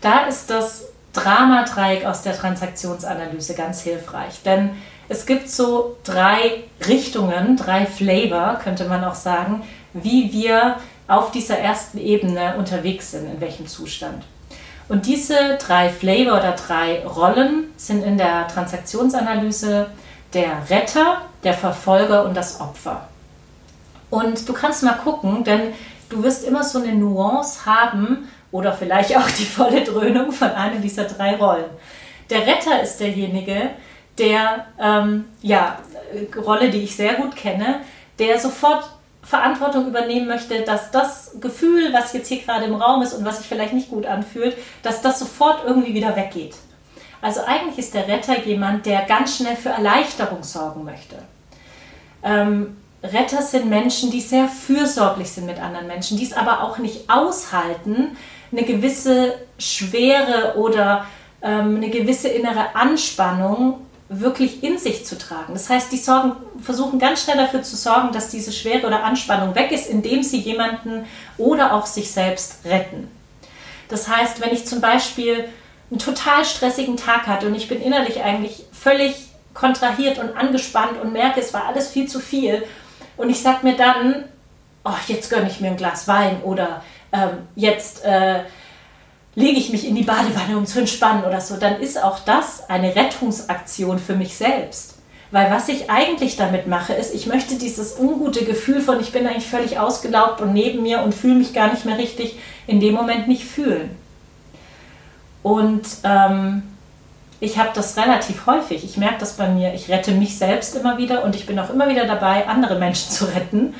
da 0.00 0.26
ist 0.26 0.50
das 0.50 0.86
Dramadreieck 1.12 2.06
aus 2.06 2.22
der 2.22 2.36
Transaktionsanalyse 2.36 3.54
ganz 3.54 3.82
hilfreich. 3.82 4.42
Denn 4.44 4.70
es 5.08 5.26
gibt 5.26 5.50
so 5.50 5.96
drei 6.04 6.64
Richtungen, 6.86 7.56
drei 7.56 7.86
Flavor, 7.86 8.58
könnte 8.62 8.86
man 8.86 9.04
auch 9.04 9.14
sagen, 9.14 9.62
wie 9.92 10.32
wir 10.32 10.76
auf 11.08 11.30
dieser 11.30 11.58
ersten 11.58 11.98
Ebene 11.98 12.56
unterwegs 12.56 13.10
sind, 13.10 13.26
in 13.26 13.40
welchem 13.40 13.66
Zustand. 13.66 14.24
Und 14.92 15.06
diese 15.06 15.56
drei 15.56 15.88
Flavor 15.88 16.38
oder 16.38 16.52
drei 16.52 17.02
Rollen 17.06 17.72
sind 17.78 18.04
in 18.04 18.18
der 18.18 18.46
Transaktionsanalyse 18.46 19.86
der 20.34 20.68
Retter, 20.68 21.22
der 21.42 21.54
Verfolger 21.54 22.26
und 22.26 22.36
das 22.36 22.60
Opfer. 22.60 23.08
Und 24.10 24.46
du 24.46 24.52
kannst 24.52 24.82
mal 24.82 24.98
gucken, 25.02 25.44
denn 25.44 25.72
du 26.10 26.22
wirst 26.22 26.44
immer 26.44 26.62
so 26.62 26.78
eine 26.78 26.92
Nuance 26.92 27.64
haben, 27.64 28.28
oder 28.50 28.74
vielleicht 28.74 29.16
auch 29.16 29.30
die 29.30 29.46
volle 29.46 29.82
Dröhnung 29.82 30.30
von 30.30 30.50
einer 30.50 30.78
dieser 30.78 31.04
drei 31.04 31.36
Rollen. 31.36 31.70
Der 32.28 32.46
Retter 32.46 32.82
ist 32.82 32.98
derjenige, 33.00 33.70
der, 34.18 34.66
ähm, 34.78 35.24
ja, 35.40 35.78
Rolle, 36.36 36.68
die 36.68 36.82
ich 36.82 36.94
sehr 36.94 37.14
gut 37.14 37.34
kenne, 37.34 37.80
der 38.18 38.38
sofort 38.38 38.84
Verantwortung 39.22 39.86
übernehmen 39.86 40.26
möchte, 40.26 40.62
dass 40.62 40.90
das 40.90 41.36
Gefühl, 41.40 41.92
was 41.92 42.12
jetzt 42.12 42.28
hier 42.28 42.42
gerade 42.42 42.64
im 42.64 42.74
Raum 42.74 43.02
ist 43.02 43.14
und 43.14 43.24
was 43.24 43.38
sich 43.38 43.46
vielleicht 43.46 43.72
nicht 43.72 43.90
gut 43.90 44.04
anfühlt, 44.04 44.56
dass 44.82 45.00
das 45.00 45.18
sofort 45.18 45.64
irgendwie 45.64 45.94
wieder 45.94 46.16
weggeht. 46.16 46.54
Also 47.20 47.40
eigentlich 47.46 47.78
ist 47.78 47.94
der 47.94 48.08
Retter 48.08 48.40
jemand, 48.40 48.84
der 48.84 49.02
ganz 49.02 49.36
schnell 49.36 49.54
für 49.54 49.68
Erleichterung 49.68 50.42
sorgen 50.42 50.84
möchte. 50.84 51.16
Ähm, 52.24 52.76
Retter 53.02 53.42
sind 53.42 53.68
Menschen, 53.68 54.10
die 54.10 54.20
sehr 54.20 54.48
fürsorglich 54.48 55.30
sind 55.30 55.46
mit 55.46 55.60
anderen 55.60 55.86
Menschen, 55.86 56.16
die 56.16 56.24
es 56.24 56.32
aber 56.32 56.62
auch 56.62 56.78
nicht 56.78 57.08
aushalten, 57.08 58.16
eine 58.50 58.64
gewisse 58.64 59.34
Schwere 59.58 60.56
oder 60.56 61.06
ähm, 61.42 61.76
eine 61.76 61.90
gewisse 61.90 62.28
innere 62.28 62.74
Anspannung 62.74 63.86
wirklich 64.20 64.62
in 64.62 64.78
sich 64.78 65.06
zu 65.06 65.18
tragen. 65.18 65.52
Das 65.54 65.68
heißt, 65.68 65.92
die 65.92 65.96
sorgen, 65.96 66.32
versuchen 66.60 66.98
ganz 66.98 67.24
schnell 67.24 67.36
dafür 67.36 67.62
zu 67.62 67.76
sorgen, 67.76 68.12
dass 68.12 68.30
diese 68.30 68.52
Schwere 68.52 68.86
oder 68.86 69.04
Anspannung 69.04 69.54
weg 69.54 69.72
ist, 69.72 69.88
indem 69.88 70.22
sie 70.22 70.38
jemanden 70.38 71.04
oder 71.38 71.74
auch 71.74 71.86
sich 71.86 72.10
selbst 72.10 72.64
retten. 72.64 73.10
Das 73.88 74.08
heißt, 74.08 74.40
wenn 74.40 74.52
ich 74.52 74.66
zum 74.66 74.80
Beispiel 74.80 75.48
einen 75.90 75.98
total 75.98 76.44
stressigen 76.44 76.96
Tag 76.96 77.26
hatte 77.26 77.46
und 77.46 77.54
ich 77.54 77.68
bin 77.68 77.82
innerlich 77.82 78.22
eigentlich 78.22 78.64
völlig 78.72 79.14
kontrahiert 79.54 80.18
und 80.18 80.36
angespannt 80.36 81.00
und 81.02 81.12
merke, 81.12 81.40
es 81.40 81.52
war 81.52 81.66
alles 81.66 81.90
viel 81.90 82.08
zu 82.08 82.20
viel 82.20 82.62
und 83.16 83.28
ich 83.28 83.42
sage 83.42 83.66
mir 83.66 83.76
dann, 83.76 84.24
oh, 84.84 84.90
jetzt 85.08 85.30
gönne 85.30 85.48
ich 85.48 85.60
mir 85.60 85.68
ein 85.68 85.76
Glas 85.76 86.08
Wein 86.08 86.42
oder 86.42 86.82
ähm, 87.12 87.46
jetzt 87.54 88.04
äh, 88.04 88.40
lege 89.34 89.58
ich 89.58 89.70
mich 89.70 89.86
in 89.86 89.94
die 89.94 90.02
Badewanne, 90.02 90.56
um 90.56 90.66
zu 90.66 90.80
entspannen 90.80 91.24
oder 91.24 91.40
so, 91.40 91.56
dann 91.56 91.80
ist 91.80 92.02
auch 92.02 92.20
das 92.20 92.68
eine 92.68 92.94
Rettungsaktion 92.94 93.98
für 93.98 94.14
mich 94.14 94.36
selbst. 94.36 94.94
Weil 95.30 95.50
was 95.50 95.68
ich 95.68 95.90
eigentlich 95.90 96.36
damit 96.36 96.66
mache, 96.66 96.92
ist, 96.92 97.14
ich 97.14 97.26
möchte 97.26 97.54
dieses 97.54 97.98
ungute 97.98 98.44
Gefühl 98.44 98.82
von, 98.82 99.00
ich 99.00 99.12
bin 99.12 99.26
eigentlich 99.26 99.46
völlig 99.46 99.78
ausgelaugt 99.78 100.42
und 100.42 100.52
neben 100.52 100.82
mir 100.82 101.00
und 101.00 101.14
fühle 101.14 101.36
mich 101.36 101.54
gar 101.54 101.70
nicht 101.70 101.86
mehr 101.86 101.96
richtig, 101.96 102.38
in 102.66 102.80
dem 102.80 102.94
Moment 102.94 103.28
nicht 103.28 103.44
fühlen. 103.44 103.96
Und 105.42 105.86
ähm, 106.04 106.62
ich 107.40 107.58
habe 107.58 107.70
das 107.74 107.96
relativ 107.96 108.46
häufig. 108.46 108.84
Ich 108.84 108.98
merke 108.98 109.18
das 109.20 109.32
bei 109.38 109.48
mir. 109.48 109.72
Ich 109.72 109.88
rette 109.88 110.12
mich 110.12 110.36
selbst 110.36 110.76
immer 110.76 110.98
wieder 110.98 111.24
und 111.24 111.34
ich 111.34 111.46
bin 111.46 111.58
auch 111.58 111.70
immer 111.70 111.88
wieder 111.88 112.06
dabei, 112.06 112.46
andere 112.46 112.78
Menschen 112.78 113.10
zu 113.10 113.24
retten. 113.24 113.74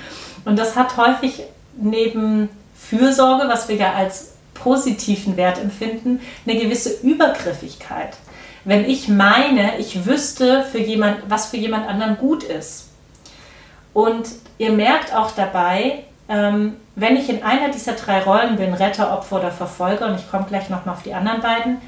Und 0.47 0.59
das 0.59 0.75
hat 0.75 0.97
häufig 0.97 1.43
neben 1.77 2.49
Fürsorge, 2.75 3.47
was 3.49 3.69
wir 3.69 3.77
ja 3.77 3.93
als 3.93 4.33
positiven 4.55 5.37
Wert 5.37 5.59
empfinden, 5.59 6.21
eine 6.47 6.59
gewisse 6.59 7.01
Übergriffigkeit. 7.03 8.17
Wenn 8.65 8.89
ich 8.89 9.09
meine, 9.09 9.79
ich 9.79 10.07
wüsste, 10.07 10.65
für 10.65 10.79
jemand, 10.79 11.19
was 11.29 11.47
für 11.47 11.57
jemand 11.57 11.89
anderen 11.89 12.17
gut 12.17 12.45
ist. 12.45 12.89
Und 13.93 14.29
ihr 14.59 14.73
merkt 14.73 15.15
auch 15.15 15.33
dabei, 15.33 16.05
ähm, 16.29 16.77
wenn 16.95 17.17
ich 17.17 17.29
in 17.29 17.43
einer 17.43 17.71
dieser 17.71 17.95
drei 17.95 18.23
Rollen 18.23 18.57
bin, 18.57 18.73
Retter, 18.75 19.13
Opfer 19.13 19.37
oder 19.37 19.51
Verfolger, 19.51 20.07
und 20.07 20.15
ich 20.15 20.31
komme 20.31 20.47
gleich 20.49 20.69
nochmal 20.69 20.95
auf 20.95 21.03
die 21.03 21.15
anderen 21.15 21.41
beiden, 21.41 21.79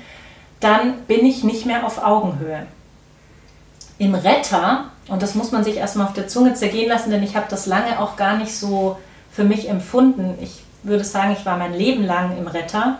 dann 0.60 1.02
bin 1.02 1.24
ich 1.24 1.44
nicht 1.44 1.66
mehr 1.66 1.86
auf 1.86 2.02
Augenhöhe. 2.02 2.66
Im 3.98 4.14
Retter, 4.14 4.86
und 5.08 5.22
das 5.22 5.34
muss 5.34 5.52
man 5.52 5.62
sich 5.62 5.76
erstmal 5.76 6.06
auf 6.06 6.14
der 6.14 6.26
Zunge 6.26 6.54
zergehen 6.54 6.88
lassen, 6.88 7.10
denn 7.10 7.22
ich 7.22 7.36
habe 7.36 7.46
das 7.48 7.66
lange 7.66 8.00
auch 8.00 8.16
gar 8.16 8.36
nicht 8.36 8.56
so 8.56 8.98
für 9.30 9.44
mich 9.44 9.68
empfunden. 9.68 10.36
Ich 10.40 10.63
würde 10.84 11.04
sagen, 11.04 11.36
ich 11.38 11.44
war 11.44 11.56
mein 11.56 11.74
Leben 11.74 12.04
lang 12.04 12.36
im 12.36 12.46
Retter. 12.46 12.98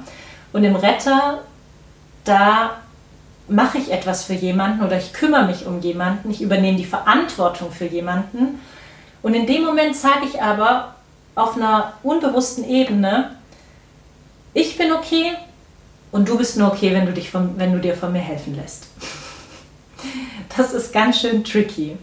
Und 0.53 0.65
im 0.65 0.77
Retter, 0.77 1.41
da 2.25 2.77
mache 3.49 3.79
ich 3.79 3.93
etwas 3.93 4.25
für 4.25 4.35
jemanden 4.35 4.83
oder 4.83 4.97
ich 4.97 5.13
kümmere 5.13 5.47
mich 5.47 5.67
um 5.67 5.81
jemanden, 5.81 6.31
ich 6.31 6.41
übernehme 6.41 6.79
die 6.79 6.85
Verantwortung 6.85 7.71
für 7.71 7.87
jemanden. 7.87 8.61
Und 9.23 9.35
in 9.35 9.47
dem 9.47 9.65
Moment 9.65 9.97
sage 9.97 10.27
ich 10.27 10.43
aber 10.43 10.95
auf 11.35 11.57
einer 11.57 11.95
unbewussten 12.03 12.69
Ebene, 12.69 13.37
ich 14.55 14.79
bin 14.79 14.93
okay 14.93 15.33
und 16.13 16.29
du 16.29 16.39
bist 16.39 16.57
nur 16.57 16.69
okay, 16.69 16.95
wenn 16.95 17.07
du, 17.07 17.13
dich 17.13 17.31
von, 17.31 17.59
wenn 17.59 17.73
du 17.73 17.81
dir 17.81 17.95
von 17.95 18.13
mir 18.13 18.21
helfen 18.21 18.57
lässt. 18.57 18.87
Das 20.57 20.73
ist 20.73 20.93
ganz 20.93 21.21
schön 21.21 21.43
tricky. 21.43 21.97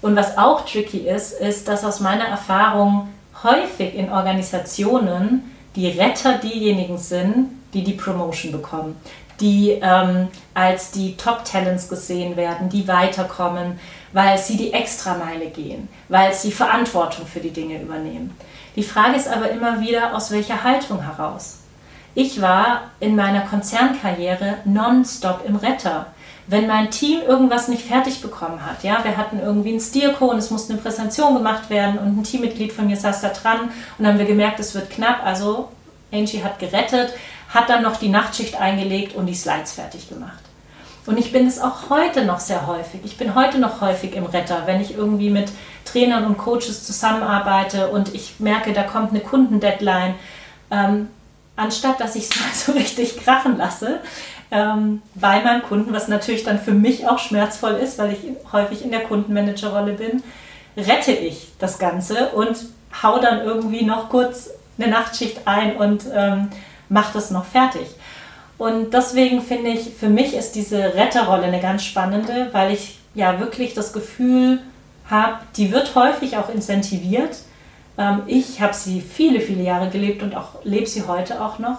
Und 0.00 0.16
was 0.16 0.38
auch 0.38 0.64
tricky 0.64 1.08
ist, 1.08 1.32
ist, 1.32 1.68
dass 1.68 1.84
aus 1.84 2.00
meiner 2.00 2.24
Erfahrung 2.24 3.08
häufig 3.42 3.94
in 3.94 4.10
Organisationen 4.10 5.54
die 5.76 5.88
Retter 5.88 6.38
diejenigen 6.38 6.98
sind, 6.98 7.50
die 7.72 7.84
die 7.84 7.92
Promotion 7.92 8.52
bekommen, 8.52 8.96
die 9.40 9.78
ähm, 9.82 10.28
als 10.54 10.90
die 10.90 11.16
Top-Talents 11.16 11.88
gesehen 11.88 12.36
werden, 12.36 12.68
die 12.68 12.88
weiterkommen, 12.88 13.78
weil 14.12 14.38
sie 14.38 14.56
die 14.56 14.72
Extrameile 14.72 15.46
gehen, 15.50 15.88
weil 16.08 16.32
sie 16.32 16.50
Verantwortung 16.50 17.26
für 17.26 17.40
die 17.40 17.52
Dinge 17.52 17.80
übernehmen. 17.80 18.34
Die 18.74 18.82
Frage 18.82 19.16
ist 19.16 19.28
aber 19.28 19.50
immer 19.50 19.80
wieder, 19.80 20.14
aus 20.14 20.30
welcher 20.30 20.64
Haltung 20.64 21.02
heraus. 21.02 21.58
Ich 22.14 22.40
war 22.40 22.90
in 23.00 23.14
meiner 23.14 23.42
Konzernkarriere 23.42 24.58
nonstop 24.64 25.44
im 25.46 25.56
Retter. 25.56 26.06
Wenn 26.50 26.66
mein 26.66 26.90
Team 26.90 27.20
irgendwas 27.20 27.68
nicht 27.68 27.86
fertig 27.86 28.22
bekommen 28.22 28.64
hat, 28.64 28.82
ja, 28.82 29.04
wir 29.04 29.18
hatten 29.18 29.38
irgendwie 29.38 29.68
einen 29.68 29.80
Steerco 29.80 30.30
und 30.30 30.38
es 30.38 30.50
musste 30.50 30.72
eine 30.72 30.80
Präsentation 30.80 31.34
gemacht 31.34 31.68
werden 31.68 31.98
und 31.98 32.18
ein 32.18 32.24
Teammitglied 32.24 32.72
von 32.72 32.86
mir 32.86 32.96
saß 32.96 33.20
da 33.20 33.28
dran 33.28 33.70
und 33.98 34.06
haben 34.06 34.18
wir 34.18 34.24
gemerkt, 34.24 34.58
es 34.58 34.74
wird 34.74 34.88
knapp, 34.88 35.24
also 35.24 35.68
Angie 36.10 36.42
hat 36.42 36.58
gerettet, 36.58 37.12
hat 37.50 37.68
dann 37.68 37.82
noch 37.82 37.96
die 37.96 38.08
Nachtschicht 38.08 38.58
eingelegt 38.58 39.14
und 39.14 39.26
die 39.26 39.34
Slides 39.34 39.72
fertig 39.72 40.08
gemacht. 40.08 40.38
Und 41.04 41.18
ich 41.18 41.32
bin 41.32 41.46
es 41.46 41.60
auch 41.60 41.90
heute 41.90 42.24
noch 42.24 42.40
sehr 42.40 42.66
häufig. 42.66 43.00
Ich 43.04 43.18
bin 43.18 43.34
heute 43.34 43.58
noch 43.58 43.82
häufig 43.82 44.14
im 44.14 44.24
Retter, 44.24 44.62
wenn 44.66 44.80
ich 44.80 44.94
irgendwie 44.94 45.30
mit 45.30 45.50
Trainern 45.84 46.24
und 46.24 46.38
Coaches 46.38 46.84
zusammenarbeite 46.84 47.88
und 47.88 48.14
ich 48.14 48.40
merke, 48.40 48.72
da 48.72 48.84
kommt 48.84 49.10
eine 49.10 49.20
Kundendeadline. 49.20 50.14
Ähm, 50.70 51.08
anstatt 51.56 52.00
dass 52.00 52.16
ich 52.16 52.30
es 52.30 52.30
mal 52.40 52.54
so 52.54 52.72
richtig 52.72 53.22
krachen 53.22 53.58
lasse 53.58 54.00
ähm, 54.50 55.02
bei 55.14 55.42
meinem 55.42 55.62
Kunden, 55.62 55.92
was 55.92 56.08
natürlich 56.08 56.44
dann 56.44 56.58
für 56.58 56.72
mich 56.72 57.06
auch 57.06 57.18
schmerzvoll 57.18 57.72
ist, 57.72 57.98
weil 57.98 58.12
ich 58.12 58.18
häufig 58.52 58.84
in 58.84 58.90
der 58.90 59.00
Kundenmanagerrolle 59.00 59.92
bin, 59.92 60.22
rette 60.76 61.12
ich 61.12 61.48
das 61.58 61.78
Ganze 61.78 62.30
und 62.30 62.56
hau 63.02 63.18
dann 63.18 63.40
irgendwie 63.40 63.84
noch 63.84 64.08
kurz 64.08 64.50
eine 64.78 64.88
Nachtschicht 64.90 65.42
ein 65.46 65.76
und 65.76 66.04
ähm, 66.14 66.48
mache 66.88 67.12
das 67.14 67.30
noch 67.30 67.44
fertig. 67.44 67.86
Und 68.56 68.92
deswegen 68.92 69.42
finde 69.42 69.70
ich, 69.70 69.94
für 69.94 70.08
mich 70.08 70.34
ist 70.34 70.52
diese 70.52 70.94
Retterrolle 70.94 71.44
eine 71.44 71.60
ganz 71.60 71.84
spannende, 71.84 72.48
weil 72.52 72.72
ich 72.72 72.98
ja 73.14 73.38
wirklich 73.38 73.74
das 73.74 73.92
Gefühl 73.92 74.60
habe, 75.08 75.38
die 75.56 75.72
wird 75.72 75.94
häufig 75.94 76.36
auch 76.36 76.48
incentiviert. 76.48 77.38
Ähm, 77.96 78.22
ich 78.26 78.60
habe 78.60 78.74
sie 78.74 79.00
viele, 79.00 79.40
viele 79.40 79.62
Jahre 79.62 79.90
gelebt 79.90 80.22
und 80.22 80.34
auch 80.34 80.64
lebe 80.64 80.86
sie 80.86 81.06
heute 81.06 81.40
auch 81.40 81.58
noch. 81.58 81.78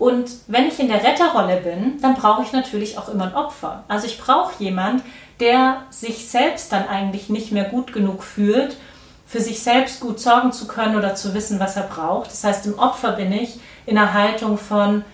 Und 0.00 0.30
wenn 0.46 0.66
ich 0.66 0.80
in 0.80 0.88
der 0.88 1.04
Retterrolle 1.04 1.58
bin, 1.58 2.00
dann 2.00 2.14
brauche 2.14 2.42
ich 2.42 2.52
natürlich 2.52 2.96
auch 2.96 3.10
immer 3.10 3.24
ein 3.24 3.34
Opfer. 3.34 3.84
Also 3.86 4.06
ich 4.06 4.18
brauche 4.18 4.54
jemand, 4.58 5.02
der 5.40 5.82
sich 5.90 6.26
selbst 6.26 6.72
dann 6.72 6.88
eigentlich 6.88 7.28
nicht 7.28 7.52
mehr 7.52 7.64
gut 7.64 7.92
genug 7.92 8.24
fühlt, 8.24 8.78
für 9.26 9.42
sich 9.42 9.62
selbst 9.62 10.00
gut 10.00 10.18
sorgen 10.18 10.52
zu 10.52 10.66
können 10.66 10.96
oder 10.96 11.14
zu 11.16 11.34
wissen, 11.34 11.60
was 11.60 11.76
er 11.76 11.82
braucht. 11.82 12.30
Das 12.30 12.42
heißt, 12.42 12.64
im 12.64 12.78
Opfer 12.78 13.12
bin 13.12 13.30
ich 13.30 13.60
in 13.84 13.98
einer 13.98 14.14
Haltung 14.14 14.56
von, 14.56 15.04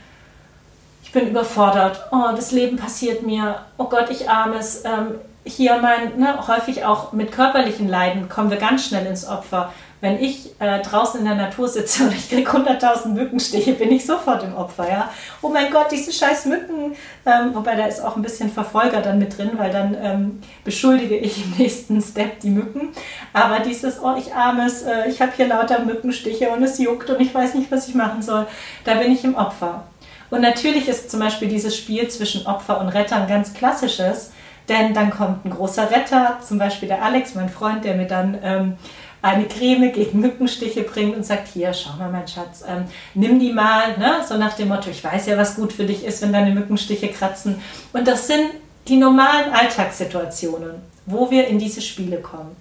ich 1.02 1.10
bin 1.10 1.30
überfordert, 1.30 2.06
oh, 2.12 2.30
das 2.36 2.52
Leben 2.52 2.76
passiert 2.76 3.26
mir, 3.26 3.62
oh 3.78 3.88
Gott, 3.88 4.08
ich 4.10 4.30
armes, 4.30 4.84
ähm, 4.84 5.16
hier 5.42 5.78
mein, 5.78 6.16
ne, 6.16 6.46
häufig 6.46 6.84
auch 6.84 7.12
mit 7.12 7.32
körperlichen 7.32 7.88
Leiden 7.88 8.28
kommen 8.28 8.50
wir 8.50 8.58
ganz 8.58 8.86
schnell 8.86 9.06
ins 9.06 9.26
Opfer. 9.26 9.72
Wenn 10.00 10.22
ich 10.22 10.50
äh, 10.60 10.82
draußen 10.82 11.20
in 11.20 11.26
der 11.26 11.34
Natur 11.34 11.68
sitze 11.68 12.04
und 12.04 12.12
ich 12.12 12.28
kriege 12.28 12.50
100.000 12.50 13.08
Mückenstiche, 13.08 13.72
bin 13.72 13.90
ich 13.90 14.04
sofort 14.04 14.42
im 14.42 14.54
Opfer. 14.54 14.88
Ja? 14.88 15.10
Oh 15.40 15.48
mein 15.48 15.70
Gott, 15.70 15.90
diese 15.90 16.12
scheiß 16.12 16.46
Mücken. 16.46 16.94
Ähm, 17.24 17.54
wobei 17.54 17.76
da 17.76 17.86
ist 17.86 18.04
auch 18.04 18.16
ein 18.16 18.22
bisschen 18.22 18.50
Verfolger 18.50 19.00
dann 19.00 19.18
mit 19.18 19.36
drin, 19.36 19.52
weil 19.56 19.70
dann 19.70 19.96
ähm, 20.00 20.40
beschuldige 20.64 21.16
ich 21.16 21.44
im 21.44 21.50
nächsten 21.58 22.00
Step 22.02 22.40
die 22.40 22.50
Mücken. 22.50 22.90
Aber 23.32 23.60
dieses, 23.60 24.02
oh 24.02 24.14
ich 24.18 24.34
armes, 24.34 24.82
äh, 24.82 25.08
ich 25.08 25.20
habe 25.20 25.32
hier 25.34 25.48
lauter 25.48 25.80
Mückenstiche 25.80 26.50
und 26.50 26.62
es 26.62 26.78
juckt 26.78 27.08
und 27.08 27.20
ich 27.20 27.34
weiß 27.34 27.54
nicht, 27.54 27.70
was 27.72 27.88
ich 27.88 27.94
machen 27.94 28.20
soll, 28.20 28.46
da 28.84 28.94
bin 28.94 29.12
ich 29.12 29.24
im 29.24 29.34
Opfer. 29.34 29.84
Und 30.28 30.42
natürlich 30.42 30.88
ist 30.88 31.10
zum 31.10 31.20
Beispiel 31.20 31.48
dieses 31.48 31.76
Spiel 31.76 32.08
zwischen 32.08 32.46
Opfer 32.46 32.80
und 32.80 32.88
Retter 32.88 33.16
ein 33.16 33.28
ganz 33.28 33.54
klassisches, 33.54 34.32
denn 34.68 34.94
dann 34.94 35.10
kommt 35.10 35.44
ein 35.44 35.50
großer 35.50 35.90
Retter, 35.90 36.38
zum 36.46 36.58
Beispiel 36.58 36.88
der 36.88 37.02
Alex, 37.02 37.34
mein 37.34 37.48
Freund, 37.48 37.84
der 37.84 37.94
mir 37.94 38.06
dann 38.06 38.38
ähm, 38.42 38.76
eine 39.22 39.44
Creme 39.46 39.92
gegen 39.92 40.20
Mückenstiche 40.20 40.82
bringt 40.82 41.16
und 41.16 41.24
sagt, 41.24 41.48
hier, 41.48 41.72
schau 41.74 41.96
mal, 41.98 42.10
mein 42.10 42.28
Schatz, 42.28 42.62
ähm, 42.68 42.84
nimm 43.14 43.40
die 43.40 43.52
mal, 43.52 43.96
ne? 43.98 44.24
so 44.26 44.36
nach 44.36 44.54
dem 44.54 44.68
Motto, 44.68 44.90
ich 44.90 45.02
weiß 45.02 45.26
ja, 45.26 45.36
was 45.36 45.56
gut 45.56 45.72
für 45.72 45.84
dich 45.84 46.04
ist, 46.04 46.22
wenn 46.22 46.32
deine 46.32 46.52
Mückenstiche 46.52 47.08
kratzen. 47.08 47.60
Und 47.92 48.06
das 48.06 48.26
sind 48.26 48.50
die 48.88 48.96
normalen 48.96 49.52
Alltagssituationen, 49.52 50.74
wo 51.06 51.30
wir 51.30 51.48
in 51.48 51.58
diese 51.58 51.80
Spiele 51.80 52.18
kommen. 52.18 52.54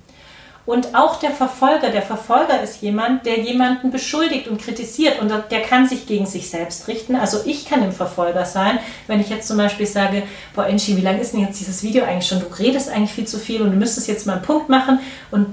Und 0.66 0.95
auch 0.95 1.20
der 1.20 1.30
Verfolger, 1.30 1.91
der 1.91 2.01
Verfolger 2.01 2.60
ist 2.64 2.82
jemand, 2.82 3.28
der 3.28 3.39
jemanden 3.39 3.91
beschuldigt 3.91 4.47
und 4.47 4.60
kritisiert 4.60 5.22
und 5.22 5.32
der 5.51 5.62
kann 5.62 5.88
sich 5.88 6.08
gegen 6.08 6.26
sich 6.26 6.49
selbst 6.49 6.88
richten. 6.88 7.16
Also 7.16 7.41
ich 7.45 7.70
kann 7.70 7.84
im 7.84 7.91
Verfolger 7.91 8.45
sein, 8.45 8.80
wenn 9.06 9.22
ich 9.22 9.30
jetzt 9.30 9.47
zum 9.47 9.58
Beispiel 9.58 9.86
sage, 9.86 10.24
boah 10.56 10.66
Enchi, 10.66 10.97
wie 10.97 11.01
lange 11.01 11.22
ist 11.22 11.34
denn 11.34 11.41
jetzt 11.41 11.60
dieses 11.60 11.84
Video 11.84 12.03
eigentlich 12.03 12.28
schon? 12.28 12.39
Du 12.39 12.47
redest 12.47 12.89
eigentlich 12.89 13.12
viel 13.12 13.28
zu 13.28 13.38
viel 13.38 13.62
und 13.62 13.72
du 13.72 13.78
müsstest 13.78 14.08
jetzt 14.08 14.26
mal 14.26 14.34
einen 14.34 14.41
Punkt 14.41 14.68
machen 14.68 14.99
und 15.30 15.45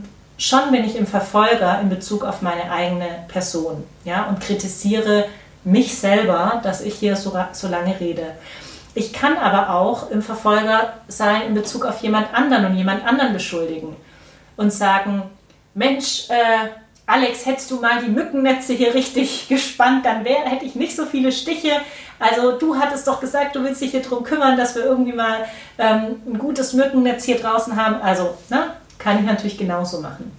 schon 0.42 0.72
bin 0.72 0.84
ich 0.84 0.96
im 0.96 1.06
Verfolger 1.06 1.78
in 1.80 1.88
Bezug 1.88 2.24
auf 2.24 2.42
meine 2.42 2.70
eigene 2.70 3.24
Person 3.28 3.84
ja, 4.04 4.24
und 4.24 4.40
kritisiere 4.40 5.26
mich 5.62 5.96
selber, 5.96 6.60
dass 6.64 6.80
ich 6.80 6.94
hier 6.94 7.14
so, 7.14 7.32
so 7.52 7.68
lange 7.68 7.98
rede. 8.00 8.34
Ich 8.94 9.12
kann 9.12 9.36
aber 9.38 9.74
auch 9.74 10.10
im 10.10 10.20
Verfolger 10.20 10.94
sein 11.06 11.42
in 11.42 11.54
Bezug 11.54 11.86
auf 11.86 12.02
jemand 12.02 12.34
anderen 12.34 12.66
und 12.66 12.76
jemand 12.76 13.06
anderen 13.06 13.32
beschuldigen 13.32 13.96
und 14.56 14.72
sagen, 14.72 15.22
Mensch, 15.74 16.28
äh, 16.28 16.68
Alex, 17.06 17.46
hättest 17.46 17.70
du 17.70 17.80
mal 17.80 18.02
die 18.04 18.10
Mückennetze 18.10 18.72
hier 18.72 18.94
richtig 18.94 19.46
gespannt, 19.48 20.04
dann 20.04 20.24
wär, 20.24 20.40
hätte 20.40 20.64
ich 20.64 20.74
nicht 20.74 20.96
so 20.96 21.06
viele 21.06 21.30
Stiche. 21.30 21.70
Also 22.18 22.58
du 22.58 22.76
hattest 22.76 23.06
doch 23.06 23.20
gesagt, 23.20 23.54
du 23.54 23.62
willst 23.62 23.80
dich 23.80 23.92
hier 23.92 24.02
drum 24.02 24.24
kümmern, 24.24 24.56
dass 24.56 24.74
wir 24.74 24.84
irgendwie 24.84 25.12
mal 25.12 25.44
ähm, 25.78 26.20
ein 26.26 26.38
gutes 26.38 26.72
Mückennetz 26.72 27.24
hier 27.24 27.38
draußen 27.38 27.76
haben. 27.76 28.02
Also 28.02 28.34
ne, 28.50 28.74
kann 29.02 29.18
ich 29.18 29.24
natürlich 29.24 29.58
genauso 29.58 30.00
machen. 30.00 30.30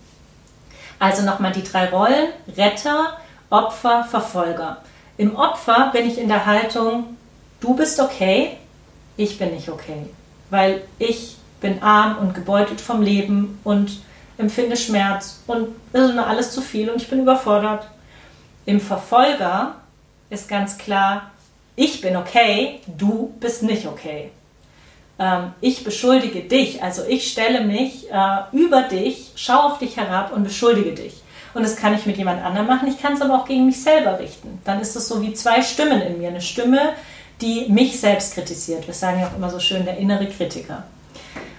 Also 0.99 1.23
nochmal 1.23 1.51
die 1.51 1.63
drei 1.63 1.89
Rollen, 1.89 2.29
Retter, 2.55 3.17
Opfer, 3.49 4.05
Verfolger. 4.05 4.77
Im 5.17 5.35
Opfer 5.35 5.89
bin 5.91 6.07
ich 6.07 6.17
in 6.17 6.29
der 6.29 6.45
Haltung, 6.45 7.17
du 7.59 7.75
bist 7.75 7.99
okay, 7.99 8.57
ich 9.17 9.37
bin 9.37 9.53
nicht 9.53 9.69
okay, 9.69 10.07
weil 10.49 10.81
ich 10.97 11.35
bin 11.59 11.83
arm 11.83 12.17
und 12.17 12.33
gebeutelt 12.33 12.81
vom 12.81 13.01
Leben 13.01 13.59
und 13.63 14.01
empfinde 14.37 14.77
Schmerz 14.77 15.41
und 15.45 15.69
ist 15.91 16.13
mir 16.15 16.25
alles 16.25 16.51
zu 16.51 16.61
viel 16.61 16.89
und 16.89 17.01
ich 17.01 17.09
bin 17.09 17.21
überfordert. 17.21 17.87
Im 18.65 18.79
Verfolger 18.79 19.75
ist 20.29 20.47
ganz 20.47 20.77
klar, 20.77 21.31
ich 21.75 22.01
bin 22.01 22.15
okay, 22.15 22.79
du 22.87 23.33
bist 23.39 23.61
nicht 23.63 23.87
okay. 23.87 24.31
Ähm, 25.19 25.53
ich 25.61 25.83
beschuldige 25.83 26.41
dich, 26.41 26.81
also 26.81 27.03
ich 27.07 27.31
stelle 27.31 27.61
mich 27.61 28.11
äh, 28.11 28.37
über 28.51 28.83
dich, 28.83 29.31
schaue 29.35 29.73
auf 29.73 29.79
dich 29.79 29.97
herab 29.97 30.33
und 30.33 30.43
beschuldige 30.43 30.93
dich. 30.93 31.21
Und 31.53 31.63
das 31.63 31.75
kann 31.75 31.93
ich 31.93 32.05
mit 32.05 32.17
jemand 32.17 32.43
anderem 32.43 32.67
machen, 32.67 32.87
ich 32.87 32.99
kann 32.99 33.13
es 33.13 33.21
aber 33.21 33.35
auch 33.35 33.45
gegen 33.45 33.67
mich 33.67 33.81
selber 33.81 34.19
richten. 34.19 34.59
Dann 34.63 34.81
ist 34.81 34.95
es 34.95 35.07
so 35.07 35.21
wie 35.21 35.33
zwei 35.33 35.61
Stimmen 35.61 36.01
in 36.01 36.17
mir. 36.17 36.29
Eine 36.29 36.41
Stimme, 36.41 36.93
die 37.41 37.67
mich 37.69 37.99
selbst 37.99 38.33
kritisiert. 38.33 38.87
Wir 38.87 38.93
sagen 38.93 39.19
ja 39.19 39.27
auch 39.27 39.35
immer 39.35 39.49
so 39.49 39.59
schön, 39.59 39.85
der 39.85 39.97
innere 39.97 40.27
Kritiker. 40.27 40.83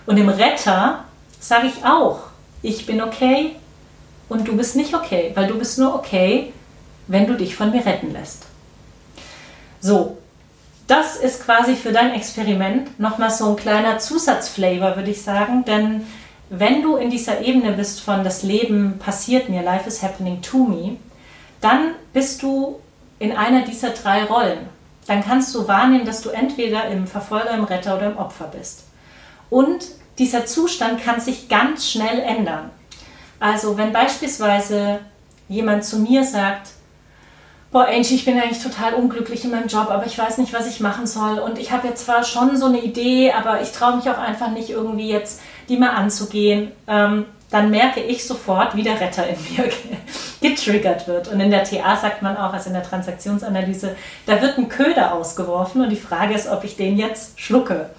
Und 0.07 0.17
im 0.17 0.29
Retter 0.29 1.05
sage 1.39 1.69
ich 1.69 1.85
auch, 1.85 2.21
ich 2.63 2.87
bin 2.87 3.01
okay 3.01 3.53
und 4.29 4.49
du 4.49 4.57
bist 4.57 4.75
nicht 4.75 4.95
okay, 4.95 5.31
weil 5.35 5.47
du 5.47 5.59
bist 5.59 5.79
nur 5.79 5.95
okay, 5.95 6.53
wenn 7.07 7.27
du 7.27 7.35
dich 7.35 7.55
von 7.55 7.71
mir 7.71 7.85
retten 7.85 8.13
lässt. 8.13 8.45
So, 9.81 10.17
das 10.87 11.17
ist 11.17 11.45
quasi 11.45 11.77
für 11.77 11.93
dein 11.93 12.13
Experiment 12.13 12.99
nochmal 13.01 13.31
so 13.31 13.51
ein 13.51 13.57
kleiner 13.57 13.99
Zusatzflavor, 13.99 14.97
würde 14.97 15.11
ich 15.11 15.23
sagen, 15.23 15.65
denn 15.65 16.07
wenn 16.51 16.83
du 16.83 16.97
in 16.97 17.11
dieser 17.11 17.41
Ebene 17.41 17.73
bist 17.73 18.01
von 18.01 18.23
das 18.23 18.43
Leben 18.43 18.99
passiert 18.99 19.49
mir, 19.49 19.63
life 19.63 19.89
is 19.89 20.03
happening 20.03 20.43
to 20.43 20.59
me, 20.59 20.97
dann 21.61 21.95
bist 22.13 22.43
du 22.43 22.81
in 23.19 23.33
einer 23.33 23.63
dieser 23.63 23.91
drei 23.91 24.25
Rollen. 24.25 24.69
Dann 25.07 25.25
kannst 25.25 25.55
du 25.55 25.67
wahrnehmen, 25.67 26.05
dass 26.05 26.23
du 26.23 26.31
entweder 26.31 26.87
im 26.89 27.07
Verfolger, 27.07 27.51
im 27.53 27.65
Retter 27.65 27.97
oder 27.97 28.07
im 28.07 28.19
Opfer 28.19 28.51
bist. 28.57 28.85
Und 29.51 29.87
dieser 30.19 30.47
Zustand 30.47 31.03
kann 31.03 31.21
sich 31.21 31.49
ganz 31.49 31.89
schnell 31.91 32.21
ändern. 32.21 32.71
Also 33.41 33.77
wenn 33.77 33.93
beispielsweise 33.93 35.01
jemand 35.49 35.85
zu 35.85 35.99
mir 35.99 36.25
sagt, 36.25 36.71
boah 37.75 37.89
Angie, 37.89 38.15
ich 38.15 38.25
bin 38.25 38.39
eigentlich 38.39 38.63
total 38.63 38.95
unglücklich 38.95 39.45
in 39.45 39.51
meinem 39.51 39.67
Job, 39.67 39.91
aber 39.91 40.07
ich 40.07 40.17
weiß 40.17 40.39
nicht, 40.39 40.53
was 40.53 40.69
ich 40.69 40.79
machen 40.79 41.09
soll. 41.09 41.41
Und 41.41 41.59
ich 41.59 41.73
habe 41.73 41.89
jetzt 41.89 42.05
zwar 42.05 42.23
schon 42.23 42.57
so 42.57 42.67
eine 42.67 42.79
Idee, 42.79 43.33
aber 43.33 43.63
ich 43.63 43.73
traue 43.73 43.97
mich 43.97 44.09
auch 44.09 44.17
einfach 44.17 44.53
nicht 44.53 44.71
irgendwie 44.71 45.09
jetzt 45.09 45.41
die 45.69 45.77
mal 45.77 45.91
anzugehen. 45.91 46.71
Ähm, 46.87 47.25
dann 47.51 47.71
merke 47.73 48.01
ich 48.01 48.25
sofort, 48.25 48.77
wie 48.77 48.85
der 48.85 49.01
Retter 49.01 49.27
in 49.27 49.37
mir 49.57 49.71
getriggert 50.41 51.09
wird. 51.09 51.27
Und 51.27 51.41
in 51.41 51.51
der 51.51 51.65
TA 51.65 51.97
sagt 51.97 52.23
man 52.23 52.37
auch, 52.37 52.53
also 52.53 52.69
in 52.69 52.75
der 52.75 52.85
Transaktionsanalyse, 52.85 53.97
da 54.27 54.41
wird 54.41 54.57
ein 54.57 54.69
Köder 54.69 55.13
ausgeworfen 55.13 55.83
und 55.83 55.91
die 55.91 55.97
Frage 55.97 56.33
ist, 56.33 56.49
ob 56.49 56.63
ich 56.63 56.77
den 56.77 56.97
jetzt 56.97 57.41
schlucke. 57.41 57.91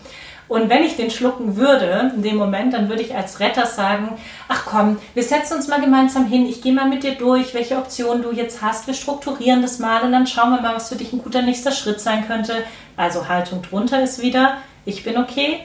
Und 0.48 0.70
wenn 0.70 0.84
ich 0.84 0.96
den 0.96 1.10
schlucken 1.10 1.56
würde, 1.56 2.12
in 2.16 2.22
dem 2.22 2.36
Moment, 2.36 2.74
dann 2.74 2.88
würde 2.88 3.02
ich 3.02 3.16
als 3.16 3.40
Retter 3.40 3.66
sagen, 3.66 4.10
ach 4.48 4.66
komm, 4.66 5.00
wir 5.16 5.24
setzen 5.24 5.56
uns 5.56 5.68
mal 5.68 5.82
gemeinsam 5.82 6.28
hin, 6.28 6.46
ich 6.46 6.62
gehe 6.62 6.74
mal 6.74 6.88
mit 6.88 7.04
dir 7.04 7.16
durch, 7.16 7.54
welche 7.54 7.78
Optionen 7.78 8.22
du 8.22 8.32
jetzt 8.32 8.62
hast, 8.62 8.86
wir 8.86 8.94
strukturieren 8.94 9.64
das 9.64 9.80
mal 9.80 10.04
und 10.04 10.12
dann 10.12 10.28
schauen 10.28 10.52
wir 10.52 10.62
mal, 10.62 10.76
was 10.76 10.90
für 10.90 10.96
dich 10.96 11.12
ein 11.14 11.24
guter 11.24 11.42
nächster 11.42 11.72
Schritt 11.72 12.00
sein 12.00 12.28
könnte. 12.28 12.64
Also 12.96 13.28
Haltung 13.28 13.64
drunter 13.64 14.04
ist 14.04 14.22
wieder, 14.22 14.58
ich 14.86 15.04
bin 15.04 15.18
okay, 15.18 15.62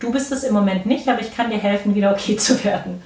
du 0.00 0.10
bist 0.10 0.32
es 0.32 0.42
im 0.42 0.52
Moment 0.52 0.84
nicht, 0.84 1.08
aber 1.08 1.20
ich 1.20 1.34
kann 1.34 1.50
dir 1.50 1.58
helfen, 1.58 1.94
wieder 1.94 2.10
okay 2.10 2.36
zu 2.36 2.64
werden. 2.64 3.02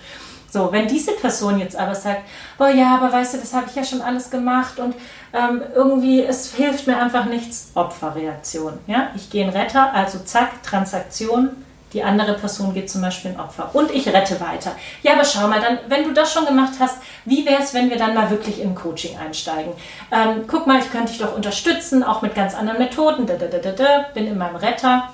So, 0.50 0.72
wenn 0.72 0.88
diese 0.88 1.12
Person 1.12 1.58
jetzt 1.58 1.76
aber 1.76 1.94
sagt, 1.94 2.22
boah 2.56 2.70
ja, 2.70 2.96
aber 2.96 3.12
weißt 3.12 3.34
du, 3.34 3.38
das 3.38 3.52
habe 3.52 3.66
ich 3.68 3.76
ja 3.76 3.84
schon 3.84 4.00
alles 4.00 4.30
gemacht 4.30 4.78
und 4.78 4.94
ähm, 5.34 5.62
irgendwie, 5.74 6.22
es 6.24 6.54
hilft 6.54 6.86
mir 6.86 6.98
einfach 6.98 7.26
nichts, 7.26 7.70
Opferreaktion. 7.74 8.78
Ja? 8.86 9.10
Ich 9.14 9.28
gehe 9.28 9.44
in 9.44 9.50
Retter, 9.50 9.92
also 9.92 10.18
zack, 10.20 10.62
Transaktion, 10.62 11.50
die 11.92 12.02
andere 12.02 12.34
Person 12.34 12.74
geht 12.74 12.90
zum 12.90 13.00
Beispiel 13.00 13.30
in 13.32 13.40
Opfer 13.40 13.70
und 13.72 13.90
ich 13.90 14.06
rette 14.08 14.38
weiter. 14.40 14.72
Ja, 15.02 15.14
aber 15.14 15.24
schau 15.24 15.48
mal, 15.48 15.60
dann, 15.60 15.78
wenn 15.88 16.04
du 16.04 16.12
das 16.12 16.32
schon 16.32 16.44
gemacht 16.44 16.74
hast, 16.78 16.98
wie 17.24 17.46
wäre 17.46 17.62
es, 17.62 17.72
wenn 17.72 17.88
wir 17.88 17.96
dann 17.96 18.14
mal 18.14 18.30
wirklich 18.30 18.60
in 18.60 18.74
Coaching 18.74 19.16
einsteigen? 19.18 19.72
Ähm, 20.10 20.44
guck 20.46 20.66
mal, 20.66 20.80
ich 20.80 20.90
könnte 20.90 21.12
dich 21.12 21.18
doch 21.18 21.34
unterstützen, 21.34 22.02
auch 22.02 22.20
mit 22.20 22.34
ganz 22.34 22.54
anderen 22.54 22.78
Methoden. 22.78 23.26
Da, 23.26 23.34
da, 23.34 23.46
da, 23.46 23.58
da, 23.58 23.72
da, 23.72 24.04
bin 24.12 24.26
in 24.26 24.36
meinem 24.36 24.56
Retter. 24.56 25.10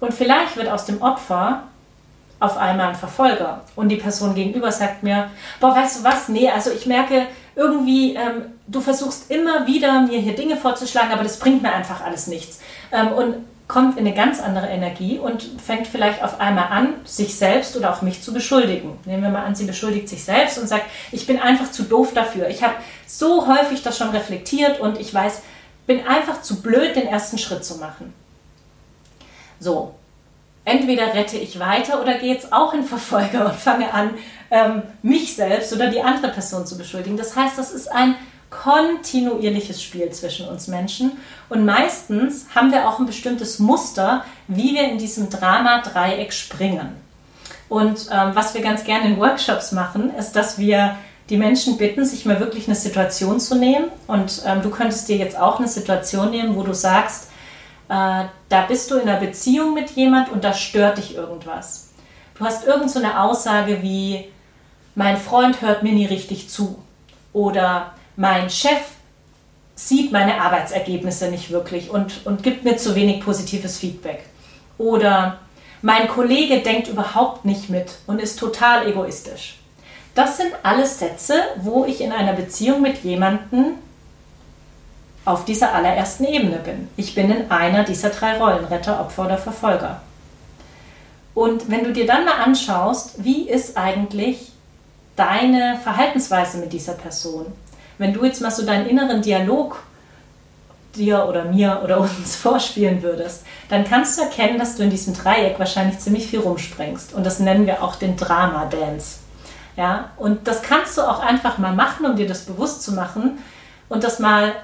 Und 0.00 0.12
vielleicht 0.12 0.56
wird 0.56 0.68
aus 0.68 0.84
dem 0.84 1.00
Opfer 1.00 1.62
auf 2.38 2.56
einmal 2.56 2.88
ein 2.88 2.94
Verfolger. 2.94 3.62
Und 3.74 3.88
die 3.88 3.96
Person 3.96 4.34
gegenüber 4.34 4.70
sagt 4.70 5.02
mir, 5.02 5.30
boah, 5.60 5.74
weißt 5.74 6.00
du 6.00 6.04
was? 6.04 6.28
Nee, 6.28 6.50
also 6.50 6.70
ich 6.70 6.86
merke 6.86 7.26
irgendwie, 7.54 8.14
ähm, 8.14 8.52
du 8.66 8.80
versuchst 8.80 9.30
immer 9.30 9.66
wieder 9.66 10.02
mir 10.02 10.18
hier 10.20 10.34
Dinge 10.34 10.56
vorzuschlagen, 10.56 11.12
aber 11.12 11.22
das 11.22 11.38
bringt 11.38 11.62
mir 11.62 11.72
einfach 11.72 12.04
alles 12.04 12.26
nichts. 12.26 12.60
Ähm, 12.92 13.12
und 13.12 13.36
kommt 13.68 13.98
in 13.98 14.06
eine 14.06 14.14
ganz 14.14 14.40
andere 14.40 14.68
Energie 14.68 15.18
und 15.18 15.42
fängt 15.42 15.88
vielleicht 15.88 16.22
auf 16.22 16.40
einmal 16.40 16.68
an, 16.68 16.94
sich 17.04 17.36
selbst 17.36 17.76
oder 17.76 17.92
auch 17.92 18.00
mich 18.00 18.22
zu 18.22 18.32
beschuldigen. 18.32 18.96
Nehmen 19.06 19.24
wir 19.24 19.30
mal 19.30 19.44
an, 19.44 19.56
sie 19.56 19.64
beschuldigt 19.64 20.08
sich 20.08 20.22
selbst 20.22 20.58
und 20.58 20.68
sagt, 20.68 20.84
ich 21.10 21.26
bin 21.26 21.40
einfach 21.40 21.72
zu 21.72 21.82
doof 21.82 22.12
dafür. 22.14 22.48
Ich 22.48 22.62
habe 22.62 22.74
so 23.06 23.48
häufig 23.48 23.82
das 23.82 23.98
schon 23.98 24.10
reflektiert 24.10 24.78
und 24.78 25.00
ich 25.00 25.12
weiß, 25.12 25.42
bin 25.86 26.06
einfach 26.06 26.42
zu 26.42 26.62
blöd, 26.62 26.94
den 26.94 27.08
ersten 27.08 27.38
Schritt 27.38 27.64
zu 27.64 27.78
machen. 27.78 28.12
So, 29.58 29.94
entweder 30.66 31.14
rette 31.14 31.38
ich 31.38 31.58
weiter 31.58 32.02
oder 32.02 32.18
gehe 32.18 32.34
jetzt 32.34 32.52
auch 32.52 32.74
in 32.74 32.84
Verfolger 32.84 33.46
und 33.46 33.54
fange 33.54 33.94
an, 33.94 34.10
ähm, 34.50 34.82
mich 35.02 35.34
selbst 35.34 35.72
oder 35.72 35.88
die 35.88 36.02
andere 36.02 36.30
Person 36.30 36.66
zu 36.66 36.76
beschuldigen. 36.76 37.16
Das 37.16 37.34
heißt, 37.34 37.56
das 37.56 37.72
ist 37.72 37.90
ein 37.90 38.16
kontinuierliches 38.50 39.82
Spiel 39.82 40.10
zwischen 40.10 40.48
uns 40.48 40.68
Menschen 40.68 41.12
und 41.48 41.64
meistens 41.64 42.46
haben 42.54 42.70
wir 42.70 42.88
auch 42.88 42.98
ein 42.98 43.06
bestimmtes 43.06 43.58
Muster, 43.58 44.24
wie 44.48 44.74
wir 44.74 44.84
in 44.88 44.98
diesem 44.98 45.30
Drama-Dreieck 45.30 46.32
springen. 46.32 46.94
Und 47.68 48.08
ähm, 48.12 48.30
was 48.34 48.54
wir 48.54 48.62
ganz 48.62 48.84
gerne 48.84 49.08
in 49.08 49.18
Workshops 49.18 49.72
machen, 49.72 50.14
ist, 50.14 50.32
dass 50.32 50.58
wir 50.58 50.96
die 51.28 51.36
Menschen 51.36 51.76
bitten, 51.76 52.04
sich 52.04 52.24
mal 52.24 52.38
wirklich 52.38 52.68
eine 52.68 52.76
Situation 52.76 53.40
zu 53.40 53.56
nehmen. 53.56 53.86
Und 54.06 54.42
ähm, 54.46 54.62
du 54.62 54.70
könntest 54.70 55.08
dir 55.08 55.16
jetzt 55.16 55.36
auch 55.36 55.58
eine 55.58 55.66
Situation 55.66 56.30
nehmen, 56.30 56.54
wo 56.54 56.62
du 56.62 56.72
sagst, 56.72 57.30
da 57.88 58.62
bist 58.68 58.90
du 58.90 58.96
in 58.96 59.08
einer 59.08 59.20
Beziehung 59.20 59.74
mit 59.74 59.90
jemand 59.90 60.30
und 60.30 60.44
da 60.44 60.52
stört 60.52 60.98
dich 60.98 61.14
irgendwas. 61.14 61.90
Du 62.38 62.44
hast 62.44 62.66
irgend 62.66 62.90
so 62.90 62.98
eine 62.98 63.20
Aussage 63.22 63.82
wie, 63.82 64.28
mein 64.94 65.16
Freund 65.16 65.62
hört 65.62 65.82
mir 65.82 65.92
nie 65.92 66.06
richtig 66.06 66.48
zu 66.48 66.82
oder 67.32 67.92
mein 68.16 68.50
Chef 68.50 68.80
sieht 69.74 70.10
meine 70.10 70.40
Arbeitsergebnisse 70.40 71.30
nicht 71.30 71.50
wirklich 71.50 71.90
und, 71.90 72.26
und 72.26 72.42
gibt 72.42 72.64
mir 72.64 72.76
zu 72.78 72.94
wenig 72.94 73.20
positives 73.20 73.78
Feedback. 73.78 74.24
Oder 74.78 75.38
mein 75.82 76.08
Kollege 76.08 76.60
denkt 76.60 76.88
überhaupt 76.88 77.44
nicht 77.44 77.68
mit 77.68 77.98
und 78.06 78.20
ist 78.20 78.38
total 78.38 78.88
egoistisch. 78.88 79.58
Das 80.14 80.38
sind 80.38 80.52
alles 80.62 80.98
Sätze, 80.98 81.34
wo 81.58 81.84
ich 81.84 82.00
in 82.00 82.10
einer 82.10 82.32
Beziehung 82.32 82.80
mit 82.80 83.04
jemandem 83.04 83.74
auf 85.26 85.44
dieser 85.44 85.74
allerersten 85.74 86.24
Ebene 86.24 86.58
bin. 86.58 86.88
Ich 86.96 87.14
bin 87.14 87.30
in 87.30 87.50
einer 87.50 87.84
dieser 87.84 88.10
drei 88.10 88.38
Rollen, 88.38 88.64
Retter, 88.64 89.00
Opfer 89.00 89.26
oder 89.26 89.36
Verfolger. 89.36 90.00
Und 91.34 91.68
wenn 91.68 91.84
du 91.84 91.92
dir 91.92 92.06
dann 92.06 92.24
mal 92.24 92.40
anschaust, 92.42 93.22
wie 93.22 93.48
ist 93.48 93.76
eigentlich 93.76 94.52
deine 95.16 95.78
Verhaltensweise 95.82 96.58
mit 96.58 96.72
dieser 96.72 96.94
Person? 96.94 97.46
Wenn 97.98 98.14
du 98.14 98.24
jetzt 98.24 98.40
mal 98.40 98.52
so 98.52 98.64
deinen 98.64 98.86
inneren 98.86 99.20
Dialog 99.20 99.82
dir 100.94 101.26
oder 101.28 101.44
mir 101.44 101.80
oder 101.82 102.00
uns 102.00 102.36
vorspielen 102.36 103.02
würdest, 103.02 103.44
dann 103.68 103.84
kannst 103.84 104.16
du 104.16 104.22
erkennen, 104.22 104.58
dass 104.58 104.76
du 104.76 104.84
in 104.84 104.90
diesem 104.90 105.12
Dreieck 105.12 105.58
wahrscheinlich 105.58 105.98
ziemlich 105.98 106.28
viel 106.28 106.40
rumspringst. 106.40 107.12
Und 107.14 107.26
das 107.26 107.40
nennen 107.40 107.66
wir 107.66 107.82
auch 107.82 107.96
den 107.96 108.16
Drama-Dance. 108.16 109.18
Ja, 109.76 110.10
und 110.16 110.46
das 110.46 110.62
kannst 110.62 110.96
du 110.96 111.02
auch 111.02 111.18
einfach 111.20 111.58
mal 111.58 111.74
machen, 111.74 112.06
um 112.06 112.16
dir 112.16 112.28
das 112.28 112.46
bewusst 112.46 112.82
zu 112.82 112.92
machen 112.92 113.38
und 113.88 114.04
das 114.04 114.20
mal 114.20 114.54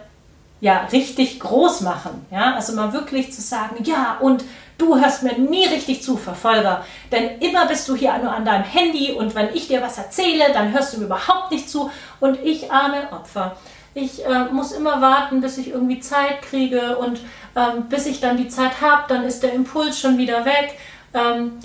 ja, 0.62 0.86
richtig 0.92 1.40
groß 1.40 1.80
machen. 1.80 2.24
Ja? 2.30 2.54
Also 2.54 2.72
mal 2.74 2.92
wirklich 2.92 3.32
zu 3.32 3.42
sagen, 3.42 3.82
ja, 3.82 4.16
und 4.20 4.44
du 4.78 4.96
hörst 4.96 5.24
mir 5.24 5.36
nie 5.36 5.66
richtig 5.66 6.04
zu, 6.04 6.16
Verfolger. 6.16 6.84
Denn 7.10 7.40
immer 7.40 7.66
bist 7.66 7.88
du 7.88 7.96
hier 7.96 8.16
nur 8.18 8.32
an 8.32 8.44
deinem 8.44 8.62
Handy 8.62 9.10
und 9.10 9.34
wenn 9.34 9.52
ich 9.54 9.66
dir 9.66 9.82
was 9.82 9.98
erzähle, 9.98 10.52
dann 10.54 10.72
hörst 10.72 10.94
du 10.94 11.00
mir 11.00 11.06
überhaupt 11.06 11.50
nicht 11.50 11.68
zu 11.68 11.90
und 12.20 12.38
ich 12.44 12.70
arme 12.70 13.08
Opfer. 13.10 13.56
Ich 13.94 14.24
äh, 14.24 14.44
muss 14.52 14.70
immer 14.70 15.02
warten, 15.02 15.40
bis 15.40 15.58
ich 15.58 15.70
irgendwie 15.70 15.98
Zeit 15.98 16.42
kriege 16.42 16.96
und 16.96 17.18
ähm, 17.56 17.88
bis 17.88 18.06
ich 18.06 18.20
dann 18.20 18.36
die 18.36 18.48
Zeit 18.48 18.80
habe, 18.80 19.02
dann 19.08 19.24
ist 19.24 19.42
der 19.42 19.54
Impuls 19.54 19.98
schon 19.98 20.16
wieder 20.16 20.44
weg. 20.44 20.78
Ähm, 21.12 21.58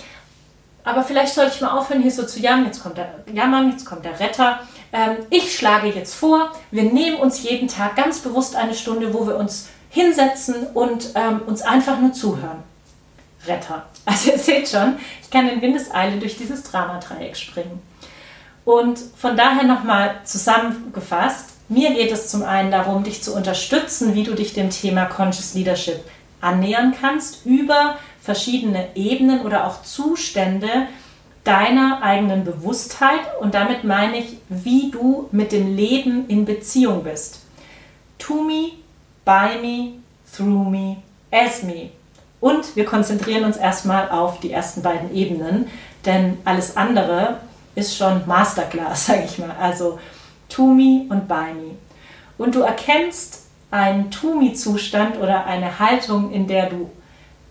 aber 0.82 1.04
vielleicht 1.04 1.34
sollte 1.34 1.52
ich 1.54 1.60
mal 1.60 1.70
aufhören, 1.70 2.02
hier 2.02 2.10
so 2.10 2.26
zu 2.26 2.40
jammern. 2.40 2.66
Jetzt 2.66 2.82
kommt 2.82 2.98
der 2.98 3.10
Jammern, 3.32 3.70
jetzt 3.70 3.84
kommt 3.84 4.04
der 4.04 4.18
Retter. 4.18 4.58
Ähm, 4.92 5.16
ich 5.30 5.56
schlage 5.56 5.88
jetzt 5.88 6.14
vor, 6.14 6.52
wir 6.70 6.84
nehmen 6.84 7.16
uns 7.16 7.42
jeden 7.42 7.68
Tag 7.68 7.96
ganz 7.96 8.20
bewusst 8.20 8.56
eine 8.56 8.74
Stunde, 8.74 9.12
wo 9.12 9.26
wir 9.26 9.36
uns 9.36 9.68
hinsetzen 9.90 10.66
und 10.74 11.10
ähm, 11.14 11.42
uns 11.46 11.62
einfach 11.62 11.98
nur 12.00 12.12
zuhören. 12.12 12.62
Retter. 13.46 13.86
Also 14.04 14.30
ihr 14.30 14.38
seht 14.38 14.66
schon, 14.66 14.96
ich 15.22 15.28
kann 15.28 15.50
in 15.50 15.60
Windeseile 15.60 16.16
durch 16.16 16.38
dieses 16.38 16.62
Dramadreieck 16.62 17.36
springen. 17.36 17.82
Und 18.64 18.98
von 19.18 19.36
daher 19.36 19.64
nochmal 19.64 20.20
zusammengefasst, 20.24 21.50
mir 21.68 21.92
geht 21.92 22.10
es 22.10 22.28
zum 22.28 22.42
einen 22.42 22.70
darum, 22.70 23.04
dich 23.04 23.22
zu 23.22 23.34
unterstützen, 23.34 24.14
wie 24.14 24.22
du 24.22 24.34
dich 24.34 24.54
dem 24.54 24.70
Thema 24.70 25.04
Conscious 25.04 25.52
Leadership 25.52 26.00
annähern 26.40 26.94
kannst 26.98 27.44
über 27.44 27.96
verschiedene 28.22 28.88
Ebenen 28.94 29.42
oder 29.42 29.66
auch 29.66 29.82
Zustände, 29.82 30.86
deiner 31.48 32.02
eigenen 32.02 32.44
Bewusstheit 32.44 33.20
und 33.40 33.54
damit 33.54 33.82
meine 33.82 34.18
ich, 34.18 34.36
wie 34.50 34.90
du 34.90 35.28
mit 35.32 35.50
dem 35.50 35.74
Leben 35.74 36.28
in 36.28 36.44
Beziehung 36.44 37.04
bist. 37.04 37.40
To 38.18 38.42
me, 38.42 38.72
by 39.24 39.58
me, 39.62 39.92
through 40.30 40.68
me, 40.68 40.98
as 41.30 41.62
me. 41.62 41.88
Und 42.40 42.76
wir 42.76 42.84
konzentrieren 42.84 43.44
uns 43.44 43.56
erstmal 43.56 44.10
auf 44.10 44.40
die 44.40 44.52
ersten 44.52 44.82
beiden 44.82 45.14
Ebenen, 45.14 45.68
denn 46.04 46.36
alles 46.44 46.76
andere 46.76 47.38
ist 47.74 47.96
schon 47.96 48.26
Masterclass, 48.26 49.06
sage 49.06 49.22
ich 49.24 49.38
mal. 49.38 49.56
Also 49.58 49.98
to 50.50 50.66
me 50.66 51.06
und 51.08 51.28
by 51.28 51.54
me. 51.54 51.76
Und 52.36 52.56
du 52.56 52.60
erkennst 52.60 53.46
einen 53.70 54.10
to 54.10 54.34
me 54.34 54.52
Zustand 54.52 55.16
oder 55.18 55.46
eine 55.46 55.78
Haltung, 55.78 56.30
in 56.30 56.46
der 56.46 56.68
du 56.68 56.90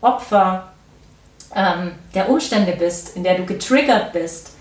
Opfer 0.01 0.71
ähm, 1.55 1.93
der 2.13 2.29
Umstände 2.29 2.73
bist, 2.73 3.15
in 3.15 3.23
der 3.23 3.35
du 3.35 3.45
getriggert 3.45 4.13
bist 4.13 4.51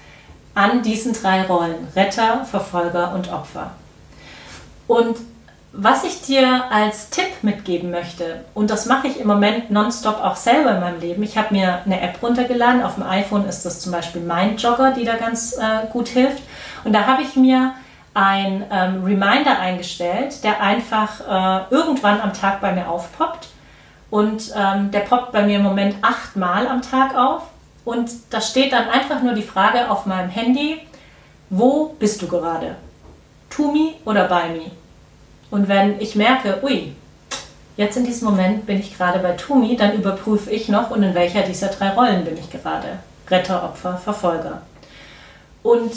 an 0.54 0.82
diesen 0.82 1.12
drei 1.12 1.42
Rollen, 1.42 1.88
Retter, 1.94 2.44
Verfolger 2.44 3.12
und 3.12 3.30
Opfer. 3.32 3.72
Und 4.86 5.16
was 5.72 6.04
ich 6.04 6.22
dir 6.22 6.64
als 6.70 7.10
Tipp 7.10 7.42
mitgeben 7.42 7.90
möchte, 7.90 8.44
und 8.54 8.70
das 8.70 8.86
mache 8.86 9.08
ich 9.08 9.20
im 9.20 9.26
Moment 9.26 9.70
nonstop 9.70 10.22
auch 10.24 10.36
selber 10.36 10.74
in 10.74 10.80
meinem 10.80 11.00
Leben, 11.00 11.22
ich 11.22 11.36
habe 11.36 11.54
mir 11.54 11.80
eine 11.84 12.00
App 12.00 12.22
runtergeladen, 12.22 12.82
auf 12.82 12.94
dem 12.94 13.02
iPhone 13.02 13.46
ist 13.46 13.66
das 13.66 13.80
zum 13.80 13.92
Beispiel 13.92 14.22
Mindjogger, 14.22 14.92
die 14.92 15.04
da 15.04 15.16
ganz 15.16 15.52
äh, 15.52 15.86
gut 15.92 16.08
hilft. 16.08 16.42
Und 16.84 16.94
da 16.94 17.06
habe 17.06 17.22
ich 17.22 17.36
mir 17.36 17.74
ein 18.14 18.64
ähm, 18.70 19.04
Reminder 19.04 19.58
eingestellt, 19.58 20.42
der 20.42 20.62
einfach 20.62 21.20
äh, 21.20 21.74
irgendwann 21.74 22.22
am 22.22 22.32
Tag 22.32 22.62
bei 22.62 22.72
mir 22.72 22.88
aufpoppt 22.88 23.48
und 24.10 24.52
ähm, 24.56 24.90
der 24.90 25.00
poppt 25.00 25.32
bei 25.32 25.42
mir 25.42 25.56
im 25.56 25.62
Moment 25.62 25.96
achtmal 26.02 26.66
am 26.68 26.82
Tag 26.82 27.16
auf. 27.16 27.42
Und 27.84 28.10
da 28.30 28.40
steht 28.40 28.72
dann 28.72 28.88
einfach 28.88 29.22
nur 29.22 29.34
die 29.34 29.42
Frage 29.42 29.90
auf 29.90 30.06
meinem 30.06 30.30
Handy, 30.30 30.80
wo 31.50 31.94
bist 31.98 32.22
du 32.22 32.26
gerade? 32.26 32.76
To 33.50 33.70
me 33.70 33.94
oder 34.04 34.26
by 34.26 34.52
me? 34.52 34.70
Und 35.50 35.68
wenn 35.68 36.00
ich 36.00 36.16
merke, 36.16 36.58
ui, 36.62 36.94
jetzt 37.76 37.96
in 37.96 38.04
diesem 38.04 38.28
Moment 38.28 38.66
bin 38.66 38.80
ich 38.80 38.96
gerade 38.96 39.20
bei 39.20 39.32
To 39.32 39.54
me, 39.54 39.76
dann 39.76 39.94
überprüfe 39.94 40.50
ich 40.50 40.68
noch 40.68 40.90
und 40.90 41.02
in 41.02 41.14
welcher 41.14 41.42
dieser 41.42 41.68
drei 41.68 41.90
Rollen 41.90 42.24
bin 42.24 42.36
ich 42.36 42.50
gerade. 42.50 42.98
Retter, 43.30 43.62
Opfer, 43.62 43.96
Verfolger. 43.96 44.62
Und 45.62 45.92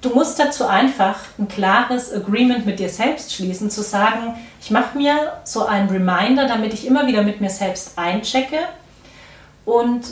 du 0.00 0.10
musst 0.10 0.38
dazu 0.38 0.66
einfach 0.66 1.16
ein 1.38 1.48
klares 1.48 2.12
Agreement 2.12 2.66
mit 2.66 2.78
dir 2.78 2.88
selbst 2.88 3.32
schließen, 3.34 3.70
zu 3.70 3.82
sagen, 3.82 4.34
ich 4.66 4.72
mache 4.72 4.98
mir 4.98 5.34
so 5.44 5.64
einen 5.64 5.88
Reminder, 5.88 6.48
damit 6.48 6.74
ich 6.74 6.88
immer 6.88 7.06
wieder 7.06 7.22
mit 7.22 7.40
mir 7.40 7.50
selbst 7.50 7.96
einchecke 7.96 8.58
Und 9.64 10.06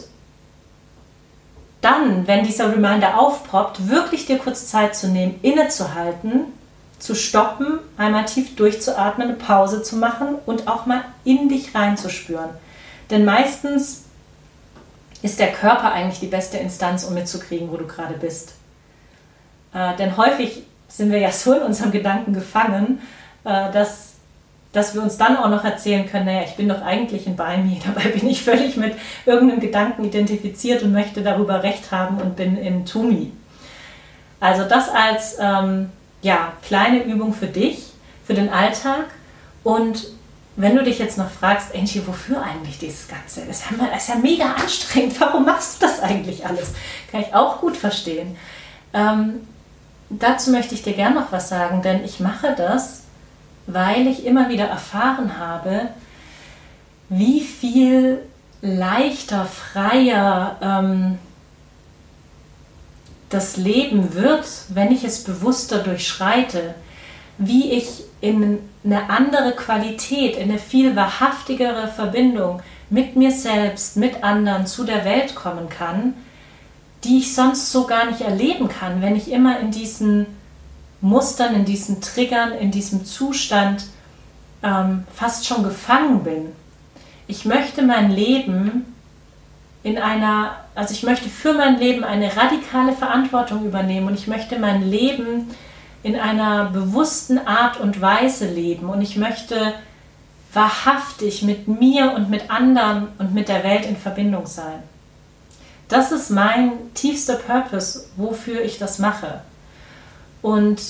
dann, 1.80 2.28
wenn 2.28 2.44
dieser 2.44 2.70
Reminder 2.70 3.18
aufpoppt, 3.18 3.88
wirklich 3.88 4.26
dir 4.26 4.38
kurz 4.38 4.68
Zeit 4.68 4.94
zu 4.94 5.08
nehmen, 5.08 5.40
innezuhalten, 5.42 6.44
zu 7.00 7.16
stoppen, 7.16 7.80
einmal 7.96 8.26
tief 8.26 8.54
durchzuatmen, 8.54 9.26
eine 9.26 9.36
Pause 9.36 9.82
zu 9.82 9.96
machen 9.96 10.36
und 10.46 10.68
auch 10.68 10.86
mal 10.86 11.02
in 11.24 11.48
dich 11.48 11.74
reinzuspüren. 11.74 12.50
Denn 13.10 13.24
meistens 13.24 14.04
ist 15.22 15.40
der 15.40 15.50
Körper 15.50 15.90
eigentlich 15.90 16.20
die 16.20 16.28
beste 16.28 16.58
Instanz, 16.58 17.02
um 17.02 17.14
mitzukriegen, 17.14 17.72
wo 17.72 17.76
du 17.76 17.88
gerade 17.88 18.14
bist. 18.14 18.52
Äh, 19.74 19.96
denn 19.96 20.16
häufig 20.16 20.62
sind 20.86 21.10
wir 21.10 21.18
ja 21.18 21.32
so 21.32 21.54
in 21.54 21.62
unserem 21.62 21.90
Gedanken 21.90 22.32
gefangen, 22.34 23.02
äh, 23.42 23.72
dass 23.72 24.13
dass 24.74 24.94
wir 24.94 25.02
uns 25.02 25.16
dann 25.16 25.36
auch 25.38 25.48
noch 25.48 25.64
erzählen 25.64 26.06
können, 26.06 26.26
naja, 26.26 26.42
ich 26.44 26.56
bin 26.56 26.68
doch 26.68 26.82
eigentlich 26.82 27.26
ein 27.26 27.36
Beini, 27.36 27.80
dabei 27.86 28.10
bin 28.10 28.28
ich 28.28 28.42
völlig 28.42 28.76
mit 28.76 28.94
irgendeinem 29.24 29.60
Gedanken 29.60 30.04
identifiziert 30.04 30.82
und 30.82 30.92
möchte 30.92 31.22
darüber 31.22 31.62
Recht 31.62 31.90
haben 31.90 32.18
und 32.18 32.36
bin 32.36 32.58
in 32.58 32.84
Tumi. 32.84 33.32
Also 34.40 34.64
das 34.64 34.90
als 34.90 35.36
ähm, 35.40 35.90
ja, 36.20 36.52
kleine 36.62 37.04
Übung 37.04 37.32
für 37.32 37.46
dich, 37.46 37.92
für 38.26 38.34
den 38.34 38.50
Alltag 38.50 39.06
und 39.62 40.06
wenn 40.56 40.76
du 40.76 40.84
dich 40.84 40.98
jetzt 40.98 41.18
noch 41.18 41.30
fragst, 41.30 41.74
Angie, 41.74 42.02
wofür 42.06 42.40
eigentlich 42.42 42.78
dieses 42.78 43.08
Ganze? 43.08 43.40
Das 43.46 43.60
ist 43.60 43.64
ja, 43.70 43.96
ist 43.96 44.08
ja 44.08 44.14
mega 44.16 44.52
anstrengend. 44.52 45.20
Warum 45.20 45.44
machst 45.44 45.82
du 45.82 45.86
das 45.86 46.00
eigentlich 46.00 46.46
alles? 46.46 46.72
Kann 47.10 47.22
ich 47.22 47.34
auch 47.34 47.60
gut 47.60 47.76
verstehen. 47.76 48.36
Ähm, 48.92 49.48
dazu 50.10 50.52
möchte 50.52 50.74
ich 50.74 50.82
dir 50.82 50.92
gerne 50.92 51.16
noch 51.16 51.32
was 51.32 51.48
sagen, 51.48 51.82
denn 51.82 52.04
ich 52.04 52.20
mache 52.20 52.54
das, 52.56 53.03
weil 53.66 54.06
ich 54.06 54.26
immer 54.26 54.48
wieder 54.48 54.66
erfahren 54.66 55.38
habe, 55.38 55.88
wie 57.08 57.40
viel 57.40 58.18
leichter, 58.60 59.44
freier 59.44 60.56
ähm, 60.62 61.18
das 63.28 63.56
Leben 63.56 64.14
wird, 64.14 64.46
wenn 64.68 64.92
ich 64.92 65.04
es 65.04 65.24
bewusster 65.24 65.78
durchschreite, 65.78 66.74
wie 67.38 67.72
ich 67.72 68.04
in 68.20 68.60
eine 68.84 69.10
andere 69.10 69.52
Qualität, 69.52 70.36
in 70.36 70.50
eine 70.50 70.58
viel 70.58 70.94
wahrhaftigere 70.94 71.88
Verbindung 71.88 72.62
mit 72.90 73.16
mir 73.16 73.32
selbst, 73.32 73.96
mit 73.96 74.22
anderen 74.22 74.66
zu 74.66 74.84
der 74.84 75.04
Welt 75.04 75.34
kommen 75.34 75.68
kann, 75.68 76.14
die 77.02 77.18
ich 77.18 77.34
sonst 77.34 77.72
so 77.72 77.86
gar 77.86 78.06
nicht 78.06 78.20
erleben 78.20 78.68
kann, 78.68 79.02
wenn 79.02 79.16
ich 79.16 79.30
immer 79.30 79.58
in 79.58 79.70
diesen 79.70 80.26
Mustern, 81.04 81.54
in 81.54 81.64
diesen 81.66 82.00
Triggern, 82.00 82.52
in 82.52 82.70
diesem 82.70 83.04
Zustand 83.04 83.84
ähm, 84.62 85.04
fast 85.14 85.46
schon 85.46 85.62
gefangen 85.62 86.24
bin. 86.24 86.52
Ich 87.26 87.44
möchte 87.44 87.82
mein 87.82 88.10
Leben 88.10 88.94
in 89.82 89.98
einer, 89.98 90.56
also 90.74 90.94
ich 90.94 91.02
möchte 91.02 91.28
für 91.28 91.52
mein 91.52 91.78
Leben 91.78 92.04
eine 92.04 92.34
radikale 92.34 92.94
Verantwortung 92.94 93.66
übernehmen 93.66 94.08
und 94.08 94.14
ich 94.14 94.26
möchte 94.26 94.58
mein 94.58 94.88
Leben 94.88 95.50
in 96.02 96.18
einer 96.18 96.70
bewussten 96.70 97.38
Art 97.46 97.78
und 97.78 98.00
Weise 98.00 98.46
leben 98.46 98.88
und 98.88 99.02
ich 99.02 99.16
möchte 99.16 99.74
wahrhaftig 100.54 101.42
mit 101.42 101.68
mir 101.68 102.12
und 102.12 102.30
mit 102.30 102.50
anderen 102.50 103.08
und 103.18 103.34
mit 103.34 103.48
der 103.48 103.62
Welt 103.62 103.84
in 103.84 103.96
Verbindung 103.98 104.46
sein. 104.46 104.82
Das 105.88 106.12
ist 106.12 106.30
mein 106.30 106.72
tiefster 106.94 107.34
Purpose, 107.34 108.06
wofür 108.16 108.62
ich 108.62 108.78
das 108.78 108.98
mache. 108.98 109.42
Und 110.44 110.82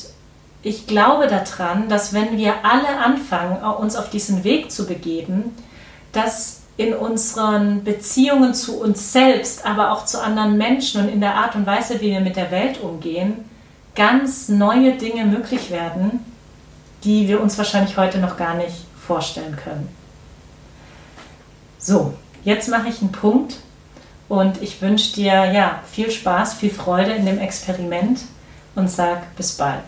ich 0.64 0.88
glaube 0.88 1.28
daran, 1.28 1.88
dass 1.88 2.12
wenn 2.12 2.36
wir 2.36 2.64
alle 2.64 2.98
anfangen, 2.98 3.62
uns 3.62 3.94
auf 3.94 4.10
diesen 4.10 4.42
Weg 4.42 4.72
zu 4.72 4.84
begeben, 4.84 5.56
dass 6.10 6.62
in 6.76 6.92
unseren 6.92 7.84
Beziehungen 7.84 8.52
zu 8.54 8.80
uns 8.80 9.12
selbst, 9.12 9.64
aber 9.64 9.92
auch 9.92 10.06
zu 10.06 10.20
anderen 10.20 10.58
Menschen 10.58 11.02
und 11.02 11.08
in 11.08 11.20
der 11.20 11.36
Art 11.36 11.54
und 11.54 11.66
Weise, 11.66 12.00
wie 12.00 12.10
wir 12.10 12.18
mit 12.18 12.34
der 12.34 12.50
Welt 12.50 12.80
umgehen, 12.80 13.48
ganz 13.94 14.48
neue 14.48 14.94
Dinge 14.94 15.24
möglich 15.24 15.70
werden, 15.70 16.18
die 17.04 17.28
wir 17.28 17.40
uns 17.40 17.56
wahrscheinlich 17.56 17.96
heute 17.96 18.18
noch 18.18 18.36
gar 18.36 18.54
nicht 18.54 18.74
vorstellen 19.06 19.56
können. 19.62 19.88
So, 21.78 22.14
jetzt 22.42 22.68
mache 22.68 22.88
ich 22.88 23.00
einen 23.02 23.12
Punkt 23.12 23.58
und 24.28 24.60
ich 24.60 24.82
wünsche 24.82 25.14
dir 25.14 25.52
ja 25.52 25.78
viel 25.88 26.10
Spaß, 26.10 26.54
viel 26.54 26.70
Freude 26.70 27.12
in 27.12 27.24
dem 27.24 27.38
Experiment 27.38 28.18
und 28.74 28.90
sag 28.90 29.34
bis 29.36 29.52
bald. 29.52 29.84